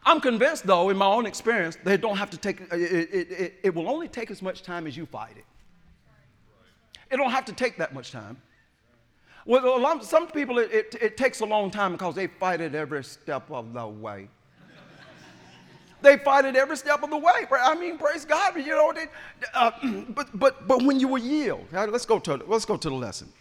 I'm 0.05 0.21
convinced, 0.21 0.65
though, 0.65 0.89
in 0.89 0.97
my 0.97 1.07
own 1.07 1.25
experience, 1.25 1.77
they 1.83 1.97
don't 1.97 2.17
have 2.17 2.29
to 2.29 2.37
take, 2.37 2.61
uh, 2.61 2.75
it, 2.75 3.09
it, 3.11 3.31
it, 3.31 3.53
it 3.63 3.75
will 3.75 3.89
only 3.89 4.07
take 4.07 4.31
as 4.31 4.41
much 4.41 4.63
time 4.63 4.87
as 4.87 4.95
you 4.95 5.05
fight 5.05 5.35
it. 5.35 5.43
It 7.11 7.17
don't 7.17 7.31
have 7.31 7.45
to 7.45 7.53
take 7.53 7.77
that 7.79 7.93
much 7.93 8.11
time. 8.11 8.37
Well, 9.45 10.01
some 10.01 10.27
people, 10.27 10.59
it, 10.59 10.71
it, 10.71 10.95
it, 11.01 11.17
takes 11.17 11.41
a 11.41 11.45
long 11.45 11.71
time 11.71 11.91
because 11.91 12.15
they 12.15 12.27
fight 12.27 12.61
it 12.61 12.75
every 12.75 13.03
step 13.03 13.51
of 13.51 13.73
the 13.73 13.87
way. 13.87 14.29
They 16.05 16.17
fight 16.17 16.45
it 16.45 16.55
every 16.55 16.77
step 16.77 17.03
of 17.03 17.09
the 17.09 17.17
way. 17.17 17.45
I 17.51 17.75
mean, 17.75 17.97
praise 17.97 18.25
God, 18.25 18.55
you 18.55 18.67
know. 18.67 18.93
They, 18.93 19.07
uh, 19.53 19.71
but, 20.09 20.27
but, 20.37 20.67
but 20.67 20.83
when 20.83 20.99
you 20.99 21.07
will 21.07 21.19
yield, 21.19 21.65
let's 21.71 22.05
go 22.05 22.19
to, 22.19 22.35
let's 22.47 22.65
go 22.65 22.77
to 22.77 22.89
the 22.89 22.95
lesson. 22.95 23.31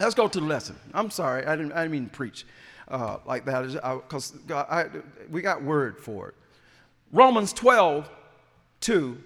Let's 0.00 0.14
go 0.14 0.28
to 0.28 0.40
the 0.40 0.46
lesson. 0.46 0.76
I'm 0.94 1.10
sorry, 1.10 1.46
I 1.46 1.56
didn't, 1.56 1.72
I 1.72 1.82
didn't 1.82 1.92
mean 1.92 2.08
preach 2.08 2.44
uh, 2.88 3.18
like 3.24 3.44
that 3.46 3.72
because 4.08 4.34
we 5.30 5.42
got 5.42 5.62
word 5.62 6.00
for 6.00 6.30
it. 6.30 6.34
Romans 7.12 7.52
12, 7.52 8.08
2. 8.80 9.18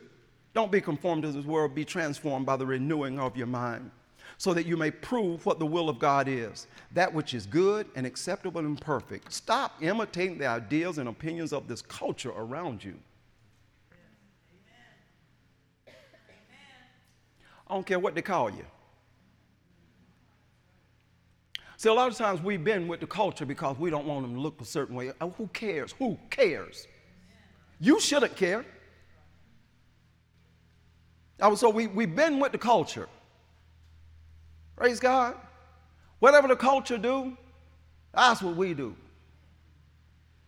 Don't 0.54 0.72
be 0.72 0.80
conformed 0.80 1.22
to 1.22 1.32
this 1.32 1.44
world, 1.44 1.74
be 1.74 1.84
transformed 1.84 2.46
by 2.46 2.56
the 2.56 2.66
renewing 2.66 3.20
of 3.20 3.36
your 3.36 3.46
mind, 3.46 3.90
so 4.38 4.52
that 4.54 4.66
you 4.66 4.76
may 4.76 4.90
prove 4.90 5.44
what 5.46 5.58
the 5.58 5.66
will 5.66 5.88
of 5.88 5.98
God 5.98 6.28
is, 6.28 6.66
that 6.92 7.12
which 7.12 7.34
is 7.34 7.46
good 7.46 7.86
and 7.94 8.06
acceptable 8.06 8.60
and 8.60 8.80
perfect. 8.80 9.32
Stop 9.32 9.82
imitating 9.82 10.38
the 10.38 10.46
ideas 10.46 10.98
and 10.98 11.08
opinions 11.08 11.52
of 11.52 11.68
this 11.68 11.82
culture 11.82 12.32
around 12.36 12.84
you. 12.84 12.94
I 17.68 17.74
don't 17.74 17.86
care 17.86 17.98
what 17.98 18.14
they 18.14 18.22
call 18.22 18.50
you. 18.50 18.64
See, 21.78 21.88
a 21.88 21.92
lot 21.92 22.08
of 22.08 22.16
times 22.16 22.40
we've 22.40 22.62
been 22.62 22.88
with 22.88 23.00
the 23.00 23.06
culture 23.06 23.44
because 23.44 23.76
we 23.78 23.90
don't 23.90 24.06
want 24.06 24.22
them 24.22 24.34
to 24.34 24.40
look 24.40 24.60
a 24.60 24.64
certain 24.64 24.94
way. 24.94 25.12
Oh, 25.20 25.30
who 25.30 25.46
cares? 25.48 25.92
Who 25.98 26.16
cares? 26.30 26.86
You 27.80 28.00
shouldn't 28.00 28.36
care. 28.36 28.64
So 31.56 31.68
we, 31.68 31.86
we've 31.88 32.16
been 32.16 32.38
with 32.38 32.52
the 32.52 32.58
culture. 32.58 33.08
Praise 34.76 35.00
God. 35.00 35.34
Whatever 36.18 36.48
the 36.48 36.56
culture 36.56 36.98
do, 36.98 37.36
that's 38.12 38.42
what 38.42 38.56
we 38.56 38.74
do. 38.74 38.94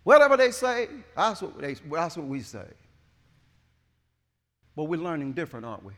Whatever 0.05 0.37
they 0.37 0.51
say, 0.51 0.88
that's 1.17 1.43
what, 1.43 1.59
they, 1.59 1.75
that's 1.91 2.17
what 2.17 2.27
we 2.27 2.41
say. 2.41 2.67
But 4.77 4.85
we're 4.85 5.01
learning 5.01 5.33
different, 5.33 5.67
aren't 5.67 5.85
we? 5.85 5.93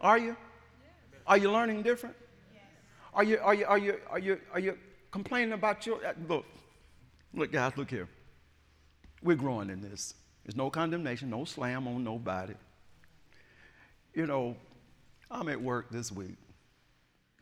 Are 0.00 0.16
you? 0.16 0.36
Are 1.26 1.36
you 1.36 1.50
learning 1.50 1.82
different? 1.82 2.14
Are 3.12 3.24
you, 3.24 3.38
are 3.42 3.54
you, 3.54 3.66
are 3.66 3.78
you, 3.78 3.98
are 4.10 4.18
you, 4.18 4.40
are 4.52 4.60
you 4.60 4.78
complaining 5.10 5.52
about 5.52 5.84
your, 5.86 6.04
uh, 6.06 6.12
look, 6.28 6.46
look 7.34 7.52
guys, 7.52 7.72
look 7.76 7.90
here. 7.90 8.08
We're 9.22 9.36
growing 9.36 9.70
in 9.70 9.80
this. 9.80 10.14
There's 10.44 10.56
no 10.56 10.70
condemnation, 10.70 11.30
no 11.30 11.44
slam 11.44 11.88
on 11.88 12.04
nobody. 12.04 12.54
You 14.14 14.26
know, 14.26 14.56
I'm 15.30 15.48
at 15.48 15.60
work 15.60 15.90
this 15.90 16.12
week. 16.12 16.36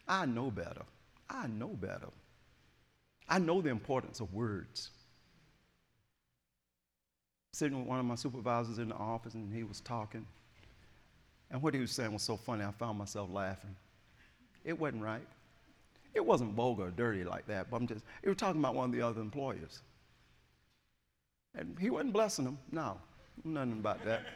I 0.08 0.26
know 0.26 0.50
better. 0.50 0.82
I 1.28 1.46
know 1.46 1.68
better. 1.68 2.08
I 3.28 3.38
know 3.38 3.60
the 3.60 3.70
importance 3.70 4.20
of 4.20 4.32
words. 4.32 4.90
Sitting 7.52 7.78
with 7.78 7.88
one 7.88 7.98
of 7.98 8.04
my 8.04 8.14
supervisors 8.14 8.78
in 8.78 8.90
the 8.90 8.94
office, 8.94 9.34
and 9.34 9.52
he 9.52 9.64
was 9.64 9.80
talking. 9.80 10.26
And 11.50 11.62
what 11.62 11.74
he 11.74 11.80
was 11.80 11.90
saying 11.90 12.12
was 12.12 12.22
so 12.22 12.36
funny, 12.36 12.64
I 12.64 12.70
found 12.72 12.98
myself 12.98 13.30
laughing. 13.32 13.74
It 14.64 14.78
wasn't 14.78 15.02
right. 15.02 15.26
It 16.14 16.24
wasn't 16.24 16.54
vulgar 16.54 16.84
or 16.84 16.90
dirty 16.90 17.24
like 17.24 17.46
that, 17.46 17.70
but 17.70 17.76
I'm 17.76 17.86
just, 17.86 18.04
he 18.22 18.28
was 18.28 18.38
talking 18.38 18.60
about 18.60 18.74
one 18.74 18.90
of 18.90 18.92
the 18.92 19.02
other 19.02 19.20
employers. 19.20 19.82
And 21.54 21.76
he 21.80 21.90
wasn't 21.90 22.12
blessing 22.12 22.44
them. 22.44 22.58
No, 22.70 22.98
nothing 23.44 23.72
about 23.72 24.04
that. 24.04 24.22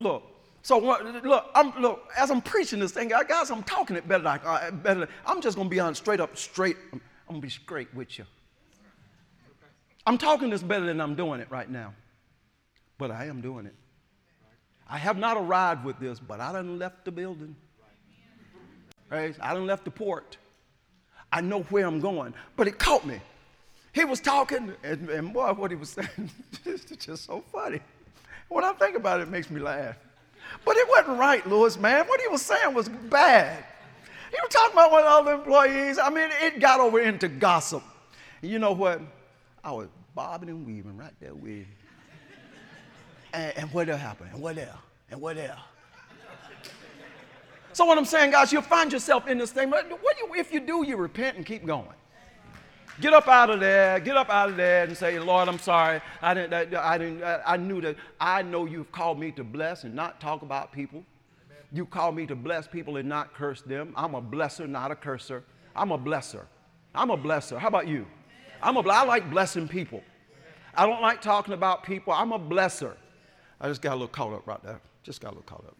look, 0.00 0.33
so 0.64 0.78
look, 0.78 1.50
I'm, 1.54 1.78
look, 1.78 2.10
as 2.16 2.30
I'm 2.30 2.40
preaching 2.40 2.80
this 2.80 2.90
thing, 2.90 3.08
guys, 3.08 3.50
I'm 3.50 3.62
talking 3.64 3.96
it 3.96 4.08
better. 4.08 4.24
Like, 4.24 4.46
uh, 4.46 4.70
better. 4.70 5.06
I'm 5.26 5.42
just 5.42 5.58
gonna 5.58 5.68
be 5.68 5.78
on 5.78 5.94
straight 5.94 6.20
up, 6.20 6.38
straight. 6.38 6.78
I'm, 6.90 7.02
I'm 7.28 7.34
gonna 7.34 7.42
be 7.42 7.50
straight 7.50 7.92
with 7.94 8.18
you. 8.18 8.24
I'm 10.06 10.16
talking 10.16 10.48
this 10.48 10.62
better 10.62 10.86
than 10.86 11.02
I'm 11.02 11.16
doing 11.16 11.40
it 11.40 11.48
right 11.50 11.68
now, 11.68 11.92
but 12.96 13.10
I 13.10 13.26
am 13.26 13.42
doing 13.42 13.66
it. 13.66 13.74
I 14.88 14.96
have 14.96 15.18
not 15.18 15.36
arrived 15.36 15.84
with 15.84 15.98
this, 15.98 16.18
but 16.18 16.40
I 16.40 16.52
done 16.54 16.78
left 16.78 17.04
the 17.04 17.12
building. 17.12 17.54
Right? 19.10 19.36
I 19.42 19.52
done 19.52 19.66
left 19.66 19.84
the 19.84 19.90
port. 19.90 20.38
I 21.30 21.42
know 21.42 21.60
where 21.64 21.86
I'm 21.86 22.00
going. 22.00 22.32
But 22.56 22.68
it 22.68 22.78
caught 22.78 23.06
me. 23.06 23.20
He 23.92 24.04
was 24.04 24.18
talking, 24.18 24.72
and, 24.82 25.10
and 25.10 25.34
boy, 25.34 25.52
what 25.52 25.70
he 25.70 25.76
was 25.76 25.90
saying 25.90 26.30
is 26.64 26.84
just 26.84 27.26
so 27.26 27.44
funny. 27.52 27.80
When 28.48 28.64
I 28.64 28.72
think 28.72 28.96
about 28.96 29.20
it, 29.20 29.24
it 29.24 29.30
makes 29.30 29.50
me 29.50 29.60
laugh. 29.60 29.96
But 30.64 30.76
it 30.76 30.88
wasn't 30.88 31.18
right, 31.18 31.46
Lewis, 31.46 31.78
man. 31.78 32.06
What 32.06 32.20
he 32.20 32.28
was 32.28 32.42
saying 32.42 32.74
was 32.74 32.88
bad. 32.88 33.64
He 34.30 34.38
was 34.42 34.50
talking 34.50 34.72
about 34.72 34.90
one 34.90 35.04
of 35.04 35.24
the 35.26 35.32
employees. 35.32 35.98
I 35.98 36.10
mean, 36.10 36.28
it 36.42 36.58
got 36.58 36.80
over 36.80 37.00
into 37.00 37.28
gossip. 37.28 37.82
And 38.42 38.50
you 38.50 38.58
know 38.58 38.72
what? 38.72 39.00
I 39.62 39.72
was 39.72 39.88
bobbing 40.14 40.48
and 40.48 40.66
weaving 40.66 40.96
right 40.96 41.12
there 41.20 41.34
with 41.34 41.50
him. 41.50 41.66
And, 43.32 43.58
and 43.58 43.72
what 43.72 43.88
else 43.88 44.00
happened? 44.00 44.30
And 44.32 44.42
what 44.42 44.58
else? 44.58 44.78
And 45.10 45.20
what 45.20 45.36
else? 45.36 45.60
So 47.72 47.84
what 47.84 47.98
I'm 47.98 48.04
saying, 48.04 48.30
guys, 48.30 48.52
you'll 48.52 48.62
find 48.62 48.92
yourself 48.92 49.26
in 49.26 49.36
this 49.36 49.50
thing. 49.50 49.68
But 49.68 49.90
what 49.90 50.16
you, 50.18 50.34
if 50.36 50.52
you 50.52 50.60
do, 50.60 50.84
you 50.86 50.96
repent 50.96 51.36
and 51.36 51.44
keep 51.44 51.66
going. 51.66 51.88
Get 53.00 53.12
up 53.12 53.26
out 53.26 53.50
of 53.50 53.60
there. 53.60 53.98
Get 54.00 54.16
up 54.16 54.30
out 54.30 54.50
of 54.50 54.56
there 54.56 54.84
and 54.84 54.96
say, 54.96 55.18
Lord, 55.18 55.48
I'm 55.48 55.58
sorry. 55.58 56.00
I 56.22 56.34
didn't. 56.34 56.74
I, 56.74 56.98
didn't. 56.98 57.22
I 57.24 57.56
knew 57.56 57.80
that. 57.80 57.96
I 58.20 58.42
know 58.42 58.66
you've 58.66 58.92
called 58.92 59.18
me 59.18 59.32
to 59.32 59.44
bless 59.44 59.84
and 59.84 59.94
not 59.94 60.20
talk 60.20 60.42
about 60.42 60.72
people. 60.72 61.04
You 61.72 61.86
called 61.86 62.14
me 62.14 62.24
to 62.26 62.36
bless 62.36 62.68
people 62.68 62.96
and 62.96 63.08
not 63.08 63.34
curse 63.34 63.62
them. 63.62 63.92
I'm 63.96 64.14
a 64.14 64.22
blesser, 64.22 64.68
not 64.68 64.92
a 64.92 64.96
curser. 64.96 65.42
I'm 65.74 65.90
a 65.90 65.98
blesser. 65.98 66.44
I'm 66.94 67.10
a 67.10 67.18
blesser. 67.18 67.58
How 67.58 67.66
about 67.68 67.88
you? 67.88 68.06
I'm 68.62 68.76
a. 68.76 68.80
I 68.88 69.04
like 69.04 69.28
blessing 69.28 69.66
people. 69.66 70.02
I 70.76 70.86
don't 70.86 71.02
like 71.02 71.20
talking 71.20 71.54
about 71.54 71.82
people. 71.82 72.12
I'm 72.12 72.32
a 72.32 72.38
blesser. 72.38 72.94
I 73.60 73.68
just 73.68 73.82
got 73.82 73.92
a 73.92 73.96
little 73.96 74.08
caught 74.08 74.32
up 74.32 74.46
right 74.46 74.62
there. 74.62 74.80
Just 75.02 75.20
got 75.20 75.28
a 75.28 75.34
little 75.34 75.42
caught 75.42 75.64
up. 75.66 75.76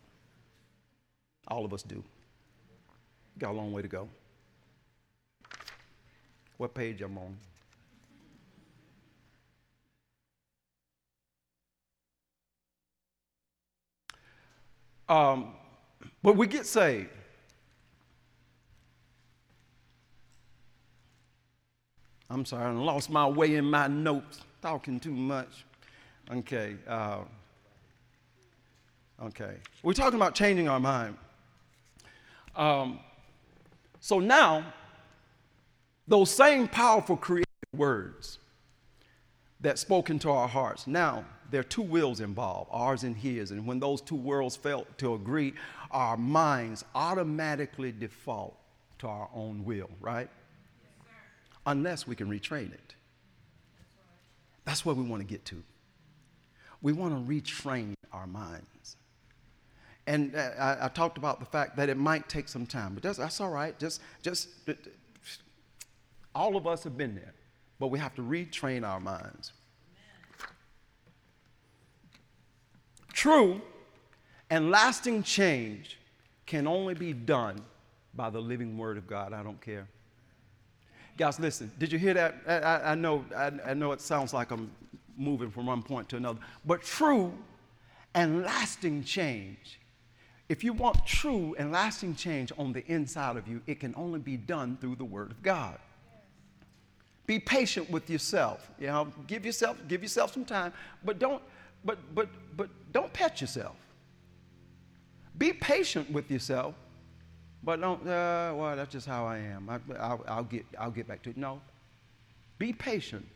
All 1.47 1.65
of 1.65 1.73
us 1.73 1.83
do. 1.83 2.03
Got 3.39 3.51
a 3.53 3.57
long 3.57 3.73
way 3.73 3.83
to 3.83 3.89
go. 3.89 4.09
What 6.65 6.73
page 6.73 7.03
I'm 7.03 7.19
on? 7.19 7.37
Um, 15.07 15.49
but 16.23 16.39
we 16.39 16.47
get 16.47 16.65
saved. 16.65 17.11
I'm 22.31 22.47
sorry, 22.47 22.65
I 22.65 22.71
lost 22.71 23.11
my 23.11 23.29
way 23.29 23.57
in 23.57 23.67
my 23.67 23.87
notes, 23.89 24.41
talking 24.63 24.99
too 24.99 25.13
much. 25.13 25.67
Okay. 26.33 26.77
Uh, 26.89 27.25
okay. 29.23 29.57
We're 29.83 29.93
talking 29.93 30.19
about 30.19 30.35
changing 30.35 30.71
our 30.71 30.81
mind. 30.81 31.19
Um, 32.57 33.01
so 34.01 34.19
now, 34.19 34.65
those 36.07 36.31
same 36.31 36.69
powerful 36.69 37.17
creative 37.17 37.45
words 37.75 38.39
that 39.61 39.79
spoke 39.79 40.11
into 40.11 40.31
our 40.31 40.49
hearts, 40.49 40.87
now 40.87 41.25
there 41.51 41.61
are 41.61 41.65
two 41.65 41.83
wills 41.83 42.21
involved, 42.21 42.71
ours 42.73 43.05
and 43.05 43.17
his. 43.17 43.51
And 43.51 43.67
when 43.67 43.79
those 43.79 44.01
two 44.01 44.15
wills 44.15 44.57
fail 44.57 44.87
to 44.99 45.15
agree, 45.15 45.55
our 45.91 46.17
minds 46.17 46.85
automatically 46.95 47.93
default 47.93 48.57
to 48.99 49.07
our 49.07 49.29
own 49.35 49.65
will, 49.65 49.91
right? 50.01 50.29
Yes, 50.29 51.15
Unless 51.67 52.07
we 52.07 52.17
can 52.17 52.29
retrain 52.29 52.73
it. 52.73 52.95
That's 54.65 54.85
where 54.85 54.95
we 54.95 55.05
want 55.05 55.21
to 55.21 55.27
get 55.27 55.45
to. 55.47 55.63
We 56.83 56.93
want 56.93 57.15
to 57.15 57.33
retrain 57.33 57.95
our 58.13 58.27
minds. 58.27 58.97
And 60.07 60.35
uh, 60.35 60.51
I, 60.59 60.87
I, 60.87 60.89
talked 60.89 61.17
about 61.17 61.41
the 61.41 61.47
fact 61.47 61.77
that 61.77 61.89
it 61.89 61.97
might 61.97 62.29
take 62.29 62.49
some 62.49 62.67
time, 62.67 62.93
but 62.93 63.03
that's, 63.03 63.17
that's 63.17 63.41
all 63.41 63.49
right. 63.49 63.79
Just, 63.79 64.03
just, 64.23 64.49
all 66.35 66.57
of 66.57 66.67
us 66.67 66.85
have 66.85 66.97
been 66.97 67.15
there, 67.15 67.35
but 67.79 67.89
we 67.89 67.99
have 67.99 68.15
to 68.15 68.23
retrain 68.23 68.87
our 68.87 69.01
minds. 69.01 69.53
True 73.13 73.61
and 74.51 74.71
lasting 74.71 75.23
change 75.23 75.99
can 76.47 76.67
only 76.67 76.95
be 76.95 77.13
done 77.13 77.61
by 78.15 78.31
the 78.31 78.41
living 78.41 78.77
word 78.77 78.97
of 78.97 79.07
God. 79.07 79.33
I 79.33 79.43
don't 79.43 79.61
care. 79.61 79.89
Guys, 81.17 81.39
listen, 81.39 81.71
did 81.79 81.93
you 81.93 81.99
hear 81.99 82.15
that? 82.15 82.35
I, 82.47 82.93
I 82.93 82.95
know, 82.95 83.25
I, 83.37 83.53
I 83.67 83.75
know 83.75 83.93
it 83.93 84.01
sounds 84.01 84.35
like 84.35 84.51
I'm 84.51 84.71
moving 85.17 85.51
from 85.51 85.67
one 85.67 85.83
point 85.83 86.09
to 86.09 86.17
another, 86.17 86.41
but 86.65 86.83
true 86.83 87.33
and 88.15 88.43
lasting 88.43 89.05
change 89.05 89.79
if 90.49 90.63
you 90.63 90.73
want 90.73 91.07
true 91.07 91.55
and 91.59 91.73
lasting 91.73 92.17
change 92.17 92.53
on 92.59 92.73
the 92.73 92.85
inside 92.87 93.37
of 93.37 93.49
you, 93.49 93.63
it 93.67 93.81
can 93.81 93.95
only 93.97 94.19
be 94.19 94.37
done 94.37 94.77
through 94.81 94.97
the 94.97 95.05
Word 95.05 95.31
of 95.31 95.43
God. 95.43 95.79
Be 97.27 97.39
patient 97.39 97.91
with 97.91 98.11
yourself. 98.11 98.71
You 98.79 98.89
know, 98.89 99.13
give 99.27 99.47
yourself, 99.47 99.79
give 99.89 100.03
yourself 100.03 100.35
some 100.35 100.45
time, 100.45 100.73
but 101.05 101.19
don't, 101.19 101.43
but, 101.85 101.99
but, 102.15 102.29
but 102.57 102.69
don't 102.93 103.13
pet 103.13 103.41
yourself. 103.41 103.77
Be 105.39 105.53
patient 105.53 106.11
with 106.11 106.31
yourself, 106.31 106.75
but 107.63 107.81
don't, 107.81 108.03
uh, 108.03 108.53
well, 108.55 108.77
that's 108.77 108.93
just 108.93 109.07
how 109.07 109.27
I 109.27 109.39
am. 109.39 109.69
I, 109.69 109.79
I'll, 109.99 110.25
I'll, 110.29 110.45
get, 110.45 110.65
I'll 110.79 110.91
get 110.91 111.09
back 111.09 111.23
to 111.23 111.31
it. 111.31 111.37
No. 111.37 111.61
Be 112.59 112.73
patient, 112.73 113.27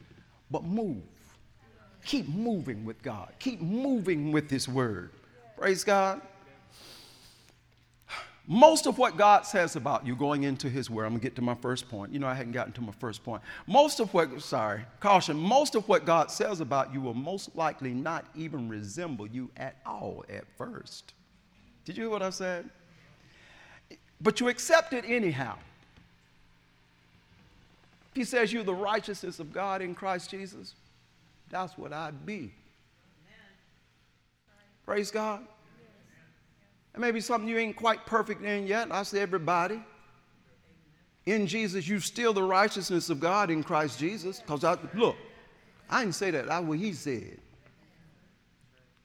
but 0.51 0.65
move. 0.65 1.03
Keep 2.05 2.29
moving 2.29 2.85
with 2.85 3.03
God. 3.03 3.33
Keep 3.39 3.61
moving 3.61 4.33
with 4.33 4.51
His 4.51 4.69
Word. 4.69 5.11
Praise 5.57 5.83
God. 5.83 6.21
Most 8.51 8.87
of 8.87 8.97
what 8.97 9.19
God 9.19 9.45
says 9.45 9.77
about 9.77 10.07
you 10.07 10.17
going 10.17 10.45
into 10.45 10.71
His 10.71 10.89
Word, 10.89 11.05
I'm 11.05 11.11
gonna 11.11 11.21
get 11.21 11.37
to 11.37 11.43
my 11.43 11.55
first 11.55 11.87
point. 11.87 12.15
You 12.15 12.19
know, 12.19 12.27
I 12.27 12.33
hadn't 12.33 12.53
gotten 12.53 12.73
to 12.73 12.81
my 12.81 12.95
first 12.99 13.23
point. 13.23 13.43
Most 13.67 14.01
of 14.01 14.15
what, 14.15 14.41
sorry, 14.41 14.87
caution, 15.01 15.37
most 15.37 15.75
of 15.75 15.87
what 15.87 16.07
God 16.07 16.31
says 16.31 16.63
about 16.63 16.95
you 16.95 17.03
will 17.03 17.13
most 17.13 17.55
likely 17.55 17.93
not 17.93 18.25
even 18.35 18.67
resemble 18.67 19.27
you 19.27 19.51
at 19.59 19.77
all 19.85 20.25
at 20.31 20.45
first. 20.57 21.13
Did 21.85 21.99
you 21.99 22.05
hear 22.05 22.11
what 22.11 22.23
I 22.23 22.31
said? 22.31 22.71
But 24.23 24.41
you 24.41 24.49
accept 24.49 24.95
it 24.95 25.05
anyhow. 25.07 25.57
If 28.13 28.17
He 28.17 28.25
says 28.25 28.51
you're 28.51 28.65
the 28.65 28.75
righteousness 28.75 29.41
of 29.41 29.53
God 29.53 29.83
in 29.83 29.95
Christ 29.95 30.31
Jesus, 30.31 30.75
that's 31.51 31.77
what 31.77 31.93
I'd 31.93 32.25
be. 32.25 32.55
Praise 34.87 35.11
God. 35.11 35.47
It 36.99 37.01
may 37.01 37.13
be 37.13 37.21
something 37.21 37.49
you 37.49 37.59
ain't 37.59 37.77
quite 37.77 38.07
perfect 38.07 38.43
in 38.43 38.67
yet. 38.67 38.91
I 38.91 39.05
say 39.05 39.21
everybody. 39.21 39.81
In 41.27 41.47
Jesus, 41.47 41.87
you 41.87 42.01
still 42.01 42.33
the 42.33 42.43
righteousness 42.43 43.09
of 43.09 43.21
God 43.21 43.53
in 43.53 43.63
Christ 43.63 44.01
Jesus. 44.01 44.41
Because 44.41 44.65
I 44.65 44.77
look, 44.95 45.15
I 45.89 46.03
didn't 46.03 46.17
say 46.17 46.33
that. 46.33 46.47
That's 46.47 46.65
what 46.65 46.77
he 46.77 46.93
said. 46.93 47.39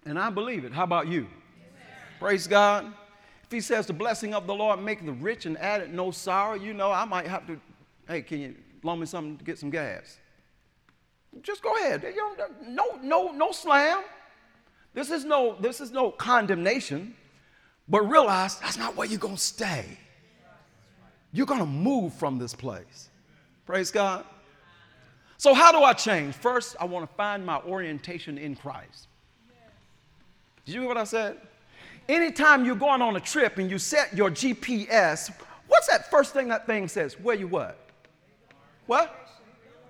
And 0.07 0.17
I 0.17 0.31
believe 0.31 0.65
it. 0.65 0.73
How 0.73 0.85
about 0.85 1.07
you? 1.07 1.27
Praise 2.19 2.47
God. 2.47 2.91
If 3.43 3.51
he 3.51 3.61
says 3.61 3.85
the 3.85 3.93
blessing 3.93 4.33
of 4.33 4.47
the 4.47 4.55
Lord 4.55 4.81
make 4.81 5.05
the 5.05 5.13
rich 5.13 5.45
and 5.45 5.55
add 5.59 5.81
it 5.81 5.93
no 5.93 6.09
sorrow, 6.09 6.55
you 6.55 6.73
know, 6.73 6.91
I 6.91 7.05
might 7.05 7.27
have 7.27 7.45
to, 7.45 7.61
hey, 8.07 8.23
can 8.23 8.39
you 8.39 8.55
loan 8.81 9.01
me 9.01 9.05
something 9.05 9.37
to 9.37 9.43
get 9.43 9.59
some 9.59 9.69
gas? 9.69 10.17
Just 11.43 11.61
go 11.61 11.77
ahead. 11.77 12.03
No, 12.65 12.97
no, 13.03 13.31
no 13.33 13.51
slam. 13.51 14.01
This 14.95 15.11
is 15.11 15.25
no, 15.25 15.57
this 15.59 15.79
is 15.79 15.91
no 15.91 16.09
condemnation. 16.09 17.17
But 17.87 18.09
realize 18.09 18.59
that's 18.59 18.77
not 18.77 18.95
where 18.95 19.07
you're 19.07 19.19
going 19.19 19.35
to 19.35 19.41
stay. 19.41 19.85
You're 21.31 21.45
going 21.45 21.59
to 21.59 21.65
move 21.65 22.13
from 22.13 22.37
this 22.37 22.53
place. 22.53 23.09
Praise 23.65 23.91
God. 23.91 24.25
So, 25.37 25.53
how 25.53 25.71
do 25.71 25.79
I 25.79 25.93
change? 25.93 26.35
First, 26.35 26.75
I 26.79 26.85
want 26.85 27.09
to 27.09 27.15
find 27.15 27.45
my 27.45 27.57
orientation 27.59 28.37
in 28.37 28.55
Christ. 28.55 29.07
Did 30.65 30.75
you 30.75 30.81
hear 30.81 30.87
what 30.87 30.97
I 30.97 31.03
said? 31.03 31.37
Anytime 32.07 32.65
you're 32.65 32.75
going 32.75 33.01
on 33.01 33.15
a 33.15 33.19
trip 33.19 33.57
and 33.57 33.69
you 33.69 33.77
set 33.77 34.15
your 34.15 34.29
GPS, 34.29 35.33
what's 35.67 35.87
that 35.87 36.09
first 36.09 36.33
thing 36.33 36.47
that 36.49 36.65
thing 36.65 36.87
says? 36.87 37.19
Where 37.19 37.35
you 37.35 37.47
what? 37.47 37.77
What? 38.85 39.13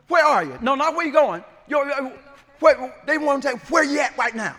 Where 0.08 0.26
are 0.26 0.44
you? 0.44 0.58
No, 0.62 0.76
not 0.76 0.96
where 0.96 1.06
you 1.06 1.14
going. 1.14 1.44
You're, 1.68 1.86
where, 2.60 2.96
they 3.06 3.18
want 3.18 3.44
to 3.44 3.50
say, 3.50 3.56
where 3.70 3.84
you 3.84 4.00
at 4.00 4.18
right 4.18 4.36
now? 4.36 4.56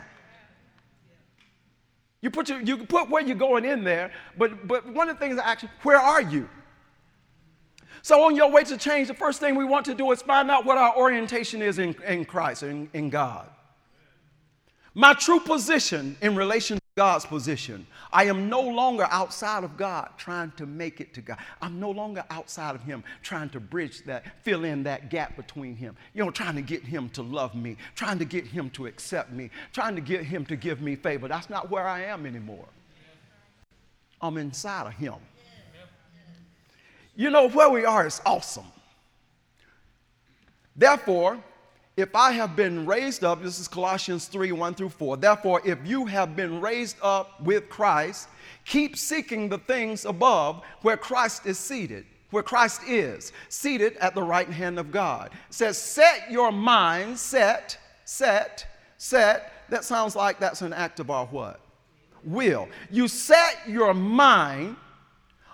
You 2.24 2.30
put, 2.30 2.48
your, 2.48 2.58
you 2.62 2.78
put 2.78 3.10
where 3.10 3.22
you're 3.22 3.36
going 3.36 3.66
in 3.66 3.84
there, 3.84 4.10
but, 4.38 4.66
but 4.66 4.86
one 4.86 5.10
of 5.10 5.16
the 5.16 5.20
things 5.20 5.36
that 5.36 5.46
actually, 5.46 5.68
where 5.82 5.98
are 5.98 6.22
you? 6.22 6.48
So, 8.00 8.24
on 8.24 8.34
your 8.34 8.50
way 8.50 8.64
to 8.64 8.78
change, 8.78 9.08
the 9.08 9.14
first 9.14 9.40
thing 9.40 9.56
we 9.56 9.66
want 9.66 9.84
to 9.84 9.94
do 9.94 10.10
is 10.10 10.22
find 10.22 10.50
out 10.50 10.64
what 10.64 10.78
our 10.78 10.96
orientation 10.96 11.60
is 11.60 11.78
in, 11.78 11.94
in 12.06 12.24
Christ, 12.24 12.62
in, 12.62 12.88
in 12.94 13.10
God. 13.10 13.50
My 14.94 15.12
true 15.12 15.40
position 15.40 16.16
in 16.22 16.36
relation 16.36 16.76
to 16.76 16.82
God's 16.96 17.26
position. 17.26 17.84
I 18.12 18.24
am 18.26 18.48
no 18.48 18.60
longer 18.60 19.08
outside 19.10 19.64
of 19.64 19.76
God 19.76 20.10
trying 20.16 20.52
to 20.52 20.66
make 20.66 21.00
it 21.00 21.12
to 21.14 21.20
God. 21.20 21.38
I'm 21.60 21.80
no 21.80 21.90
longer 21.90 22.24
outside 22.30 22.76
of 22.76 22.82
Him 22.82 23.02
trying 23.20 23.50
to 23.50 23.60
bridge 23.60 24.04
that, 24.04 24.44
fill 24.44 24.62
in 24.62 24.84
that 24.84 25.10
gap 25.10 25.34
between 25.34 25.74
Him. 25.74 25.96
You 26.14 26.24
know, 26.24 26.30
trying 26.30 26.54
to 26.54 26.62
get 26.62 26.84
Him 26.84 27.08
to 27.10 27.22
love 27.22 27.56
me, 27.56 27.76
trying 27.96 28.20
to 28.20 28.24
get 28.24 28.46
Him 28.46 28.70
to 28.70 28.86
accept 28.86 29.32
me, 29.32 29.50
trying 29.72 29.96
to 29.96 30.00
get 30.00 30.22
Him 30.22 30.46
to 30.46 30.54
give 30.54 30.80
me 30.80 30.94
favor. 30.94 31.26
That's 31.26 31.50
not 31.50 31.68
where 31.68 31.88
I 31.88 32.04
am 32.04 32.24
anymore. 32.24 32.66
I'm 34.20 34.36
inside 34.36 34.86
of 34.86 34.92
Him. 34.92 35.14
You 37.16 37.30
know, 37.30 37.48
where 37.48 37.70
we 37.70 37.84
are 37.84 38.06
is 38.06 38.20
awesome. 38.24 38.66
Therefore, 40.76 41.38
if 41.96 42.16
I 42.16 42.32
have 42.32 42.56
been 42.56 42.86
raised 42.86 43.22
up, 43.22 43.42
this 43.42 43.60
is 43.60 43.68
Colossians 43.68 44.26
3 44.26 44.50
1 44.50 44.74
through 44.74 44.88
4. 44.88 45.16
Therefore, 45.16 45.62
if 45.64 45.78
you 45.84 46.06
have 46.06 46.34
been 46.34 46.60
raised 46.60 46.96
up 47.02 47.40
with 47.40 47.68
Christ, 47.68 48.28
keep 48.64 48.96
seeking 48.96 49.48
the 49.48 49.58
things 49.58 50.04
above 50.04 50.62
where 50.82 50.96
Christ 50.96 51.46
is 51.46 51.56
seated, 51.56 52.04
where 52.30 52.42
Christ 52.42 52.80
is, 52.88 53.32
seated 53.48 53.96
at 53.98 54.16
the 54.16 54.22
right 54.22 54.48
hand 54.48 54.80
of 54.80 54.90
God. 54.90 55.30
It 55.48 55.54
says, 55.54 55.78
Set 55.78 56.30
your 56.30 56.50
mind, 56.50 57.16
set, 57.16 57.78
set, 58.04 58.66
set. 58.98 59.52
That 59.68 59.84
sounds 59.84 60.16
like 60.16 60.40
that's 60.40 60.62
an 60.62 60.72
act 60.72 60.98
of 60.98 61.10
our 61.10 61.26
what? 61.26 61.60
Will. 62.24 62.68
You 62.90 63.06
set 63.06 63.60
your 63.68 63.94
mind 63.94 64.76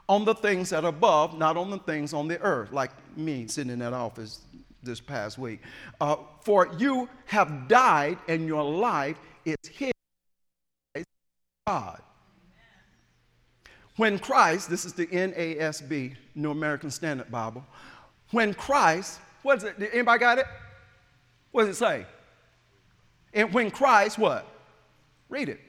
on 0.08 0.24
the 0.24 0.34
things 0.34 0.70
that 0.70 0.84
are 0.84 0.88
above, 0.88 1.36
not 1.36 1.58
on 1.58 1.70
the 1.70 1.78
things 1.78 2.14
on 2.14 2.28
the 2.28 2.40
earth, 2.40 2.72
like 2.72 2.92
me 3.14 3.46
sitting 3.46 3.70
in 3.70 3.78
that 3.80 3.92
office 3.92 4.40
this 4.82 5.00
past 5.00 5.38
week. 5.38 5.60
Uh, 6.00 6.16
for 6.42 6.68
you 6.78 7.08
have 7.26 7.68
died, 7.68 8.18
and 8.28 8.46
your 8.46 8.62
life 8.62 9.18
is 9.44 9.56
hid 9.70 9.92
God. 11.66 12.00
When 13.96 14.18
Christ, 14.18 14.70
this 14.70 14.84
is 14.84 14.92
the 14.94 15.06
NASB, 15.06 16.16
New 16.34 16.50
American 16.50 16.90
Standard 16.90 17.30
Bible, 17.30 17.64
when 18.30 18.54
Christ, 18.54 19.20
what 19.42 19.58
is 19.58 19.64
it? 19.64 19.76
Anybody 19.92 20.18
got 20.18 20.38
it? 20.38 20.46
What 21.50 21.66
does 21.66 21.76
it 21.76 21.78
say? 21.78 22.06
And 23.34 23.52
when 23.52 23.70
Christ, 23.70 24.18
what? 24.18 24.46
Read 25.28 25.48
it. 25.48 25.60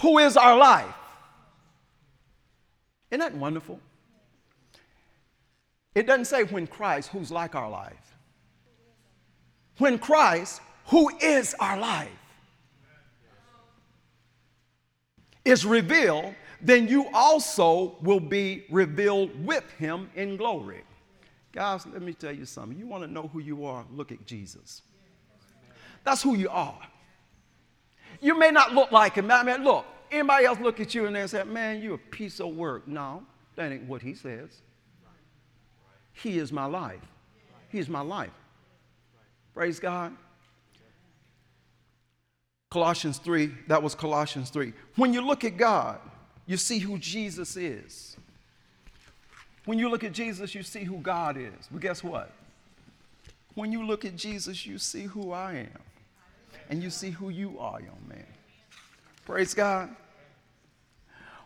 Who 0.00 0.18
is 0.18 0.36
our 0.36 0.56
life? 0.56 0.94
Isn't 3.10 3.20
that 3.20 3.34
wonderful? 3.34 3.80
It 5.94 6.06
doesn't 6.06 6.26
say 6.26 6.44
when 6.44 6.66
Christ, 6.66 7.08
who's 7.08 7.30
like 7.30 7.54
our 7.54 7.70
life 7.70 8.05
when 9.78 9.98
Christ, 9.98 10.60
who 10.86 11.10
is 11.18 11.54
our 11.60 11.78
life, 11.78 12.08
is 15.44 15.64
revealed, 15.64 16.34
then 16.60 16.88
you 16.88 17.06
also 17.12 17.96
will 18.00 18.20
be 18.20 18.64
revealed 18.70 19.46
with 19.46 19.70
him 19.72 20.10
in 20.14 20.36
glory. 20.36 20.82
Guys, 21.52 21.86
let 21.86 22.02
me 22.02 22.12
tell 22.12 22.32
you 22.32 22.44
something. 22.44 22.78
You 22.78 22.86
want 22.86 23.04
to 23.04 23.10
know 23.10 23.28
who 23.32 23.38
you 23.38 23.64
are? 23.64 23.84
Look 23.92 24.12
at 24.12 24.26
Jesus. 24.26 24.82
That's 26.04 26.22
who 26.22 26.36
you 26.36 26.48
are. 26.48 26.78
You 28.20 28.38
may 28.38 28.50
not 28.50 28.74
look 28.74 28.92
like 28.92 29.14
him. 29.14 29.30
I 29.30 29.42
mean, 29.42 29.64
look, 29.64 29.86
anybody 30.10 30.46
else 30.46 30.58
look 30.60 30.80
at 30.80 30.94
you 30.94 31.06
and 31.06 31.16
they 31.16 31.26
say, 31.26 31.44
man, 31.44 31.82
you're 31.82 31.94
a 31.94 31.98
piece 31.98 32.40
of 32.40 32.48
work. 32.48 32.86
No, 32.88 33.22
that 33.56 33.72
ain't 33.72 33.84
what 33.84 34.02
he 34.02 34.14
says. 34.14 34.62
He 36.12 36.38
is 36.38 36.52
my 36.52 36.64
life. 36.64 37.00
He 37.68 37.78
is 37.78 37.88
my 37.88 38.00
life. 38.00 38.30
Praise 39.56 39.80
God. 39.80 40.14
Colossians 42.70 43.16
3, 43.16 43.50
that 43.68 43.82
was 43.82 43.94
Colossians 43.94 44.50
3. 44.50 44.74
When 44.96 45.14
you 45.14 45.22
look 45.22 45.44
at 45.44 45.56
God, 45.56 45.98
you 46.44 46.58
see 46.58 46.78
who 46.78 46.98
Jesus 46.98 47.56
is. 47.56 48.18
When 49.64 49.78
you 49.78 49.88
look 49.88 50.04
at 50.04 50.12
Jesus, 50.12 50.54
you 50.54 50.62
see 50.62 50.84
who 50.84 50.98
God 50.98 51.38
is. 51.38 51.68
But 51.70 51.80
guess 51.80 52.04
what? 52.04 52.32
When 53.54 53.72
you 53.72 53.86
look 53.86 54.04
at 54.04 54.14
Jesus, 54.14 54.66
you 54.66 54.76
see 54.76 55.04
who 55.04 55.32
I 55.32 55.52
am. 55.52 55.80
And 56.68 56.82
you 56.82 56.90
see 56.90 57.08
who 57.08 57.30
you 57.30 57.58
are, 57.58 57.80
young 57.80 58.04
man. 58.06 58.26
Praise 59.24 59.54
God. 59.54 59.88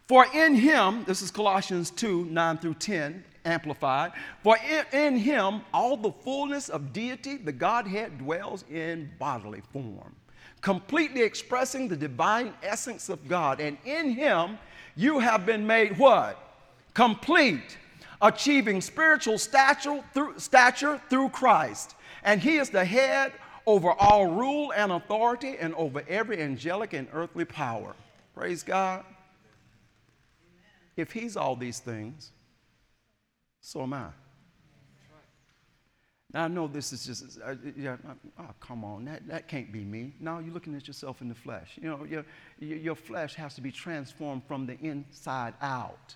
For 0.08 0.26
in 0.34 0.56
him, 0.56 1.04
this 1.04 1.22
is 1.22 1.30
Colossians 1.30 1.92
2 1.92 2.24
9 2.24 2.58
through 2.58 2.74
10, 2.74 3.22
amplified. 3.44 4.12
For 4.42 4.56
in, 4.58 4.84
in 4.92 5.16
him, 5.16 5.62
all 5.72 5.96
the 5.96 6.12
fullness 6.12 6.68
of 6.68 6.92
deity, 6.92 7.36
the 7.36 7.52
Godhead 7.52 8.18
dwells 8.18 8.64
in 8.70 9.10
bodily 9.18 9.62
form 9.72 10.14
completely 10.60 11.22
expressing 11.22 11.88
the 11.88 11.96
divine 11.96 12.52
essence 12.62 13.08
of 13.08 13.26
God. 13.28 13.60
And 13.60 13.78
in 13.84 14.10
Him, 14.10 14.58
you 14.96 15.18
have 15.18 15.46
been 15.46 15.66
made 15.66 15.98
what? 15.98 16.38
Complete, 16.94 17.78
achieving 18.20 18.80
spiritual 18.80 19.38
stature 19.38 20.02
through, 20.12 20.38
stature 20.38 21.00
through 21.08 21.30
Christ. 21.30 21.94
And 22.24 22.40
He 22.40 22.56
is 22.56 22.70
the 22.70 22.84
head 22.84 23.32
over 23.66 23.92
all 23.92 24.26
rule 24.26 24.72
and 24.72 24.92
authority 24.92 25.56
and 25.58 25.74
over 25.74 26.02
every 26.08 26.42
angelic 26.42 26.92
and 26.92 27.08
earthly 27.12 27.44
power. 27.44 27.94
Praise 28.34 28.62
God. 28.62 29.04
If 30.96 31.12
He's 31.12 31.36
all 31.36 31.56
these 31.56 31.78
things, 31.78 32.32
so 33.60 33.82
am 33.82 33.92
I. 33.92 34.08
Now, 36.32 36.44
I 36.44 36.48
know 36.48 36.68
this 36.68 36.92
is 36.92 37.06
just, 37.06 37.40
uh, 37.44 37.54
yeah, 37.76 37.96
oh, 38.38 38.44
come 38.60 38.84
on, 38.84 39.04
that, 39.06 39.26
that 39.26 39.48
can't 39.48 39.72
be 39.72 39.80
me. 39.80 40.14
Now 40.20 40.38
you're 40.38 40.54
looking 40.54 40.76
at 40.76 40.86
yourself 40.86 41.22
in 41.22 41.28
the 41.28 41.34
flesh. 41.34 41.72
You 41.82 41.88
know, 41.88 42.04
your, 42.04 42.24
your 42.60 42.94
flesh 42.94 43.34
has 43.34 43.54
to 43.56 43.60
be 43.60 43.72
transformed 43.72 44.42
from 44.46 44.64
the 44.64 44.78
inside 44.78 45.54
out. 45.60 46.14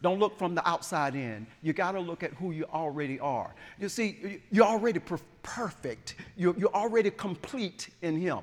Don't 0.00 0.18
look 0.18 0.38
from 0.38 0.54
the 0.54 0.66
outside 0.66 1.14
in. 1.14 1.46
You 1.60 1.72
got 1.72 1.92
to 1.92 2.00
look 2.00 2.22
at 2.22 2.32
who 2.34 2.52
you 2.52 2.64
already 2.72 3.18
are. 3.20 3.54
You 3.78 3.88
see, 3.88 4.40
you're 4.50 4.64
already 4.64 5.00
per- 5.00 5.18
perfect, 5.42 6.14
you're, 6.36 6.56
you're 6.56 6.74
already 6.74 7.10
complete 7.10 7.88
in 8.00 8.18
Him. 8.18 8.40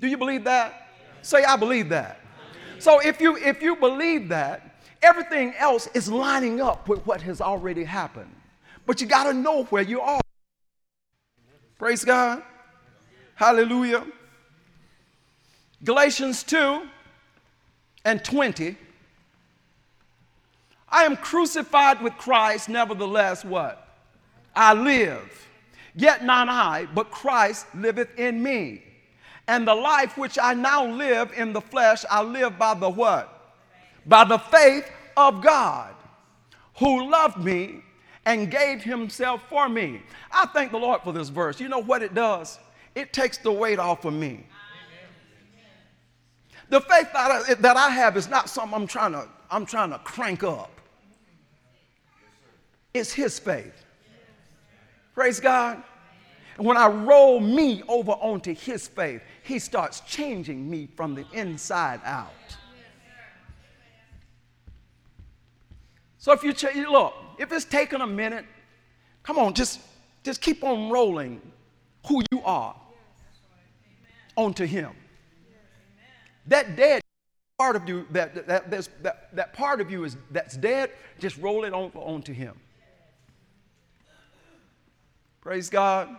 Do 0.00 0.06
you 0.06 0.16
believe 0.16 0.44
that? 0.44 0.88
Say, 1.22 1.44
I 1.44 1.56
believe 1.56 1.90
that. 1.90 2.20
So 2.78 3.00
if 3.00 3.20
you, 3.20 3.36
if 3.36 3.60
you 3.62 3.76
believe 3.76 4.30
that, 4.30 4.69
everything 5.02 5.54
else 5.58 5.88
is 5.94 6.10
lining 6.10 6.60
up 6.60 6.88
with 6.88 7.04
what 7.06 7.22
has 7.22 7.40
already 7.40 7.84
happened. 7.84 8.34
But 8.86 9.00
you 9.00 9.06
got 9.06 9.24
to 9.24 9.32
know 9.32 9.64
where 9.64 9.82
you 9.82 10.00
are. 10.00 10.20
Praise 11.78 12.04
God. 12.04 12.42
Hallelujah. 13.34 14.04
Galatians 15.82 16.42
2 16.42 16.82
and 18.04 18.22
20. 18.22 18.76
I 20.88 21.04
am 21.04 21.16
crucified 21.16 22.02
with 22.02 22.14
Christ, 22.18 22.68
nevertheless, 22.68 23.44
what? 23.44 23.88
I 24.54 24.74
live. 24.74 25.48
Yet 25.94 26.24
not 26.24 26.48
I, 26.48 26.86
but 26.94 27.10
Christ 27.10 27.66
liveth 27.74 28.18
in 28.18 28.42
me. 28.42 28.82
And 29.46 29.66
the 29.66 29.74
life 29.74 30.18
which 30.18 30.38
I 30.40 30.54
now 30.54 30.86
live 30.86 31.32
in 31.36 31.52
the 31.52 31.60
flesh, 31.60 32.04
I 32.10 32.22
live 32.22 32.58
by 32.58 32.74
the 32.74 32.90
what? 32.90 33.39
By 34.10 34.24
the 34.24 34.38
faith 34.38 34.90
of 35.16 35.40
God, 35.40 35.94
who 36.78 37.08
loved 37.08 37.38
me 37.38 37.84
and 38.26 38.50
gave 38.50 38.82
himself 38.82 39.40
for 39.48 39.68
me. 39.68 40.02
I 40.32 40.46
thank 40.46 40.72
the 40.72 40.78
Lord 40.78 41.02
for 41.02 41.12
this 41.12 41.28
verse. 41.28 41.60
You 41.60 41.68
know 41.68 41.78
what 41.78 42.02
it 42.02 42.12
does? 42.12 42.58
It 42.96 43.12
takes 43.12 43.38
the 43.38 43.52
weight 43.52 43.78
off 43.78 44.04
of 44.04 44.12
me. 44.12 44.44
The 46.70 46.80
faith 46.80 47.12
that 47.12 47.30
I, 47.30 47.54
that 47.54 47.76
I 47.76 47.90
have 47.90 48.16
is 48.16 48.28
not 48.28 48.50
something 48.50 48.74
I'm 48.74 48.88
trying 48.88 49.12
to, 49.12 49.28
I'm 49.48 49.64
trying 49.64 49.90
to 49.90 49.98
crank 50.00 50.42
up. 50.42 50.72
It's 52.92 53.12
his 53.12 53.38
faith. 53.38 53.84
Praise 55.14 55.38
God. 55.38 55.80
And 56.56 56.66
when 56.66 56.76
I 56.76 56.88
roll 56.88 57.38
me 57.38 57.84
over 57.86 58.10
onto 58.10 58.56
his 58.56 58.88
faith, 58.88 59.22
he 59.44 59.60
starts 59.60 60.00
changing 60.00 60.68
me 60.68 60.88
from 60.96 61.14
the 61.14 61.24
inside 61.32 62.00
out. 62.04 62.32
So 66.20 66.32
if 66.32 66.44
you 66.44 66.52
ch- 66.52 66.74
look, 66.74 67.14
if 67.38 67.50
it's 67.50 67.64
taken 67.64 68.02
a 68.02 68.06
minute, 68.06 68.44
come 69.22 69.38
on, 69.38 69.54
just, 69.54 69.80
just 70.22 70.42
keep 70.42 70.62
on 70.62 70.90
rolling 70.90 71.40
who 72.06 72.22
you 72.30 72.42
are 72.44 72.76
onto 74.36 74.66
Him. 74.66 74.90
That 76.46 76.76
dead 76.76 77.00
part 77.58 77.74
of 77.74 77.88
you, 77.88 78.06
that, 78.10 78.46
that, 78.46 78.70
that, 78.70 79.34
that 79.34 79.52
part 79.54 79.80
of 79.80 79.90
you 79.90 80.04
is, 80.04 80.18
that's 80.30 80.58
dead, 80.58 80.90
just 81.18 81.38
roll 81.38 81.64
it 81.64 81.72
on, 81.72 81.90
onto 81.94 82.34
Him. 82.34 82.54
Praise 85.40 85.70
God. 85.70 86.14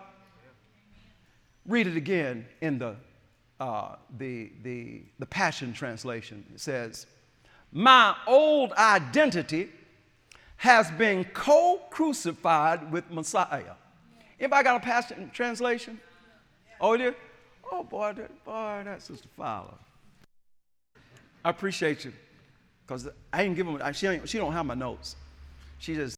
Read 1.68 1.86
it 1.86 1.96
again 1.96 2.48
in 2.62 2.80
the, 2.80 2.96
uh, 3.60 3.98
the, 4.18 4.52
the, 4.64 5.04
the 5.20 5.28
Passion 5.28 5.74
Translation. 5.74 6.44
It 6.56 6.60
says, 6.60 7.06
My 7.72 8.16
old 8.26 8.74
identity 8.74 9.70
has 10.62 10.92
been 10.92 11.24
co-crucified 11.24 12.92
with 12.92 13.10
Messiah. 13.10 13.74
Anybody 14.40 14.64
got 14.64 14.76
a 14.76 14.80
passion 14.80 15.32
translation? 15.34 16.00
Oh, 16.80 16.96
dear. 16.96 17.16
Oh, 17.72 17.82
boy, 17.82 18.14
that, 18.14 18.46
boy, 18.46 18.82
that's 18.86 19.06
Sister 19.06 19.28
Fowler. 19.36 19.74
I 21.44 21.50
appreciate 21.50 22.06
you 22.06 22.14
because 22.86 23.10
I 23.34 23.42
ain't 23.42 23.56
give 23.56 23.66
them. 23.66 23.82
She, 23.92 24.20
she 24.26 24.38
don't 24.38 24.54
have 24.54 24.68
my 24.68 24.76
notes. 24.76 25.16
She 25.80 25.96
just, 25.96 26.16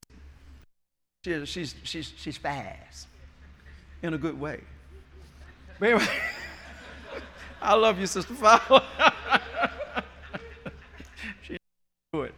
she, 1.23 1.45
she's, 1.45 1.75
she's, 1.83 2.13
she's 2.17 2.35
fast 2.35 3.07
in 4.01 4.13
a 4.13 4.17
good 4.17 4.37
way. 4.37 4.59
But 5.79 5.89
anyway, 5.89 6.07
I 7.61 7.75
love 7.75 7.97
you, 7.97 8.07
Sister 8.07 8.33
Fowler. 8.33 8.83
she 11.43 11.55
do 12.11 12.23
it. 12.23 12.35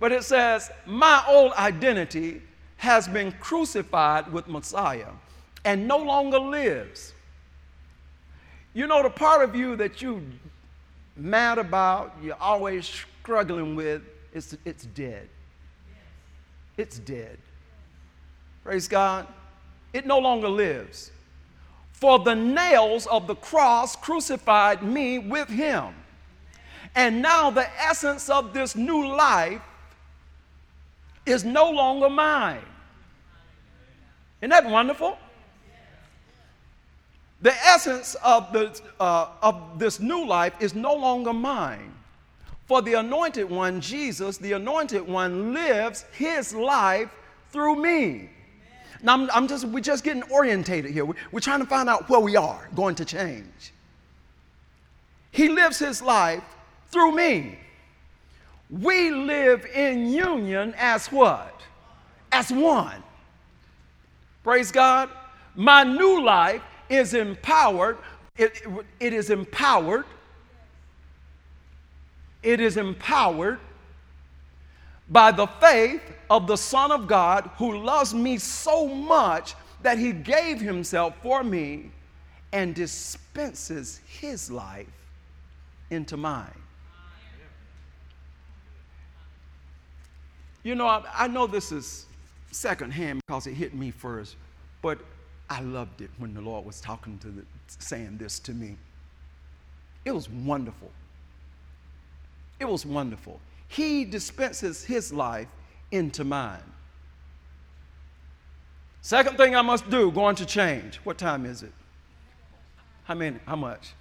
But 0.00 0.12
it 0.12 0.24
says, 0.24 0.70
My 0.86 1.24
old 1.28 1.52
identity 1.52 2.42
has 2.76 3.08
been 3.08 3.32
crucified 3.32 4.32
with 4.32 4.48
Messiah 4.48 5.10
and 5.64 5.88
no 5.88 5.98
longer 5.98 6.38
lives. 6.38 7.12
You 8.74 8.86
know, 8.86 9.02
the 9.02 9.10
part 9.10 9.42
of 9.42 9.56
you 9.56 9.74
that 9.76 10.00
you're 10.00 10.22
mad 11.16 11.58
about, 11.58 12.16
you're 12.22 12.36
always 12.40 12.86
struggling 12.86 13.74
with, 13.74 14.02
it's, 14.32 14.56
it's 14.64 14.84
dead. 14.86 15.28
It's 16.76 17.00
dead. 17.00 17.38
Praise 18.62 18.86
God. 18.86 19.26
It 19.92 20.06
no 20.06 20.18
longer 20.18 20.48
lives. 20.48 21.10
For 21.92 22.20
the 22.20 22.34
nails 22.34 23.06
of 23.08 23.26
the 23.26 23.34
cross 23.34 23.96
crucified 23.96 24.82
me 24.84 25.18
with 25.18 25.48
him. 25.48 25.94
And 26.94 27.20
now 27.20 27.50
the 27.50 27.68
essence 27.82 28.30
of 28.30 28.54
this 28.54 28.76
new 28.76 29.08
life 29.08 29.60
is 31.28 31.44
no 31.44 31.70
longer 31.70 32.08
mine. 32.08 32.64
Isn't 34.40 34.50
that 34.50 34.66
wonderful? 34.66 35.18
The 37.40 37.52
essence 37.52 38.16
of, 38.16 38.52
the, 38.52 38.80
uh, 38.98 39.28
of 39.42 39.78
this 39.78 40.00
new 40.00 40.26
life 40.26 40.54
is 40.60 40.74
no 40.74 40.94
longer 40.94 41.32
mine. 41.32 41.94
For 42.66 42.82
the 42.82 42.94
anointed 42.94 43.48
one, 43.48 43.80
Jesus, 43.80 44.38
the 44.38 44.52
anointed 44.52 45.06
one, 45.06 45.54
lives 45.54 46.04
his 46.12 46.52
life 46.52 47.10
through 47.50 47.76
me. 47.76 48.28
Now, 49.02 49.14
I'm, 49.14 49.30
I'm 49.30 49.48
just, 49.48 49.64
we're 49.64 49.80
just 49.80 50.04
getting 50.04 50.24
orientated 50.24 50.90
here. 50.90 51.04
We're, 51.04 51.14
we're 51.30 51.40
trying 51.40 51.60
to 51.60 51.66
find 51.66 51.88
out 51.88 52.08
where 52.08 52.20
we 52.20 52.36
are 52.36 52.68
going 52.74 52.96
to 52.96 53.04
change. 53.04 53.72
He 55.30 55.48
lives 55.48 55.78
his 55.78 56.02
life 56.02 56.42
through 56.88 57.12
me 57.12 57.58
we 58.70 59.10
live 59.10 59.64
in 59.66 60.10
union 60.10 60.74
as 60.76 61.06
what? 61.08 61.60
As 62.32 62.50
one. 62.52 63.02
Praise 64.42 64.70
God. 64.70 65.08
My 65.54 65.82
new 65.84 66.22
life 66.22 66.62
is 66.88 67.14
empowered. 67.14 67.98
It, 68.36 68.62
it, 69.00 69.12
is 69.12 69.30
empowered 69.30 70.04
it 72.42 72.60
is 72.60 72.76
empowered 72.76 73.58
by 75.10 75.30
the 75.30 75.46
faith 75.46 76.02
of 76.30 76.46
the 76.46 76.56
Son 76.56 76.92
of 76.92 77.08
God 77.08 77.50
who 77.56 77.78
loves 77.78 78.14
me 78.14 78.38
so 78.38 78.86
much 78.86 79.54
that 79.82 79.98
he 79.98 80.12
gave 80.12 80.60
himself 80.60 81.14
for 81.22 81.42
me 81.42 81.90
and 82.52 82.74
dispenses 82.74 84.00
his 84.06 84.50
life 84.50 84.86
into 85.90 86.16
mine. 86.16 86.50
You 90.68 90.74
know, 90.74 90.86
I, 90.86 91.02
I 91.14 91.28
know 91.28 91.46
this 91.46 91.72
is 91.72 92.04
secondhand 92.50 93.22
because 93.26 93.46
it 93.46 93.54
hit 93.54 93.72
me 93.72 93.90
first, 93.90 94.36
but 94.82 94.98
I 95.48 95.62
loved 95.62 96.02
it 96.02 96.10
when 96.18 96.34
the 96.34 96.42
Lord 96.42 96.66
was 96.66 96.78
talking 96.78 97.16
to 97.20 97.28
the, 97.28 97.42
saying 97.78 98.18
this 98.18 98.38
to 98.40 98.52
me. 98.52 98.76
It 100.04 100.10
was 100.10 100.28
wonderful. 100.28 100.90
It 102.60 102.68
was 102.68 102.84
wonderful. 102.84 103.40
He 103.68 104.04
dispenses 104.04 104.84
his 104.84 105.10
life 105.10 105.48
into 105.90 106.22
mine. 106.22 106.60
Second 109.00 109.38
thing 109.38 109.56
I 109.56 109.62
must 109.62 109.88
do, 109.88 110.10
going 110.10 110.36
to 110.36 110.44
change. 110.44 110.96
What 110.96 111.16
time 111.16 111.46
is 111.46 111.62
it? 111.62 111.72
How 113.04 113.14
many? 113.14 113.38
How 113.46 113.56
much? 113.56 113.94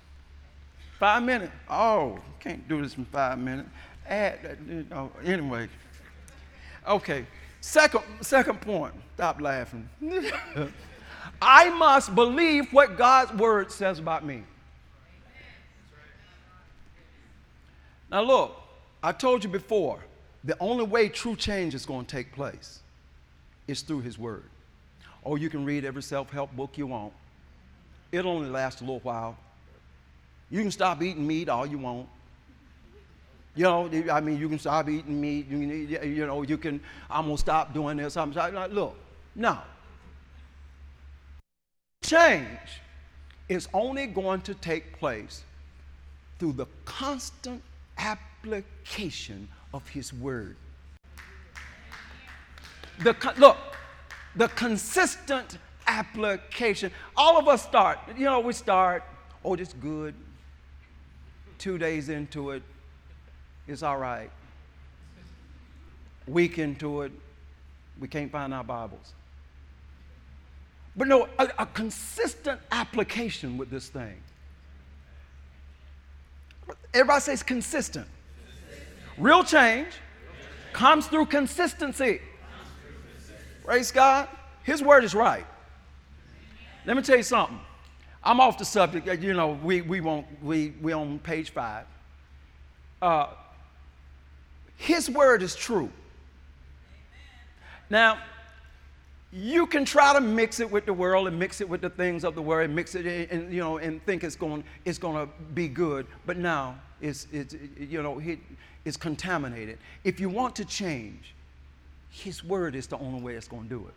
Five 0.99 1.23
minutes? 1.23 1.53
Oh, 1.69 2.19
can't 2.41 2.67
do 2.67 2.81
this 2.81 2.97
in 2.97 3.05
five 3.05 3.39
minutes. 3.39 3.69
Add, 4.05 4.57
you 4.67 4.85
know, 4.89 5.11
anyway. 5.23 5.69
Okay. 6.87 7.25
Second, 7.61 8.03
second 8.21 8.61
point. 8.61 8.93
Stop 9.15 9.41
laughing. 9.41 9.89
I 11.41 11.69
must 11.69 12.15
believe 12.15 12.71
what 12.71 12.97
God's 12.97 13.33
word 13.33 13.71
says 13.71 13.99
about 13.99 14.25
me. 14.25 14.43
Now, 18.09 18.21
look, 18.21 18.55
I 19.03 19.11
told 19.11 19.43
you 19.43 19.49
before, 19.49 19.99
the 20.43 20.57
only 20.59 20.85
way 20.85 21.09
true 21.09 21.35
change 21.35 21.75
is 21.75 21.85
going 21.85 22.05
to 22.05 22.15
take 22.15 22.31
place 22.31 22.79
is 23.67 23.81
through 23.81 24.01
His 24.01 24.17
Word. 24.17 24.45
Or 25.23 25.33
oh, 25.33 25.35
you 25.35 25.49
can 25.49 25.65
read 25.65 25.83
every 25.83 26.03
self 26.03 26.29
help 26.29 26.55
book 26.55 26.77
you 26.77 26.87
want, 26.87 27.11
it'll 28.11 28.31
only 28.31 28.49
last 28.49 28.79
a 28.79 28.83
little 28.83 29.01
while. 29.01 29.37
You 30.49 30.61
can 30.61 30.71
stop 30.71 31.01
eating 31.01 31.27
meat 31.27 31.49
all 31.49 31.65
you 31.65 31.77
want. 31.77 32.07
You 33.57 33.63
know, 33.63 33.89
I 34.11 34.21
mean, 34.21 34.37
you 34.37 34.47
can 34.47 34.59
stop 34.59 34.87
eating 34.87 35.19
meat. 35.19 35.47
You, 35.49 35.57
can, 35.57 36.15
you 36.15 36.27
know, 36.27 36.43
you 36.43 36.59
can, 36.59 36.79
I'm 37.09 37.25
going 37.25 37.37
to 37.37 37.41
stop 37.41 37.73
doing 37.73 37.97
this. 37.97 38.15
I'm 38.15 38.31
sorry. 38.31 38.51
Look, 38.69 38.95
no. 39.35 39.57
Change 42.03 42.47
is 43.49 43.67
only 43.73 44.05
going 44.05 44.41
to 44.41 44.53
take 44.53 44.99
place 44.99 45.43
through 46.37 46.53
the 46.53 46.67
constant 46.85 47.63
application 47.97 49.47
of 49.73 49.87
His 49.89 50.13
Word. 50.13 50.55
The, 52.99 53.15
look, 53.39 53.57
the 54.35 54.49
consistent 54.49 55.57
application. 55.87 56.91
All 57.15 57.39
of 57.39 57.47
us 57.47 57.63
start, 57.63 57.97
you 58.15 58.25
know, 58.25 58.39
we 58.39 58.53
start, 58.53 59.03
oh, 59.43 59.55
it's 59.55 59.73
good. 59.73 60.13
Two 61.57 61.79
days 61.79 62.09
into 62.09 62.51
it, 62.51 62.61
it's 63.67 63.83
all 63.83 63.97
right. 63.97 64.29
Week 66.27 66.57
into 66.57 67.01
it, 67.01 67.11
we 67.99 68.07
can't 68.07 68.31
find 68.31 68.53
our 68.53 68.63
Bibles. 68.63 69.13
But 70.95 71.07
no, 71.07 71.27
a, 71.37 71.49
a 71.59 71.65
consistent 71.67 72.59
application 72.71 73.57
with 73.57 73.69
this 73.69 73.87
thing. 73.87 74.15
Everybody 76.93 77.21
says 77.21 77.43
consistent. 77.43 78.07
Real 79.17 79.43
change 79.43 79.89
comes 80.73 81.07
through 81.07 81.27
consistency. 81.27 82.21
Praise 83.63 83.91
God. 83.91 84.27
His 84.63 84.81
word 84.81 85.03
is 85.03 85.13
right. 85.13 85.45
Let 86.85 86.97
me 86.97 87.03
tell 87.03 87.17
you 87.17 87.23
something. 87.23 87.59
I'm 88.23 88.39
off 88.39 88.57
the 88.57 88.65
subject. 88.65 89.07
You 89.21 89.33
know, 89.33 89.59
we, 89.63 89.81
we 89.81 90.01
won't, 90.01 90.25
we, 90.43 90.73
we 90.81 90.93
on 90.93 91.19
page 91.19 91.51
five. 91.51 91.85
Uh, 93.01 93.27
his 94.77 95.09
word 95.09 95.43
is 95.43 95.55
true. 95.55 95.91
Now, 97.89 98.19
you 99.31 99.65
can 99.67 99.83
try 99.83 100.13
to 100.13 100.21
mix 100.21 100.59
it 100.59 100.71
with 100.71 100.85
the 100.85 100.93
world 100.93 101.27
and 101.27 101.37
mix 101.37 101.59
it 101.59 101.67
with 101.67 101.81
the 101.81 101.89
things 101.89 102.23
of 102.23 102.33
the 102.33 102.41
world 102.41 102.65
and 102.65 102.75
mix 102.75 102.95
it 102.95 103.29
and 103.29 103.51
you 103.53 103.59
know 103.59 103.77
and 103.77 104.03
think 104.05 104.23
it's 104.23 104.37
going 104.37 104.63
it's 104.85 104.97
going 104.97 105.27
to 105.27 105.31
be 105.53 105.67
good 105.67 106.07
but 106.25 106.37
now 106.37 106.75
it's, 107.01 107.27
it's 107.33 107.53
you 107.77 108.01
know 108.01 108.19
it, 108.19 108.39
it's 108.85 108.97
contaminated. 108.97 109.79
If 110.05 110.21
you 110.21 110.29
want 110.29 110.55
to 110.55 110.65
change 110.65 111.33
his 112.09 112.43
word 112.43 112.73
is 112.73 112.87
the 112.87 112.97
only 112.97 113.21
way 113.21 113.33
it's 113.33 113.49
going 113.49 113.63
to 113.63 113.69
do 113.69 113.85
it. 113.87 113.93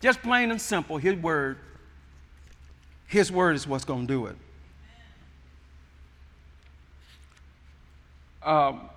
Just 0.00 0.22
plain 0.22 0.50
and 0.50 0.60
simple 0.60 0.96
his 0.96 1.16
word 1.16 1.58
his 3.06 3.30
word 3.30 3.54
is 3.54 3.66
what's 3.66 3.84
going 3.84 4.06
to 4.06 4.12
do 4.12 4.26
it 4.26 4.36
um, 8.44 8.90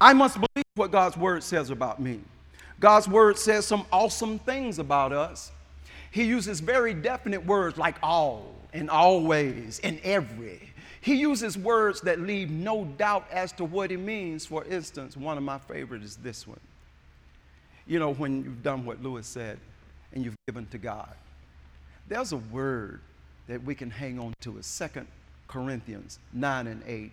I 0.00 0.12
must 0.12 0.34
believe 0.34 0.64
what 0.74 0.90
God's 0.90 1.16
word 1.16 1.42
says 1.42 1.70
about 1.70 2.00
me. 2.00 2.20
God's 2.80 3.06
word 3.06 3.38
says 3.38 3.66
some 3.66 3.86
awesome 3.92 4.38
things 4.40 4.78
about 4.80 5.12
us. 5.12 5.52
He 6.10 6.24
uses 6.24 6.60
very 6.60 6.92
definite 6.92 7.46
words 7.46 7.78
like 7.78 7.96
all 8.02 8.54
and 8.72 8.90
always 8.90 9.80
and 9.84 10.00
every. 10.02 10.72
He 11.00 11.14
uses 11.14 11.56
words 11.56 12.00
that 12.02 12.20
leave 12.20 12.50
no 12.50 12.84
doubt 12.84 13.26
as 13.30 13.52
to 13.52 13.64
what 13.64 13.90
he 13.90 13.96
means. 13.96 14.46
For 14.46 14.64
instance, 14.64 15.16
one 15.16 15.36
of 15.36 15.44
my 15.44 15.58
favorites 15.58 16.04
is 16.04 16.16
this 16.16 16.46
one. 16.46 16.60
You 17.86 17.98
know, 17.98 18.14
when 18.14 18.44
you've 18.44 18.62
done 18.62 18.84
what 18.84 19.02
Lewis 19.02 19.26
said 19.26 19.58
and 20.12 20.24
you've 20.24 20.36
given 20.46 20.66
to 20.66 20.78
God, 20.78 21.14
there's 22.08 22.32
a 22.32 22.36
word 22.36 23.00
that 23.48 23.62
we 23.62 23.74
can 23.74 23.90
hang 23.90 24.18
on 24.18 24.32
to. 24.40 24.58
a 24.58 24.62
2 24.62 25.06
Corinthians 25.48 26.18
9 26.32 26.66
and 26.66 26.82
8. 26.86 27.12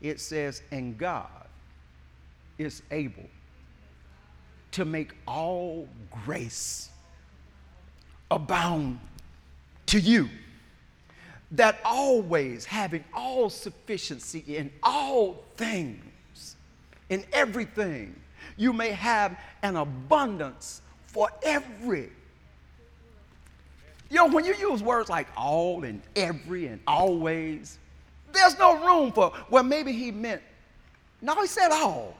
It 0.00 0.20
says, 0.20 0.62
And 0.70 0.96
God 0.96 1.28
is 2.58 2.82
able 2.90 3.28
to 4.72 4.84
make 4.84 5.12
all 5.26 5.88
grace 6.24 6.90
abound 8.30 8.98
to 9.86 9.98
you, 9.98 10.28
that 11.52 11.78
always 11.84 12.64
having 12.64 13.02
all 13.14 13.48
sufficiency 13.48 14.44
in 14.46 14.70
all 14.82 15.44
things, 15.56 16.56
in 17.08 17.24
everything, 17.32 18.14
you 18.56 18.72
may 18.72 18.90
have 18.90 19.38
an 19.62 19.76
abundance 19.76 20.82
for 21.06 21.30
every. 21.42 22.10
You 24.10 24.16
know, 24.16 24.26
when 24.26 24.44
you 24.44 24.54
use 24.54 24.82
words 24.82 25.10
like 25.10 25.28
all 25.36 25.84
and 25.84 26.00
every 26.16 26.66
and 26.66 26.80
always, 26.86 27.78
there's 28.32 28.58
no 28.58 28.84
room 28.84 29.12
for, 29.12 29.32
well, 29.50 29.62
maybe 29.62 29.92
he 29.92 30.10
meant, 30.10 30.42
no, 31.20 31.34
he 31.40 31.46
said 31.46 31.70
all. 31.70 32.14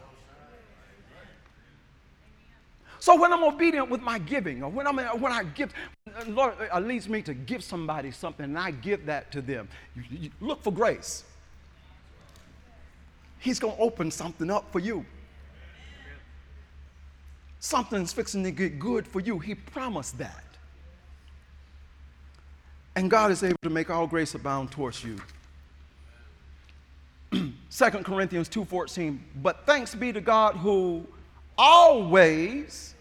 So 3.00 3.18
when 3.18 3.32
I'm 3.32 3.44
obedient 3.44 3.88
with 3.88 4.02
my 4.02 4.18
giving, 4.18 4.62
or 4.62 4.70
when, 4.70 4.86
I'm, 4.86 4.98
when 5.20 5.32
I 5.32 5.44
give, 5.44 5.72
Lord 6.26 6.54
leads 6.82 7.08
me 7.08 7.22
to 7.22 7.32
give 7.32 7.62
somebody 7.62 8.10
something, 8.10 8.44
and 8.44 8.58
I 8.58 8.72
give 8.72 9.06
that 9.06 9.30
to 9.32 9.40
them, 9.40 9.68
you, 9.94 10.02
you 10.10 10.30
look 10.40 10.62
for 10.62 10.72
grace. 10.72 11.24
He's 13.38 13.60
going 13.60 13.76
to 13.76 13.80
open 13.80 14.10
something 14.10 14.50
up 14.50 14.70
for 14.72 14.80
you. 14.80 15.06
Something's 17.60 18.12
fixing 18.12 18.42
to 18.44 18.50
get 18.50 18.78
good 18.78 19.06
for 19.06 19.20
you. 19.20 19.38
He 19.38 19.54
promised 19.54 20.18
that. 20.18 20.44
And 22.98 23.08
God 23.08 23.30
is 23.30 23.44
able 23.44 23.58
to 23.62 23.70
make 23.70 23.90
all 23.90 24.08
grace 24.08 24.34
abound 24.34 24.72
towards 24.72 25.04
you. 25.04 25.20
2 27.30 27.52
Corinthians 28.02 28.48
2:14 28.48 29.20
But 29.40 29.64
thanks 29.66 29.94
be 29.94 30.12
to 30.12 30.20
God 30.20 30.56
who 30.56 31.06
always 31.56 32.96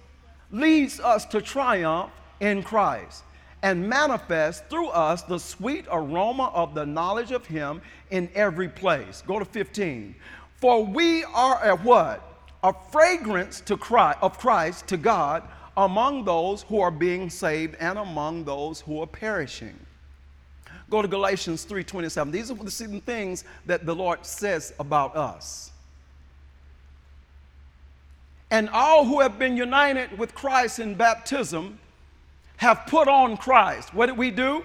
leads 0.52 1.00
us 1.00 1.26
to 1.26 1.42
triumph 1.42 2.12
in 2.42 2.62
Christ 2.62 3.24
and 3.64 3.90
manifests 3.90 4.62
through 4.70 4.90
us 4.90 5.24
the 5.24 5.40
sweet 5.40 5.88
aroma 5.92 6.52
of 6.54 6.76
the 6.76 6.86
knowledge 6.86 7.32
of 7.32 7.48
Him 7.48 7.82
in 8.12 8.30
every 8.36 8.70
place. 8.70 9.24
Go 9.26 9.40
to 9.40 9.46
15. 9.46 10.14
For 10.58 10.86
we 10.86 11.24
are 11.24 11.70
a 11.70 11.76
what? 11.76 12.22
A 12.64 12.72
fragrance 12.92 13.62
to 13.62 13.76
Christ, 13.76 14.20
of 14.22 14.38
Christ 14.38 14.86
to 14.90 14.98
God 14.98 15.42
among 15.76 16.24
those 16.24 16.62
who 16.62 16.82
are 16.82 16.92
being 16.92 17.32
saved 17.32 17.76
and 17.80 17.98
among 17.98 18.44
those 18.44 18.82
who 18.82 19.02
are 19.02 19.08
perishing. 19.08 19.87
Go 20.90 21.02
to 21.02 21.08
Galatians 21.08 21.66
3:27. 21.66 22.32
These 22.32 22.50
are 22.50 22.56
the 22.56 23.02
things 23.06 23.44
that 23.66 23.86
the 23.86 23.94
Lord 23.94 24.26
says 24.26 24.74
about 24.80 25.16
us. 25.16 25.72
And 28.50 28.70
all 28.70 29.04
who 29.06 29.20
have 29.20 29.38
been 29.38 29.58
united 29.58 30.18
with 30.18 30.34
Christ 30.34 30.80
in 30.80 30.96
baptism 30.96 31.80
have 32.58 32.86
put 32.88 33.08
on 33.08 33.36
Christ. 33.36 33.94
What 33.94 34.06
did 34.06 34.18
we 34.18 34.32
do? 34.32 34.64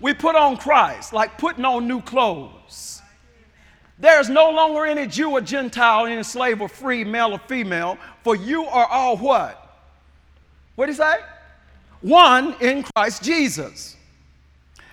We 0.00 0.14
put 0.14 0.36
on 0.36 0.56
Christ, 0.56 1.12
like 1.12 1.38
putting 1.38 1.64
on 1.64 1.88
new 1.88 2.02
clothes. 2.02 3.02
There 3.98 4.18
is 4.20 4.30
no 4.30 4.50
longer 4.50 4.86
any 4.86 5.06
Jew 5.06 5.32
or 5.32 5.40
Gentile, 5.42 6.06
any 6.06 6.22
slave 6.22 6.60
or 6.62 6.68
free, 6.68 7.04
male 7.04 7.32
or 7.32 7.38
female, 7.38 7.98
for 8.22 8.34
you 8.34 8.64
are 8.64 8.86
all 8.86 9.16
what? 9.16 9.78
What 10.74 10.86
did 10.86 10.92
he 10.92 10.96
say? 10.96 11.16
One 12.00 12.54
in 12.60 12.82
Christ 12.82 13.22
Jesus. 13.22 13.96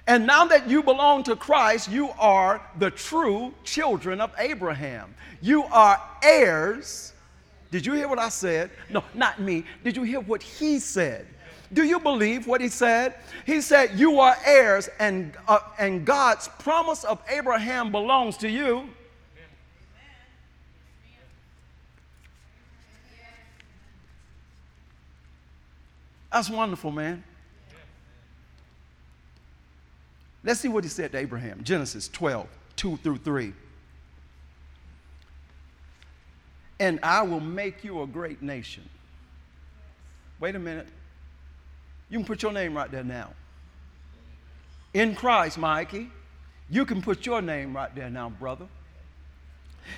And 0.07 0.25
now 0.25 0.45
that 0.45 0.69
you 0.69 0.81
belong 0.81 1.23
to 1.23 1.35
Christ, 1.35 1.91
you 1.91 2.09
are 2.17 2.61
the 2.79 2.89
true 2.89 3.53
children 3.65 4.21
of 4.21 4.31
Abraham. 4.39 5.13
You 5.41 5.65
are 5.65 6.01
heirs. 6.23 7.11
Did 7.71 7.85
you 7.85 7.93
hear 7.93 8.07
what 8.07 8.17
I 8.17 8.29
said? 8.29 8.71
No, 8.89 9.03
not 9.13 9.41
me. 9.41 9.65
Did 9.83 9.97
you 9.97 10.03
hear 10.03 10.21
what 10.21 10.41
he 10.41 10.79
said? 10.79 11.27
Do 11.73 11.83
you 11.83 11.99
believe 11.99 12.47
what 12.47 12.61
he 12.61 12.69
said? 12.69 13.15
He 13.45 13.59
said, 13.59 13.99
You 13.99 14.21
are 14.21 14.37
heirs, 14.45 14.89
and, 14.99 15.33
uh, 15.49 15.59
and 15.77 16.05
God's 16.05 16.47
promise 16.59 17.03
of 17.03 17.21
Abraham 17.29 17.91
belongs 17.91 18.37
to 18.37 18.49
you. 18.49 18.87
That's 26.31 26.49
wonderful, 26.49 26.91
man. 26.91 27.23
Let's 30.43 30.59
see 30.59 30.67
what 30.67 30.83
he 30.83 30.89
said 30.89 31.11
to 31.11 31.17
Abraham. 31.17 31.63
Genesis 31.63 32.07
12, 32.07 32.47
2 32.75 32.97
through 32.97 33.17
3. 33.17 33.53
And 36.79 36.99
I 37.01 37.23
will 37.23 37.39
make 37.39 37.83
you 37.83 38.01
a 38.01 38.07
great 38.07 38.41
nation. 38.41 38.87
Wait 40.39 40.55
a 40.55 40.59
minute. 40.59 40.87
You 42.09 42.19
can 42.19 42.25
put 42.25 42.43
your 42.43 42.51
name 42.53 42.75
right 42.75 42.89
there 42.91 43.03
now. 43.03 43.33
In 44.93 45.15
Christ, 45.15 45.57
Mikey, 45.57 46.09
you 46.69 46.85
can 46.85 47.01
put 47.01 47.25
your 47.25 47.41
name 47.41 47.75
right 47.75 47.93
there 47.93 48.09
now, 48.09 48.29
brother. 48.29 48.67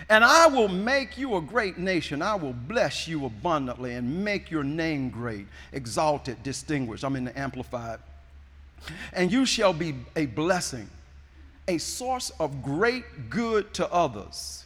And 0.07 0.23
I 0.23 0.47
will 0.47 0.67
make 0.67 1.17
you 1.17 1.35
a 1.35 1.41
great 1.41 1.77
nation. 1.77 2.21
I 2.21 2.35
will 2.35 2.53
bless 2.53 3.07
you 3.07 3.25
abundantly 3.25 3.95
and 3.95 4.23
make 4.23 4.51
your 4.51 4.63
name 4.63 5.09
great, 5.09 5.47
exalted, 5.73 6.41
distinguished. 6.43 7.03
I'm 7.03 7.15
in 7.15 7.25
the 7.25 7.37
Amplified. 7.37 7.99
And 9.13 9.31
you 9.31 9.45
shall 9.45 9.73
be 9.73 9.95
a 10.15 10.25
blessing, 10.27 10.89
a 11.67 11.77
source 11.77 12.31
of 12.39 12.63
great 12.63 13.29
good 13.29 13.73
to 13.75 13.91
others. 13.91 14.65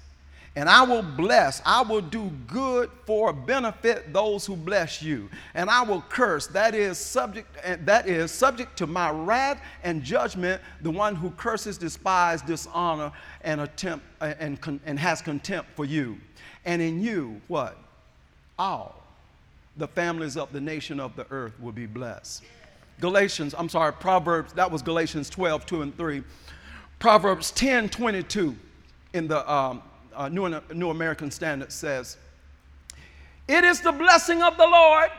And 0.55 0.69
I 0.69 0.83
will 0.83 1.01
bless, 1.01 1.63
I 1.65 1.81
will 1.81 2.01
do 2.01 2.31
good 2.45 2.91
for 3.07 3.33
benefit 3.33 4.13
those 4.13 4.45
who 4.45 4.55
bless 4.55 5.01
you. 5.01 5.27
And 5.55 5.67
I 5.67 5.81
will 5.81 6.01
curse, 6.09 6.45
that 6.47 6.75
is 6.75 6.99
subject, 6.99 7.57
that 7.85 8.07
is 8.07 8.31
subject 8.31 8.77
to 8.77 8.85
my 8.85 9.09
wrath 9.09 9.59
and 9.83 10.03
judgment, 10.03 10.61
the 10.81 10.91
one 10.91 11.15
who 11.15 11.31
curses, 11.31 11.79
despises, 11.79 12.45
dishonor, 12.45 13.11
and 13.41 13.61
attempt 13.61 14.05
and, 14.21 14.79
and 14.85 14.99
has 14.99 15.23
contempt 15.23 15.71
for 15.75 15.85
you. 15.85 16.19
And 16.65 16.83
in 16.83 17.01
you, 17.01 17.41
what? 17.47 17.75
All 18.59 19.03
the 19.77 19.87
families 19.87 20.37
of 20.37 20.53
the 20.53 20.61
nation 20.61 20.99
of 20.99 21.15
the 21.15 21.25
earth 21.31 21.59
will 21.59 21.71
be 21.71 21.87
blessed. 21.87 22.43
Galatians, 23.03 23.53
I'm 23.57 23.67
sorry, 23.67 23.91
Proverbs, 23.91 24.53
that 24.53 24.71
was 24.71 24.81
Galatians 24.81 25.29
12, 25.29 25.65
2 25.65 25.81
and 25.81 25.97
3. 25.97 26.23
Proverbs 26.99 27.51
10, 27.51 27.89
22 27.89 28.55
in 29.11 29.27
the 29.27 29.51
um, 29.51 29.81
uh, 30.15 30.29
New, 30.29 30.61
New 30.73 30.89
American 30.89 31.29
Standard 31.29 31.69
says, 31.69 32.15
It 33.45 33.65
is 33.65 33.81
the 33.81 33.91
blessing 33.91 34.41
of 34.41 34.55
the 34.55 34.65
Lord. 34.65 35.11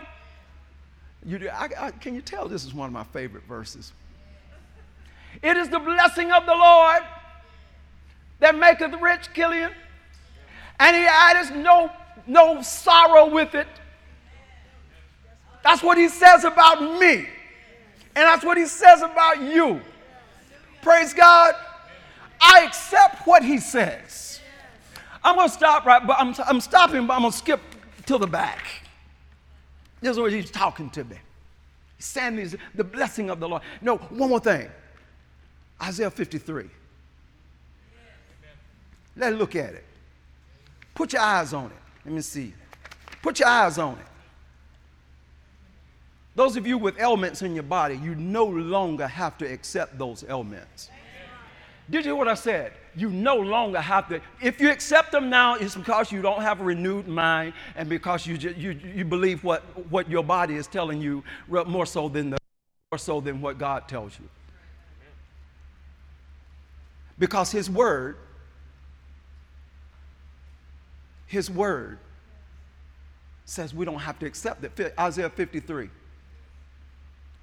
You, 1.26 1.50
I, 1.50 1.68
I, 1.78 1.90
can 1.90 2.14
you 2.14 2.22
tell 2.22 2.48
this 2.48 2.64
is 2.64 2.72
one 2.72 2.86
of 2.86 2.94
my 2.94 3.04
favorite 3.04 3.44
verses? 3.44 3.92
It 5.42 5.58
is 5.58 5.68
the 5.68 5.78
blessing 5.78 6.32
of 6.32 6.46
the 6.46 6.54
Lord 6.54 7.02
that 8.38 8.56
maketh 8.56 8.98
rich, 8.98 9.28
Killian, 9.34 9.72
and 10.80 10.96
he 10.96 11.04
addeth 11.04 11.54
no, 11.54 11.90
no 12.26 12.62
sorrow 12.62 13.28
with 13.28 13.54
it. 13.54 13.68
That's 15.62 15.82
what 15.82 15.98
he 15.98 16.08
says 16.08 16.44
about 16.44 16.80
me. 16.98 17.26
And 18.16 18.24
that's 18.24 18.44
what 18.44 18.56
he 18.56 18.66
says 18.66 19.02
about 19.02 19.42
you. 19.42 19.80
Praise 20.82 21.12
God. 21.12 21.54
I 22.40 22.64
accept 22.64 23.26
what 23.26 23.42
he 23.42 23.58
says. 23.58 24.40
I'm 25.22 25.36
going 25.36 25.48
to 25.48 25.54
stop 25.54 25.86
right, 25.86 26.06
but 26.06 26.16
I'm, 26.18 26.34
I'm 26.46 26.60
stopping, 26.60 27.06
but 27.06 27.14
I'm 27.14 27.22
going 27.22 27.32
to 27.32 27.38
skip 27.38 27.60
to 28.06 28.18
the 28.18 28.26
back. 28.26 28.64
This 30.00 30.12
is 30.12 30.18
where 30.18 30.30
he's 30.30 30.50
talking 30.50 30.90
to 30.90 31.04
me. 31.04 31.16
He's 31.96 32.06
saying 32.06 32.54
the 32.74 32.84
blessing 32.84 33.30
of 33.30 33.40
the 33.40 33.48
Lord. 33.48 33.62
No, 33.80 33.96
one 33.96 34.28
more 34.28 34.40
thing. 34.40 34.68
Isaiah 35.82 36.10
53. 36.10 36.66
Let's 39.16 39.36
look 39.36 39.56
at 39.56 39.74
it. 39.74 39.84
Put 40.94 41.12
your 41.12 41.22
eyes 41.22 41.52
on 41.52 41.66
it. 41.66 41.76
Let 42.04 42.14
me 42.14 42.20
see. 42.20 42.52
Put 43.22 43.40
your 43.40 43.48
eyes 43.48 43.78
on 43.78 43.94
it. 43.94 44.06
Those 46.36 46.56
of 46.56 46.66
you 46.66 46.78
with 46.78 46.98
ailments 46.98 47.42
in 47.42 47.54
your 47.54 47.62
body, 47.62 47.96
you 47.96 48.14
no 48.16 48.44
longer 48.44 49.06
have 49.06 49.38
to 49.38 49.50
accept 49.50 49.98
those 49.98 50.24
ailments. 50.28 50.90
Did 51.88 52.04
you 52.04 52.12
hear 52.12 52.16
what 52.16 52.28
I 52.28 52.34
said? 52.34 52.72
You 52.96 53.10
no 53.10 53.36
longer 53.36 53.80
have 53.80 54.08
to. 54.08 54.20
If 54.40 54.60
you 54.60 54.70
accept 54.70 55.12
them 55.12 55.28
now, 55.28 55.54
it's 55.54 55.74
because 55.74 56.10
you 56.10 56.22
don't 56.22 56.40
have 56.40 56.60
a 56.60 56.64
renewed 56.64 57.06
mind 57.06 57.52
and 57.76 57.88
because 57.88 58.26
you, 58.26 58.38
just, 58.38 58.56
you, 58.56 58.70
you 58.72 59.04
believe 59.04 59.44
what, 59.44 59.62
what 59.90 60.08
your 60.08 60.24
body 60.24 60.54
is 60.54 60.66
telling 60.66 61.00
you 61.00 61.22
more 61.66 61.86
so 61.86 62.08
than 62.08 62.30
the, 62.30 62.38
more 62.90 62.98
so 62.98 63.20
than 63.20 63.40
what 63.40 63.58
God 63.58 63.86
tells 63.86 64.18
you. 64.18 64.28
Because 67.18 67.52
His 67.52 67.68
Word, 67.68 68.16
His 71.26 71.50
Word 71.50 71.98
says 73.44 73.74
we 73.74 73.84
don't 73.84 74.00
have 74.00 74.18
to 74.20 74.26
accept 74.26 74.64
it. 74.64 74.94
Isaiah 74.98 75.30
53 75.30 75.90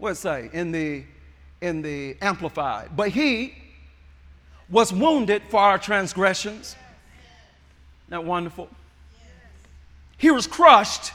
what 0.01 0.13
it 0.13 0.15
say? 0.15 0.49
In 0.51 0.71
the 0.71 1.03
in 1.61 1.83
the 1.83 2.17
amplified. 2.21 2.89
But 2.95 3.09
he 3.09 3.53
was 4.67 4.91
wounded 4.91 5.43
for 5.49 5.59
our 5.59 5.77
transgressions. 5.77 6.75
Isn't 8.07 8.09
that 8.09 8.25
wonderful? 8.25 8.67
He 10.17 10.31
was 10.31 10.47
crushed 10.47 11.13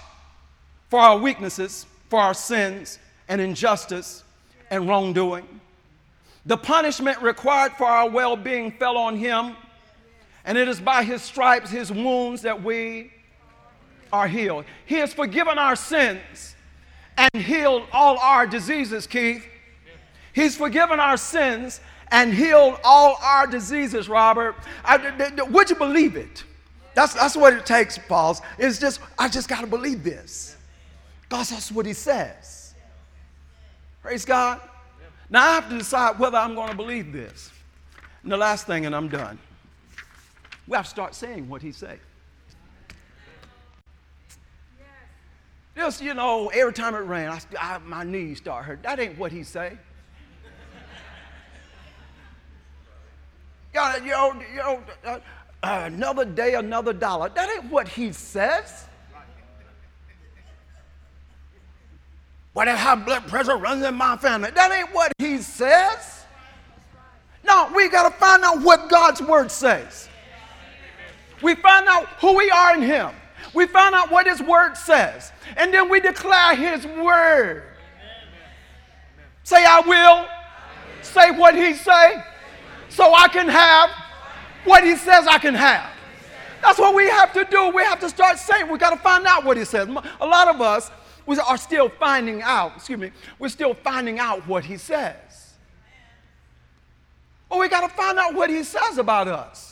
for 0.89 1.01
our 1.01 1.19
weaknesses 1.19 1.85
for 2.09 2.21
our 2.21 2.33
sins 2.33 3.01
and 3.29 3.41
injustice 3.41 4.23
and 4.71 4.89
wrongdoing. 4.89 5.49
The 6.45 6.57
punishment 6.57 7.21
required 7.21 7.73
for 7.73 7.87
our 7.87 8.09
well-being 8.09 8.71
fell 8.71 8.97
on 8.97 9.17
him 9.17 9.57
and 10.45 10.57
it 10.57 10.69
is 10.69 10.79
by 10.79 11.03
his 11.03 11.23
stripes 11.23 11.71
his 11.71 11.91
wounds 11.91 12.43
that 12.43 12.63
we 12.63 13.11
are 14.13 14.29
healed. 14.29 14.65
He 14.85 14.95
has 14.97 15.13
forgiven 15.13 15.59
our 15.59 15.75
sins 15.75 16.55
and 17.17 17.43
healed 17.43 17.85
all 17.93 18.19
our 18.19 18.47
diseases, 18.47 19.07
Keith. 19.07 19.47
He's 20.33 20.57
forgiven 20.57 21.01
our 21.01 21.17
sins 21.17 21.81
and 22.13 22.33
healed 22.33 22.79
all 22.85 23.19
our 23.23 23.47
diseases, 23.47 24.09
Robert. 24.09 24.55
Would 25.49 25.71
you 25.71 25.77
believe 25.77 26.17
it? 26.17 26.45
That's, 26.95 27.15
that's 27.15 27.37
what 27.37 27.53
it 27.53 27.67
takes, 27.67 27.99
Paul. 27.99 28.39
It's 28.59 28.79
just, 28.79 29.01
I 29.19 29.29
just 29.29 29.49
got 29.49 29.61
to 29.63 29.67
believe 29.67 30.03
this. 30.03 30.57
Because 31.23 31.51
that's 31.51 31.73
what 31.73 31.87
he 31.87 31.93
says. 31.93 32.75
Praise 34.03 34.25
God. 34.25 34.61
Now 35.29 35.45
I 35.45 35.55
have 35.57 35.69
to 35.71 35.79
decide 35.79 36.19
whether 36.19 36.39
I'm 36.39 36.55
going 36.55 36.71
to 36.71 36.77
believe 36.77 37.13
this. 37.13 37.51
And 38.23 38.31
the 38.31 38.37
last 38.37 38.67
thing, 38.67 38.87
and 38.87 38.95
I'm 38.95 39.09
done. 39.09 39.39
We 40.69 40.77
have 40.77 40.85
to 40.85 40.91
start 40.91 41.15
saying 41.15 41.49
what 41.49 41.63
he 41.63 41.73
says. 41.73 41.99
Just, 45.77 46.01
you 46.01 46.15
know, 46.15 46.49
every 46.49 46.73
time 46.73 46.95
it 46.95 47.01
rained, 47.01 47.31
I, 47.31 47.41
I, 47.61 47.79
my 47.79 48.03
knees 48.03 48.39
start 48.39 48.65
hurting. 48.65 48.83
That 48.83 48.99
ain't 48.99 49.19
what 49.19 49.31
he 49.31 49.43
say. 49.43 49.77
know, 53.77 53.97
you 53.97 54.11
know, 54.11 54.33
you 54.51 54.57
know 54.57 54.83
uh, 55.05 55.19
uh, 55.63 55.83
another 55.85 56.25
day, 56.25 56.55
another 56.55 56.93
dollar. 56.93 57.29
That 57.29 57.51
ain't 57.51 57.71
what 57.71 57.89
he 57.89 58.13
says. 58.13 58.87
When 62.55 62.69
I 62.69 62.75
have 62.75 63.05
blood 63.05 63.27
pressure 63.29 63.59
runs 63.59 63.85
in 63.85 63.95
my 63.95 64.17
family. 64.17 64.51
That 64.53 64.73
ain't 64.73 64.95
what 64.95 65.13
he 65.19 65.39
says. 65.39 66.25
No, 67.45 67.71
we 67.77 67.91
got 67.91 68.11
to 68.11 68.19
find 68.19 68.43
out 68.43 68.63
what 68.63 68.89
God's 68.89 69.21
word 69.21 69.51
says. 69.51 70.09
We 71.43 71.55
find 71.55 71.87
out 71.87 72.07
who 72.21 72.35
we 72.35 72.51
are 72.51 72.75
in 72.75 72.83
him. 72.83 73.11
We 73.57 73.67
find 73.67 73.95
out 73.95 74.11
what 74.11 74.27
his 74.27 74.43
word 74.43 74.77
says. 74.77 75.33
And 75.57 75.73
then 75.73 75.89
we 75.89 75.99
declare 75.99 76.55
his 76.55 76.87
word. 76.87 77.65
Say, 79.45 79.65
I 79.65 79.81
will. 79.81 80.29
Say 81.03 81.31
what 81.31 81.55
he 81.55 81.73
say. 81.73 82.23
So 82.91 83.15
I 83.15 83.29
can 83.29 83.49
have 83.49 83.91
what 84.65 84.85
he 84.85 84.95
says 84.95 85.27
I 85.27 85.39
can 85.39 85.55
have. 85.55 85.91
That's 86.63 86.79
what 86.79 86.95
we 86.95 87.09
have 87.09 87.33
to 87.33 87.45
do. 87.45 87.71
We 87.71 87.83
have 87.83 87.99
to 88.01 88.11
start 88.11 88.39
saying. 88.39 88.71
We 88.71 88.77
got 88.77 88.91
to 88.91 88.99
find 88.99 89.27
out 89.27 89.45
what 89.45 89.57
he 89.57 89.65
says. 89.65 89.89
A 90.21 90.27
lot 90.27 90.49
of 90.49 90.61
us 90.61 90.91
we 91.27 91.37
are 91.39 91.57
still 91.57 91.89
finding 91.89 92.41
out, 92.43 92.75
excuse 92.77 92.99
me, 92.99 93.11
we're 93.39 93.49
still 93.49 93.75
finding 93.75 94.19
out 94.19 94.47
what 94.47 94.65
he 94.65 94.77
says. 94.77 95.55
Or 97.51 97.59
we 97.59 97.69
got 97.69 97.89
to 97.89 97.95
find 97.95 98.19
out 98.19 98.35
what 98.35 98.49
he 98.49 98.63
says 98.63 98.99
about 98.99 99.27
us. 99.27 99.66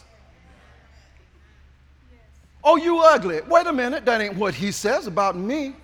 Oh, 2.65 2.77
you 2.77 2.99
ugly. 3.01 3.43
Wait 3.43 3.67
a 3.67 3.73
minute, 3.73 4.07
that 4.07 4.21
ain't 4.23 4.37
what 4.37 4.55
he 4.55 4.73
says 4.73 5.07
about 5.07 5.37
me. 5.37 5.75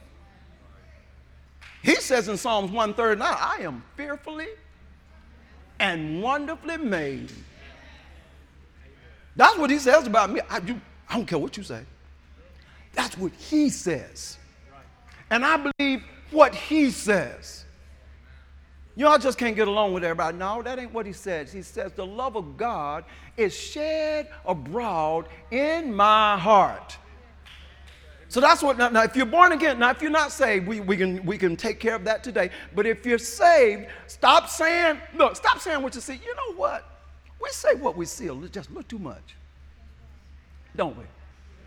He 1.82 1.94
says 1.96 2.28
in 2.28 2.36
Psalms 2.36 2.70
139, 2.70 3.36
I 3.38 3.58
am 3.62 3.82
fearfully 3.96 4.48
and 5.78 6.22
wonderfully 6.22 6.78
made. 6.78 7.30
That's 9.36 9.56
what 9.58 9.70
he 9.70 9.78
says 9.78 10.06
about 10.06 10.30
me. 10.30 10.40
I, 10.48 10.60
do, 10.60 10.78
I 11.08 11.14
don't 11.14 11.26
care 11.26 11.38
what 11.38 11.56
you 11.56 11.62
say. 11.62 11.82
That's 12.92 13.16
what 13.16 13.32
he 13.32 13.70
says. 13.70 14.38
And 15.30 15.44
I 15.44 15.56
believe 15.56 16.02
what 16.30 16.54
he 16.54 16.90
says. 16.90 17.64
You 18.96 19.06
I 19.06 19.18
just 19.18 19.38
can't 19.38 19.56
get 19.56 19.68
along 19.68 19.92
with 19.92 20.04
everybody. 20.04 20.36
No, 20.36 20.62
that 20.62 20.78
ain't 20.78 20.92
what 20.92 21.06
he 21.06 21.12
says. 21.12 21.52
He 21.52 21.62
says, 21.62 21.92
The 21.92 22.04
love 22.04 22.36
of 22.36 22.56
God 22.56 23.04
is 23.36 23.54
shed 23.54 24.28
abroad 24.44 25.26
in 25.50 25.94
my 25.94 26.36
heart. 26.36 26.96
So 28.28 28.40
that's 28.40 28.62
what, 28.62 28.78
now, 28.78 28.88
now, 28.88 29.02
if 29.02 29.16
you're 29.16 29.26
born 29.26 29.50
again, 29.50 29.80
now 29.80 29.90
if 29.90 30.00
you're 30.00 30.10
not 30.10 30.30
saved, 30.30 30.68
we, 30.68 30.78
we, 30.78 30.96
can, 30.96 31.24
we 31.26 31.36
can 31.36 31.56
take 31.56 31.80
care 31.80 31.96
of 31.96 32.04
that 32.04 32.22
today. 32.22 32.50
But 32.76 32.86
if 32.86 33.04
you're 33.04 33.18
saved, 33.18 33.86
stop 34.06 34.48
saying, 34.48 34.98
look, 35.16 35.34
stop 35.34 35.58
saying 35.58 35.82
what 35.82 35.96
you 35.96 36.00
see. 36.00 36.14
You 36.14 36.34
know 36.36 36.54
what? 36.54 36.84
We 37.40 37.50
say 37.50 37.74
what 37.74 37.96
we 37.96 38.06
see 38.06 38.26
just 38.52 38.70
a 38.70 38.72
little 38.72 38.82
too 38.84 39.00
much, 39.00 39.34
don't 40.76 40.96
we? 40.96 41.04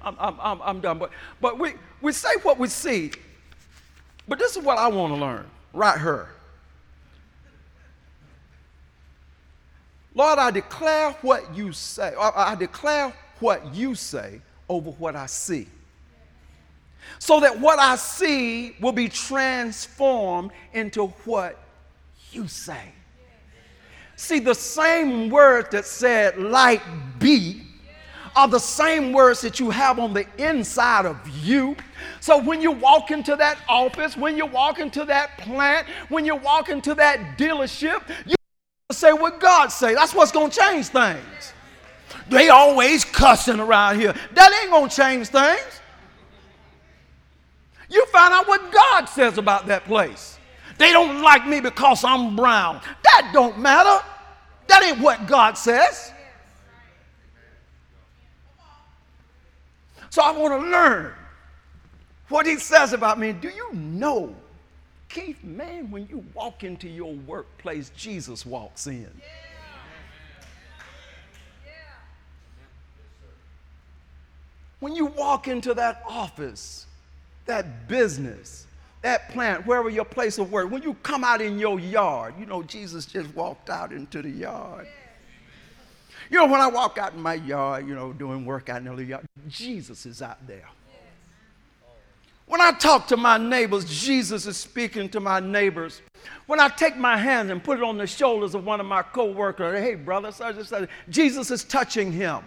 I'm, 0.02 0.16
I'm, 0.20 0.40
I'm, 0.40 0.62
I'm 0.62 0.80
done. 0.80 1.00
But, 1.00 1.12
but 1.42 1.60
we, 1.60 1.74
we 2.02 2.14
say 2.14 2.36
what 2.44 2.58
we 2.58 2.70
see. 2.70 3.12
But 4.28 4.40
this 4.40 4.56
is 4.56 4.64
what 4.64 4.78
I 4.78 4.88
want 4.88 5.14
to 5.14 5.20
learn 5.20 5.46
right 5.74 6.00
here. 6.00 6.30
Lord, 10.16 10.40
I 10.40 10.52
declare 10.52 11.12
what 11.22 11.56
you 11.56 11.72
say. 11.72 12.14
I 12.16 12.56
declare 12.56 13.14
what 13.40 13.74
you 13.74 13.96
say 13.96 14.42
over 14.70 14.92
what 14.92 15.16
I 15.16 15.26
see. 15.26 15.68
So 17.20 17.40
that 17.40 17.60
what 17.60 17.80
I 17.80 17.96
see 17.96 18.76
will 18.80 18.92
be 18.92 19.10
transformed 19.10 20.52
into 20.74 21.08
what 21.26 21.58
you 22.32 22.48
say. 22.48 22.94
See, 24.16 24.40
the 24.40 24.56
same 24.56 25.30
words 25.30 25.70
that 25.72 25.86
said, 25.86 26.38
light 26.38 26.82
be, 27.20 27.64
are 28.36 28.48
the 28.48 28.60
same 28.60 29.12
words 29.12 29.42
that 29.42 29.60
you 29.60 29.70
have 29.70 30.00
on 30.00 30.14
the 30.14 30.26
inside 30.38 31.06
of 31.06 31.18
you. 31.44 31.76
So 32.20 32.42
when 32.42 32.62
you 32.62 32.72
walk 32.72 33.12
into 33.12 33.36
that 33.36 33.58
office, 33.68 34.16
when 34.18 34.38
you 34.38 34.46
walk 34.46 34.80
into 34.80 35.06
that 35.06 35.38
plant, 35.40 35.88
when 36.10 36.26
you 36.26 36.36
walk 36.36 36.70
into 36.70 36.96
that 36.96 37.38
dealership, 37.38 38.02
you 38.26 38.36
say 38.92 39.14
what 39.14 39.40
God 39.40 39.68
say. 39.68 39.94
That's 39.94 40.14
what's 40.14 40.32
going 40.32 40.50
to 40.52 40.60
change 40.60 40.88
things. 40.88 41.54
They 42.30 42.50
always 42.50 43.06
cussing 43.06 43.60
around 43.60 44.00
here. 44.00 44.14
That 44.34 44.62
ain't 44.62 44.72
going 44.72 44.90
to 44.90 44.96
change 44.96 45.28
things. 45.28 45.82
You 47.90 48.06
find 48.08 48.34
out 48.34 48.48
what 48.48 48.72
God 48.72 49.06
says 49.06 49.38
about 49.38 49.68
that 49.68 49.86
place. 49.86 50.38
They 50.78 50.92
don't 50.92 51.22
like 51.22 51.48
me 51.48 51.60
because 51.60 52.04
I'm 52.04 52.36
brown. 52.36 52.82
That 53.04 53.32
don't 53.34 53.60
matter. 53.60 54.04
That 54.68 54.84
ain't 54.84 55.00
what 55.00 55.28
God 55.28 55.58
says. 55.58 56.12
So 60.10 60.22
I 60.22 60.32
want 60.32 60.62
to 60.62 60.70
learn 60.70 61.14
what 62.30 62.46
he 62.46 62.58
says 62.58 62.94
about 62.94 63.20
me. 63.20 63.34
Do 63.34 63.50
you 63.50 63.74
know, 63.74 64.36
Keith, 65.14 65.44
man, 65.44 65.92
when 65.92 66.08
you 66.08 66.26
walk 66.34 66.64
into 66.64 66.90
your 66.90 67.14
workplace, 67.14 67.92
Jesus 67.96 68.48
walks 68.48 68.88
in. 68.88 69.12
When 74.80 74.96
you 74.96 75.06
walk 75.06 75.48
into 75.48 75.76
that 75.76 76.02
office, 76.10 76.88
that 77.46 77.88
business, 77.88 78.66
that 79.04 79.30
plant, 79.30 79.68
wherever 79.68 79.88
your 79.88 80.04
place 80.04 80.40
of 80.40 80.52
work, 80.52 80.72
when 80.72 80.82
you 80.82 80.96
come 81.04 81.24
out 81.24 81.42
in 81.42 81.60
your 81.60 81.80
yard, 81.80 82.34
you 82.40 82.48
know, 82.48 82.64
Jesus 82.64 83.06
just 83.06 83.34
walked 83.36 83.70
out 83.70 83.92
into 83.92 84.24
the 84.24 84.32
yard. 84.32 84.88
You 86.32 86.40
know, 86.40 86.48
when 86.48 86.60
I 86.60 86.68
walk 86.68 86.98
out 86.98 87.14
in 87.14 87.22
my 87.22 87.36
yard, 87.36 87.88
you 87.88 87.94
know, 87.94 88.14
doing 88.14 88.46
work 88.48 88.70
out 88.70 88.78
in 88.84 88.96
the 88.96 89.04
yard, 89.04 89.26
Jesus 89.48 90.08
is 90.08 90.24
out 90.24 90.46
there. 90.48 90.68
When 92.46 92.62
I 92.62 92.72
talk 92.72 93.08
to 93.08 93.18
my 93.18 93.38
neighbors, 93.38 93.86
Jesus 93.86 94.46
is 94.46 94.58
speaking 94.58 95.10
to 95.10 95.20
my 95.20 95.40
neighbors. 95.40 96.02
When 96.46 96.60
I 96.60 96.68
take 96.68 96.98
my 96.98 97.18
hand 97.18 97.52
and 97.52 97.64
put 97.64 97.78
it 97.78 97.84
on 97.84 97.98
the 97.98 98.08
shoulders 98.08 98.54
of 98.54 98.66
one 98.66 98.80
of 98.80 98.86
my 98.86 99.02
co-workers, 99.02 99.80
hey, 99.82 99.96
brother, 99.96 100.32
such 100.32 100.58
and 100.58 100.66
such, 100.66 100.90
Jesus 101.10 101.52
is 101.52 101.64
touching 101.64 102.12
him. 102.12 102.44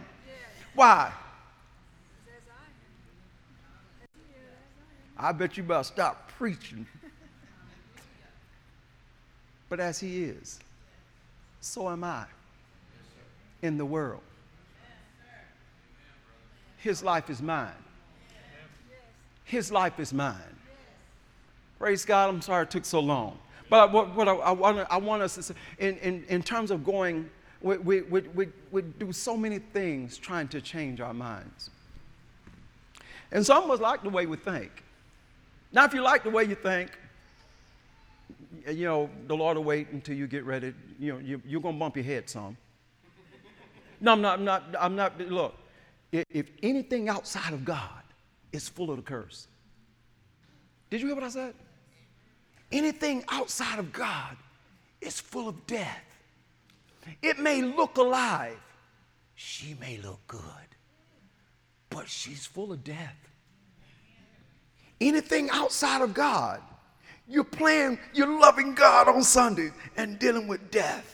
Why? 0.74 1.12
I 5.18 5.32
bet 5.32 5.56
you 5.56 5.62
better 5.62 5.82
stop 5.82 6.30
preaching. 6.36 6.86
But 9.68 9.80
as 9.80 9.98
he 9.98 10.24
is, 10.24 10.60
so 11.60 11.88
am 11.88 12.04
I 12.04 12.26
in 13.62 13.78
the 13.78 13.84
world. 13.84 14.20
His 16.76 17.02
life 17.02 17.30
is 17.30 17.40
mine. 17.40 17.72
His 19.46 19.70
life 19.70 20.00
is 20.00 20.12
mine. 20.12 20.34
Praise 21.78 22.04
God. 22.04 22.28
I'm 22.28 22.42
sorry 22.42 22.64
it 22.64 22.70
took 22.70 22.84
so 22.84 22.98
long. 22.98 23.38
But 23.70 23.92
what, 23.92 24.12
what 24.16 24.28
I, 24.28 24.34
I, 24.34 24.50
want, 24.50 24.86
I 24.90 24.96
want 24.96 25.22
us 25.22 25.36
to 25.36 25.42
say, 25.44 25.54
in, 25.78 25.96
in, 25.98 26.24
in 26.28 26.42
terms 26.42 26.72
of 26.72 26.84
going, 26.84 27.30
we, 27.60 27.76
we, 27.78 28.00
we, 28.02 28.48
we 28.72 28.82
do 28.82 29.12
so 29.12 29.36
many 29.36 29.60
things 29.60 30.18
trying 30.18 30.48
to 30.48 30.60
change 30.60 31.00
our 31.00 31.14
minds. 31.14 31.70
And 33.30 33.46
some 33.46 33.62
of 33.62 33.70
us 33.70 33.78
like 33.78 34.02
the 34.02 34.10
way 34.10 34.26
we 34.26 34.36
think. 34.36 34.82
Now, 35.72 35.84
if 35.84 35.94
you 35.94 36.02
like 36.02 36.24
the 36.24 36.30
way 36.30 36.42
you 36.42 36.56
think, 36.56 36.90
you 38.68 38.84
know, 38.84 39.08
the 39.28 39.36
Lord 39.36 39.56
will 39.56 39.64
wait 39.64 39.90
until 39.90 40.16
you 40.16 40.26
get 40.26 40.44
ready. 40.44 40.74
You 40.98 41.12
know, 41.12 41.18
you, 41.20 41.40
you're 41.46 41.60
going 41.60 41.76
to 41.76 41.78
bump 41.78 41.94
your 41.94 42.04
head 42.04 42.28
some. 42.28 42.56
No, 44.00 44.12
I'm 44.12 44.20
not, 44.20 44.38
I'm 44.40 44.44
not, 44.44 44.62
I'm 44.78 44.96
not, 44.96 45.20
look, 45.20 45.54
if 46.10 46.50
anything 46.64 47.08
outside 47.08 47.52
of 47.52 47.64
God 47.64 48.02
is 48.52 48.68
full 48.68 48.90
of 48.90 48.96
the 48.96 49.02
curse. 49.02 49.48
Did 50.90 51.00
you 51.00 51.08
hear 51.08 51.16
what 51.16 51.24
I 51.24 51.28
said? 51.28 51.54
Anything 52.70 53.24
outside 53.28 53.78
of 53.78 53.92
God 53.92 54.36
is 55.00 55.20
full 55.20 55.48
of 55.48 55.66
death. 55.66 56.04
It 57.22 57.38
may 57.38 57.62
look 57.62 57.96
alive. 57.96 58.58
She 59.34 59.76
may 59.80 59.98
look 59.98 60.20
good, 60.26 60.40
but 61.90 62.08
she's 62.08 62.46
full 62.46 62.72
of 62.72 62.82
death 62.82 63.26
anything 65.00 65.50
outside 65.50 66.02
of 66.02 66.14
God. 66.14 66.60
You're 67.28 67.44
playing, 67.44 67.98
you're 68.14 68.40
loving 68.40 68.74
God 68.74 69.08
on 69.08 69.22
Sunday 69.22 69.70
and 69.96 70.18
dealing 70.18 70.46
with 70.46 70.70
death. 70.70 71.12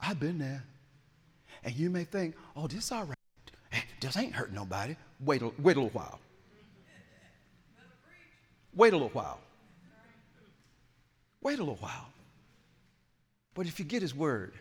I've 0.00 0.18
been 0.18 0.38
there. 0.38 0.64
And 1.64 1.74
you 1.74 1.90
may 1.90 2.04
think, 2.04 2.34
oh, 2.56 2.66
this 2.66 2.84
is 2.84 2.92
all 2.92 3.04
right. 3.04 3.14
Eh, 3.72 3.80
this 4.00 4.16
ain't 4.16 4.34
hurt 4.34 4.52
nobody. 4.52 4.96
Wait 5.20 5.42
a, 5.42 5.50
wait 5.58 5.76
a 5.76 5.80
little 5.80 5.90
while. 5.90 6.20
Wait 8.74 8.92
a 8.92 8.96
little 8.96 9.10
while. 9.10 9.40
Wait 11.40 11.58
a 11.58 11.62
little 11.62 11.76
while. 11.76 12.08
But 13.54 13.66
if 13.66 13.78
you 13.78 13.84
get 13.84 14.02
his 14.02 14.14
word 14.14 14.54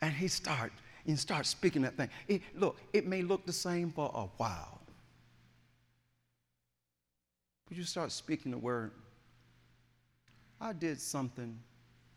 and 0.00 0.12
he 0.12 0.28
start 0.28 0.72
and 1.06 1.18
start 1.18 1.46
speaking 1.46 1.82
that 1.82 1.96
thing, 1.96 2.08
it, 2.28 2.42
look, 2.54 2.78
it 2.92 3.06
may 3.06 3.22
look 3.22 3.46
the 3.46 3.52
same 3.52 3.90
for 3.90 4.10
a 4.14 4.26
while. 4.36 4.80
But 7.68 7.76
you 7.76 7.82
start 7.82 8.12
speaking 8.12 8.52
the 8.52 8.58
word? 8.58 8.92
I 10.60 10.72
did 10.72 11.00
something. 11.00 11.58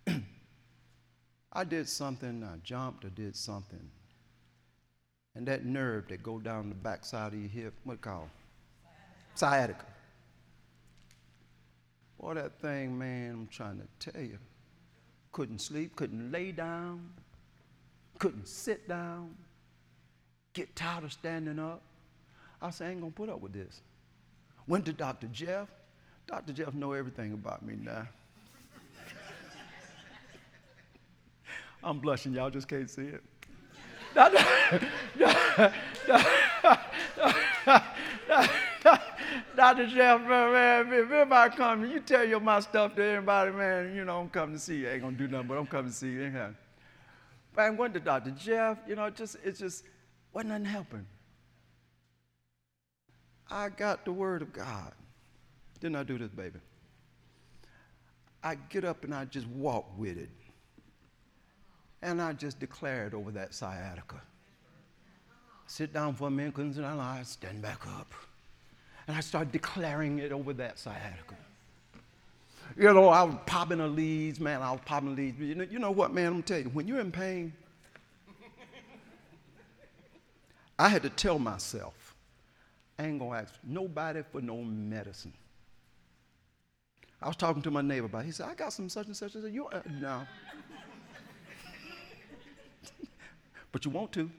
I 1.51 1.63
did 1.63 1.89
something, 1.89 2.43
I 2.43 2.57
jumped 2.63 3.03
or 3.05 3.09
did 3.09 3.35
something. 3.35 3.89
And 5.35 5.47
that 5.47 5.65
nerve 5.65 6.07
that 6.09 6.23
go 6.23 6.39
down 6.39 6.69
the 6.69 6.75
backside 6.75 7.33
of 7.33 7.39
your 7.39 7.49
hip, 7.49 7.73
what 7.83 7.93
it 7.93 8.01
called? 8.01 8.29
Sciatica. 9.35 9.85
Boy, 12.19 12.33
that 12.33 12.59
thing, 12.59 12.97
man, 12.97 13.31
I'm 13.31 13.47
trying 13.47 13.79
to 13.79 14.11
tell 14.11 14.21
you. 14.21 14.37
Couldn't 15.31 15.59
sleep, 15.59 15.95
couldn't 15.95 16.31
lay 16.31 16.51
down, 16.51 17.09
couldn't 18.17 18.47
sit 18.47 18.89
down, 18.89 19.35
get 20.53 20.75
tired 20.75 21.03
of 21.03 21.13
standing 21.13 21.59
up. 21.59 21.81
I 22.61 22.71
said, 22.71 22.87
I 22.87 22.91
ain't 22.91 23.01
gonna 23.01 23.11
put 23.11 23.29
up 23.29 23.39
with 23.39 23.53
this. 23.53 23.81
Went 24.67 24.85
to 24.87 24.93
Dr. 24.93 25.27
Jeff. 25.27 25.69
Dr. 26.27 26.51
Jeff 26.51 26.73
know 26.73 26.91
everything 26.91 27.33
about 27.33 27.65
me 27.65 27.75
now. 27.81 28.07
I'm 31.83 31.99
blushing, 31.99 32.33
y'all 32.33 32.49
just 32.49 32.67
can't 32.67 32.89
see 32.89 33.03
it. 33.03 33.23
Dr. 39.55 39.87
Jeff, 39.87 40.21
man, 40.21 40.93
if, 40.93 41.11
if 41.11 41.31
I 41.31 41.49
come, 41.49 41.89
you 41.89 41.99
tell 41.99 42.23
your 42.23 42.39
my 42.39 42.59
stuff 42.59 42.95
to 42.95 43.03
everybody, 43.03 43.51
man, 43.51 43.95
you 43.95 44.05
know, 44.05 44.21
I'm 44.21 44.29
coming 44.29 44.55
to 44.55 44.61
see 44.61 44.77
you. 44.77 44.89
I 44.89 44.93
ain't 44.93 45.01
gonna 45.01 45.17
do 45.17 45.27
nothing, 45.27 45.47
but 45.47 45.57
I'm 45.57 45.67
coming 45.67 45.91
to 45.91 45.97
see 45.97 46.11
you. 46.11 46.31
But 47.53 47.61
I 47.61 47.69
went 47.69 47.93
to 47.95 47.99
Dr. 47.99 48.31
Jeff, 48.31 48.77
you 48.87 48.95
know, 48.95 49.09
just 49.09 49.37
it's 49.43 49.59
just 49.59 49.83
wasn't 50.33 50.51
nothing 50.51 50.65
helping. 50.65 51.05
I 53.51 53.69
got 53.69 54.05
the 54.05 54.11
word 54.11 54.41
of 54.41 54.53
God. 54.53 54.93
Didn't 55.79 55.95
I 55.95 56.03
do 56.03 56.17
this, 56.17 56.29
baby? 56.29 56.59
I 58.43 58.55
get 58.55 58.85
up 58.85 59.03
and 59.03 59.13
I 59.13 59.25
just 59.25 59.47
walk 59.47 59.85
with 59.97 60.17
it. 60.17 60.29
And 62.01 62.21
I 62.21 62.33
just 62.33 62.59
declared 62.59 63.13
over 63.13 63.31
that 63.31 63.53
sciatica. 63.53 64.21
Sit 65.67 65.93
down 65.93 66.15
for 66.15 66.27
a 66.27 66.31
minute, 66.31 66.57
and 66.57 66.85
I 66.85 67.21
stand 67.23 67.61
back 67.61 67.85
up. 67.87 68.11
And 69.07 69.15
I 69.17 69.19
start 69.19 69.51
declaring 69.51 70.19
it 70.19 70.31
over 70.31 70.53
that 70.53 70.79
sciatica. 70.79 71.35
You 72.77 72.93
know, 72.93 73.09
I 73.09 73.23
was 73.23 73.35
popping 73.45 73.79
the 73.79 73.87
leads, 73.87 74.39
man. 74.39 74.61
I 74.61 74.71
was 74.71 74.81
popping 74.85 75.15
the 75.15 75.21
leads. 75.21 75.39
You 75.39 75.55
know, 75.55 75.67
you 75.69 75.79
know 75.79 75.91
what, 75.91 76.13
man? 76.13 76.27
I'm 76.27 76.33
gonna 76.33 76.43
tell 76.43 76.59
you, 76.59 76.69
when 76.69 76.87
you're 76.87 76.99
in 76.99 77.11
pain, 77.11 77.53
I 80.77 80.87
had 80.87 81.03
to 81.03 81.09
tell 81.09 81.39
myself, 81.39 82.15
I 82.97 83.05
ain't 83.05 83.19
gonna 83.19 83.37
ask 83.37 83.53
nobody 83.63 84.21
for 84.31 84.41
no 84.41 84.57
medicine. 84.63 85.33
I 87.21 87.27
was 87.27 87.35
talking 87.35 87.61
to 87.63 87.71
my 87.71 87.81
neighbor 87.81 88.05
about 88.05 88.21
it. 88.21 88.27
He 88.27 88.31
said, 88.31 88.47
I 88.47 88.53
got 88.53 88.71
some 88.71 88.87
such 88.87 89.07
and 89.07 89.15
such. 89.15 89.35
I 89.35 89.41
said, 89.41 89.53
you 89.53 89.67
uh, 89.67 89.81
no. 89.99 90.21
But 93.71 93.85
you 93.85 93.91
want 93.91 94.11
to. 94.13 94.29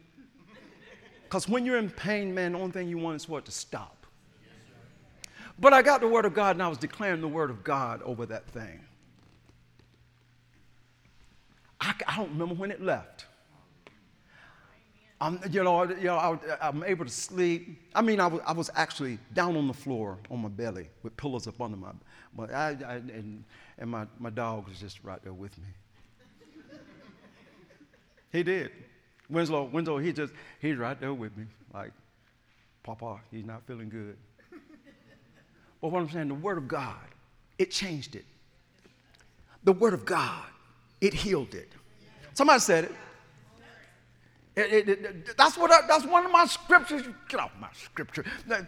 Because 1.24 1.48
when 1.48 1.64
you're 1.64 1.78
in 1.78 1.90
pain, 1.90 2.34
man, 2.34 2.52
the 2.52 2.58
only 2.58 2.72
thing 2.72 2.88
you 2.88 2.98
want 2.98 3.16
is 3.16 3.28
what? 3.28 3.44
To 3.44 3.52
stop. 3.52 4.06
But 5.60 5.72
I 5.72 5.82
got 5.82 6.00
the 6.00 6.08
word 6.08 6.24
of 6.24 6.34
God 6.34 6.56
and 6.56 6.62
I 6.62 6.68
was 6.68 6.78
declaring 6.78 7.20
the 7.20 7.28
word 7.28 7.50
of 7.50 7.62
God 7.62 8.02
over 8.02 8.26
that 8.26 8.46
thing. 8.48 8.80
I, 11.80 11.94
I 12.06 12.16
don't 12.16 12.30
remember 12.30 12.54
when 12.54 12.70
it 12.70 12.82
left. 12.82 13.26
I'm, 15.20 15.38
you 15.50 15.62
know, 15.62 15.82
you 15.84 16.04
know 16.04 16.16
I, 16.16 16.68
am 16.68 16.82
able 16.82 17.04
to 17.04 17.10
sleep. 17.10 17.78
I 17.94 18.00
mean, 18.00 18.20
I 18.20 18.26
was, 18.26 18.40
I 18.46 18.52
was 18.52 18.70
actually 18.74 19.18
down 19.34 19.54
on 19.54 19.66
the 19.66 19.74
floor 19.74 20.18
on 20.30 20.40
my 20.40 20.48
belly 20.48 20.88
with 21.02 21.14
pillows 21.16 21.46
up 21.46 21.60
under 21.60 21.76
my, 21.76 21.90
but 22.34 22.52
I, 22.54 22.76
I 22.86 22.94
and, 22.94 23.44
and 23.78 23.90
my, 23.90 24.06
my 24.18 24.30
dog 24.30 24.66
was 24.66 24.80
just 24.80 25.04
right 25.04 25.22
there 25.22 25.34
with 25.34 25.56
me. 25.58 25.64
he 28.32 28.42
did. 28.42 28.70
Winslow, 29.30 29.64
Winslow, 29.64 29.98
he 29.98 30.12
just, 30.12 30.32
he's 30.60 30.76
right 30.76 30.98
there 31.00 31.14
with 31.14 31.36
me. 31.36 31.44
Like, 31.72 31.92
Papa, 32.82 33.20
he's 33.30 33.44
not 33.44 33.62
feeling 33.66 33.88
good. 33.88 34.16
But 35.80 35.92
what 35.92 36.00
I'm 36.00 36.10
saying, 36.10 36.28
the 36.28 36.34
Word 36.34 36.58
of 36.58 36.68
God, 36.68 36.96
it 37.58 37.70
changed 37.70 38.16
it. 38.16 38.24
The 39.64 39.72
Word 39.72 39.94
of 39.94 40.04
God, 40.04 40.44
it 41.00 41.14
healed 41.14 41.54
it. 41.54 41.70
Somebody 42.34 42.60
said 42.60 42.84
it. 42.84 42.92
It, 44.56 44.88
it, 44.88 44.88
it, 44.88 45.36
that's, 45.36 45.56
what 45.56 45.70
I, 45.70 45.86
that's 45.86 46.04
one 46.04 46.26
of 46.26 46.32
my 46.32 46.44
scriptures. 46.46 47.02
Get 47.28 47.40
off 47.40 47.52
my 47.60 47.68
scripture. 47.72 48.24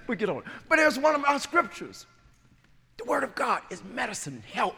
We 0.06 0.16
get 0.16 0.28
on. 0.28 0.42
But 0.68 0.78
it's 0.78 0.96
one 0.96 1.14
of 1.14 1.20
my 1.20 1.36
scriptures. 1.38 2.06
The 2.98 3.04
Word 3.04 3.24
of 3.24 3.34
God 3.34 3.62
is 3.70 3.82
medicine, 3.84 4.42
health 4.52 4.76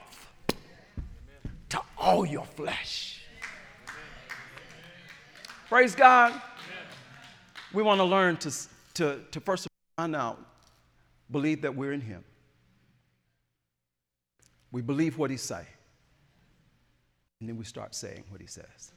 to 1.69 1.81
all 1.99 2.25
your 2.25 2.45
flesh. 2.45 3.24
Praise 5.69 5.95
God. 5.95 6.41
We 7.73 7.83
want 7.83 7.99
to 7.99 8.05
learn 8.05 8.37
to, 8.39 8.53
to, 8.95 9.21
to 9.31 9.41
first 9.41 9.67
find 9.97 10.15
out 10.15 10.39
believe 11.31 11.63
that 11.63 11.75
we're 11.75 11.93
in 11.93 12.03
Him. 12.03 12.23
We 14.71 14.83
believe 14.83 15.17
what 15.17 15.31
He 15.31 15.39
say, 15.39 15.67
and 17.41 17.49
then 17.49 17.57
we 17.57 17.65
start 17.65 17.95
saying 17.95 18.25
what 18.29 18.43
He 18.43 18.47
says. 18.47 18.93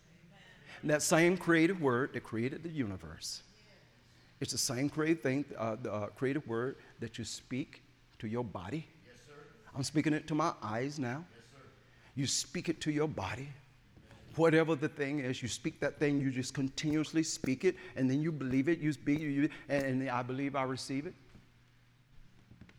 And 0.81 0.91
that 0.91 1.01
same 1.01 1.37
creative 1.37 1.81
word 1.81 2.13
that 2.13 2.23
created 2.23 2.63
the 2.63 2.69
universe, 2.69 3.43
it's 4.41 4.51
the 4.51 4.57
same 4.57 4.89
creative 4.89 5.23
thing, 5.23 5.45
uh, 5.57 5.77
the 5.81 5.91
uh, 5.91 6.07
creative 6.07 6.45
word 6.47 6.75
that 6.99 7.17
you 7.17 7.23
speak 7.23 7.81
to 8.19 8.27
your 8.27 8.43
body. 8.43 8.85
Yes, 9.05 9.15
I'm 9.75 9.83
speaking 9.83 10.13
it 10.13 10.27
to 10.27 10.35
my 10.35 10.51
eyes 10.61 10.99
now. 10.99 11.25
Yes, 11.33 11.63
you 12.15 12.27
speak 12.27 12.67
it 12.67 12.81
to 12.81 12.91
your 12.91 13.07
body. 13.07 13.47
Whatever 14.37 14.75
the 14.75 14.87
thing 14.87 15.19
is, 15.19 15.41
you 15.41 15.47
speak 15.47 15.79
that 15.79 15.99
thing, 15.99 16.21
you 16.21 16.31
just 16.31 16.53
continuously 16.53 17.23
speak 17.23 17.65
it, 17.65 17.75
and 17.95 18.09
then 18.09 18.21
you 18.21 18.31
believe 18.31 18.69
it, 18.69 18.79
you 18.79 18.93
speak 18.93 19.19
it, 19.19 19.51
and, 19.67 19.83
and 19.83 20.09
I 20.09 20.21
believe 20.21 20.55
I 20.55 20.63
receive 20.63 21.05
it 21.07 21.13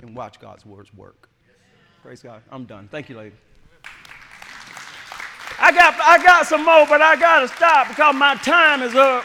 and 0.00 0.16
watch 0.16 0.40
God's 0.40 0.64
words 0.64 0.94
work. 0.94 1.28
Praise 2.02 2.22
God. 2.22 2.42
I'm 2.50 2.64
done. 2.64 2.88
Thank 2.88 3.08
you, 3.08 3.16
lady. 3.16 3.34
I 5.60 5.72
got, 5.72 6.00
I 6.00 6.22
got 6.22 6.46
some 6.46 6.64
more, 6.64 6.86
but 6.86 7.02
I 7.02 7.16
got 7.16 7.40
to 7.40 7.48
stop 7.48 7.88
because 7.88 8.14
my 8.14 8.36
time 8.36 8.82
is 8.82 8.94
up. 8.94 9.24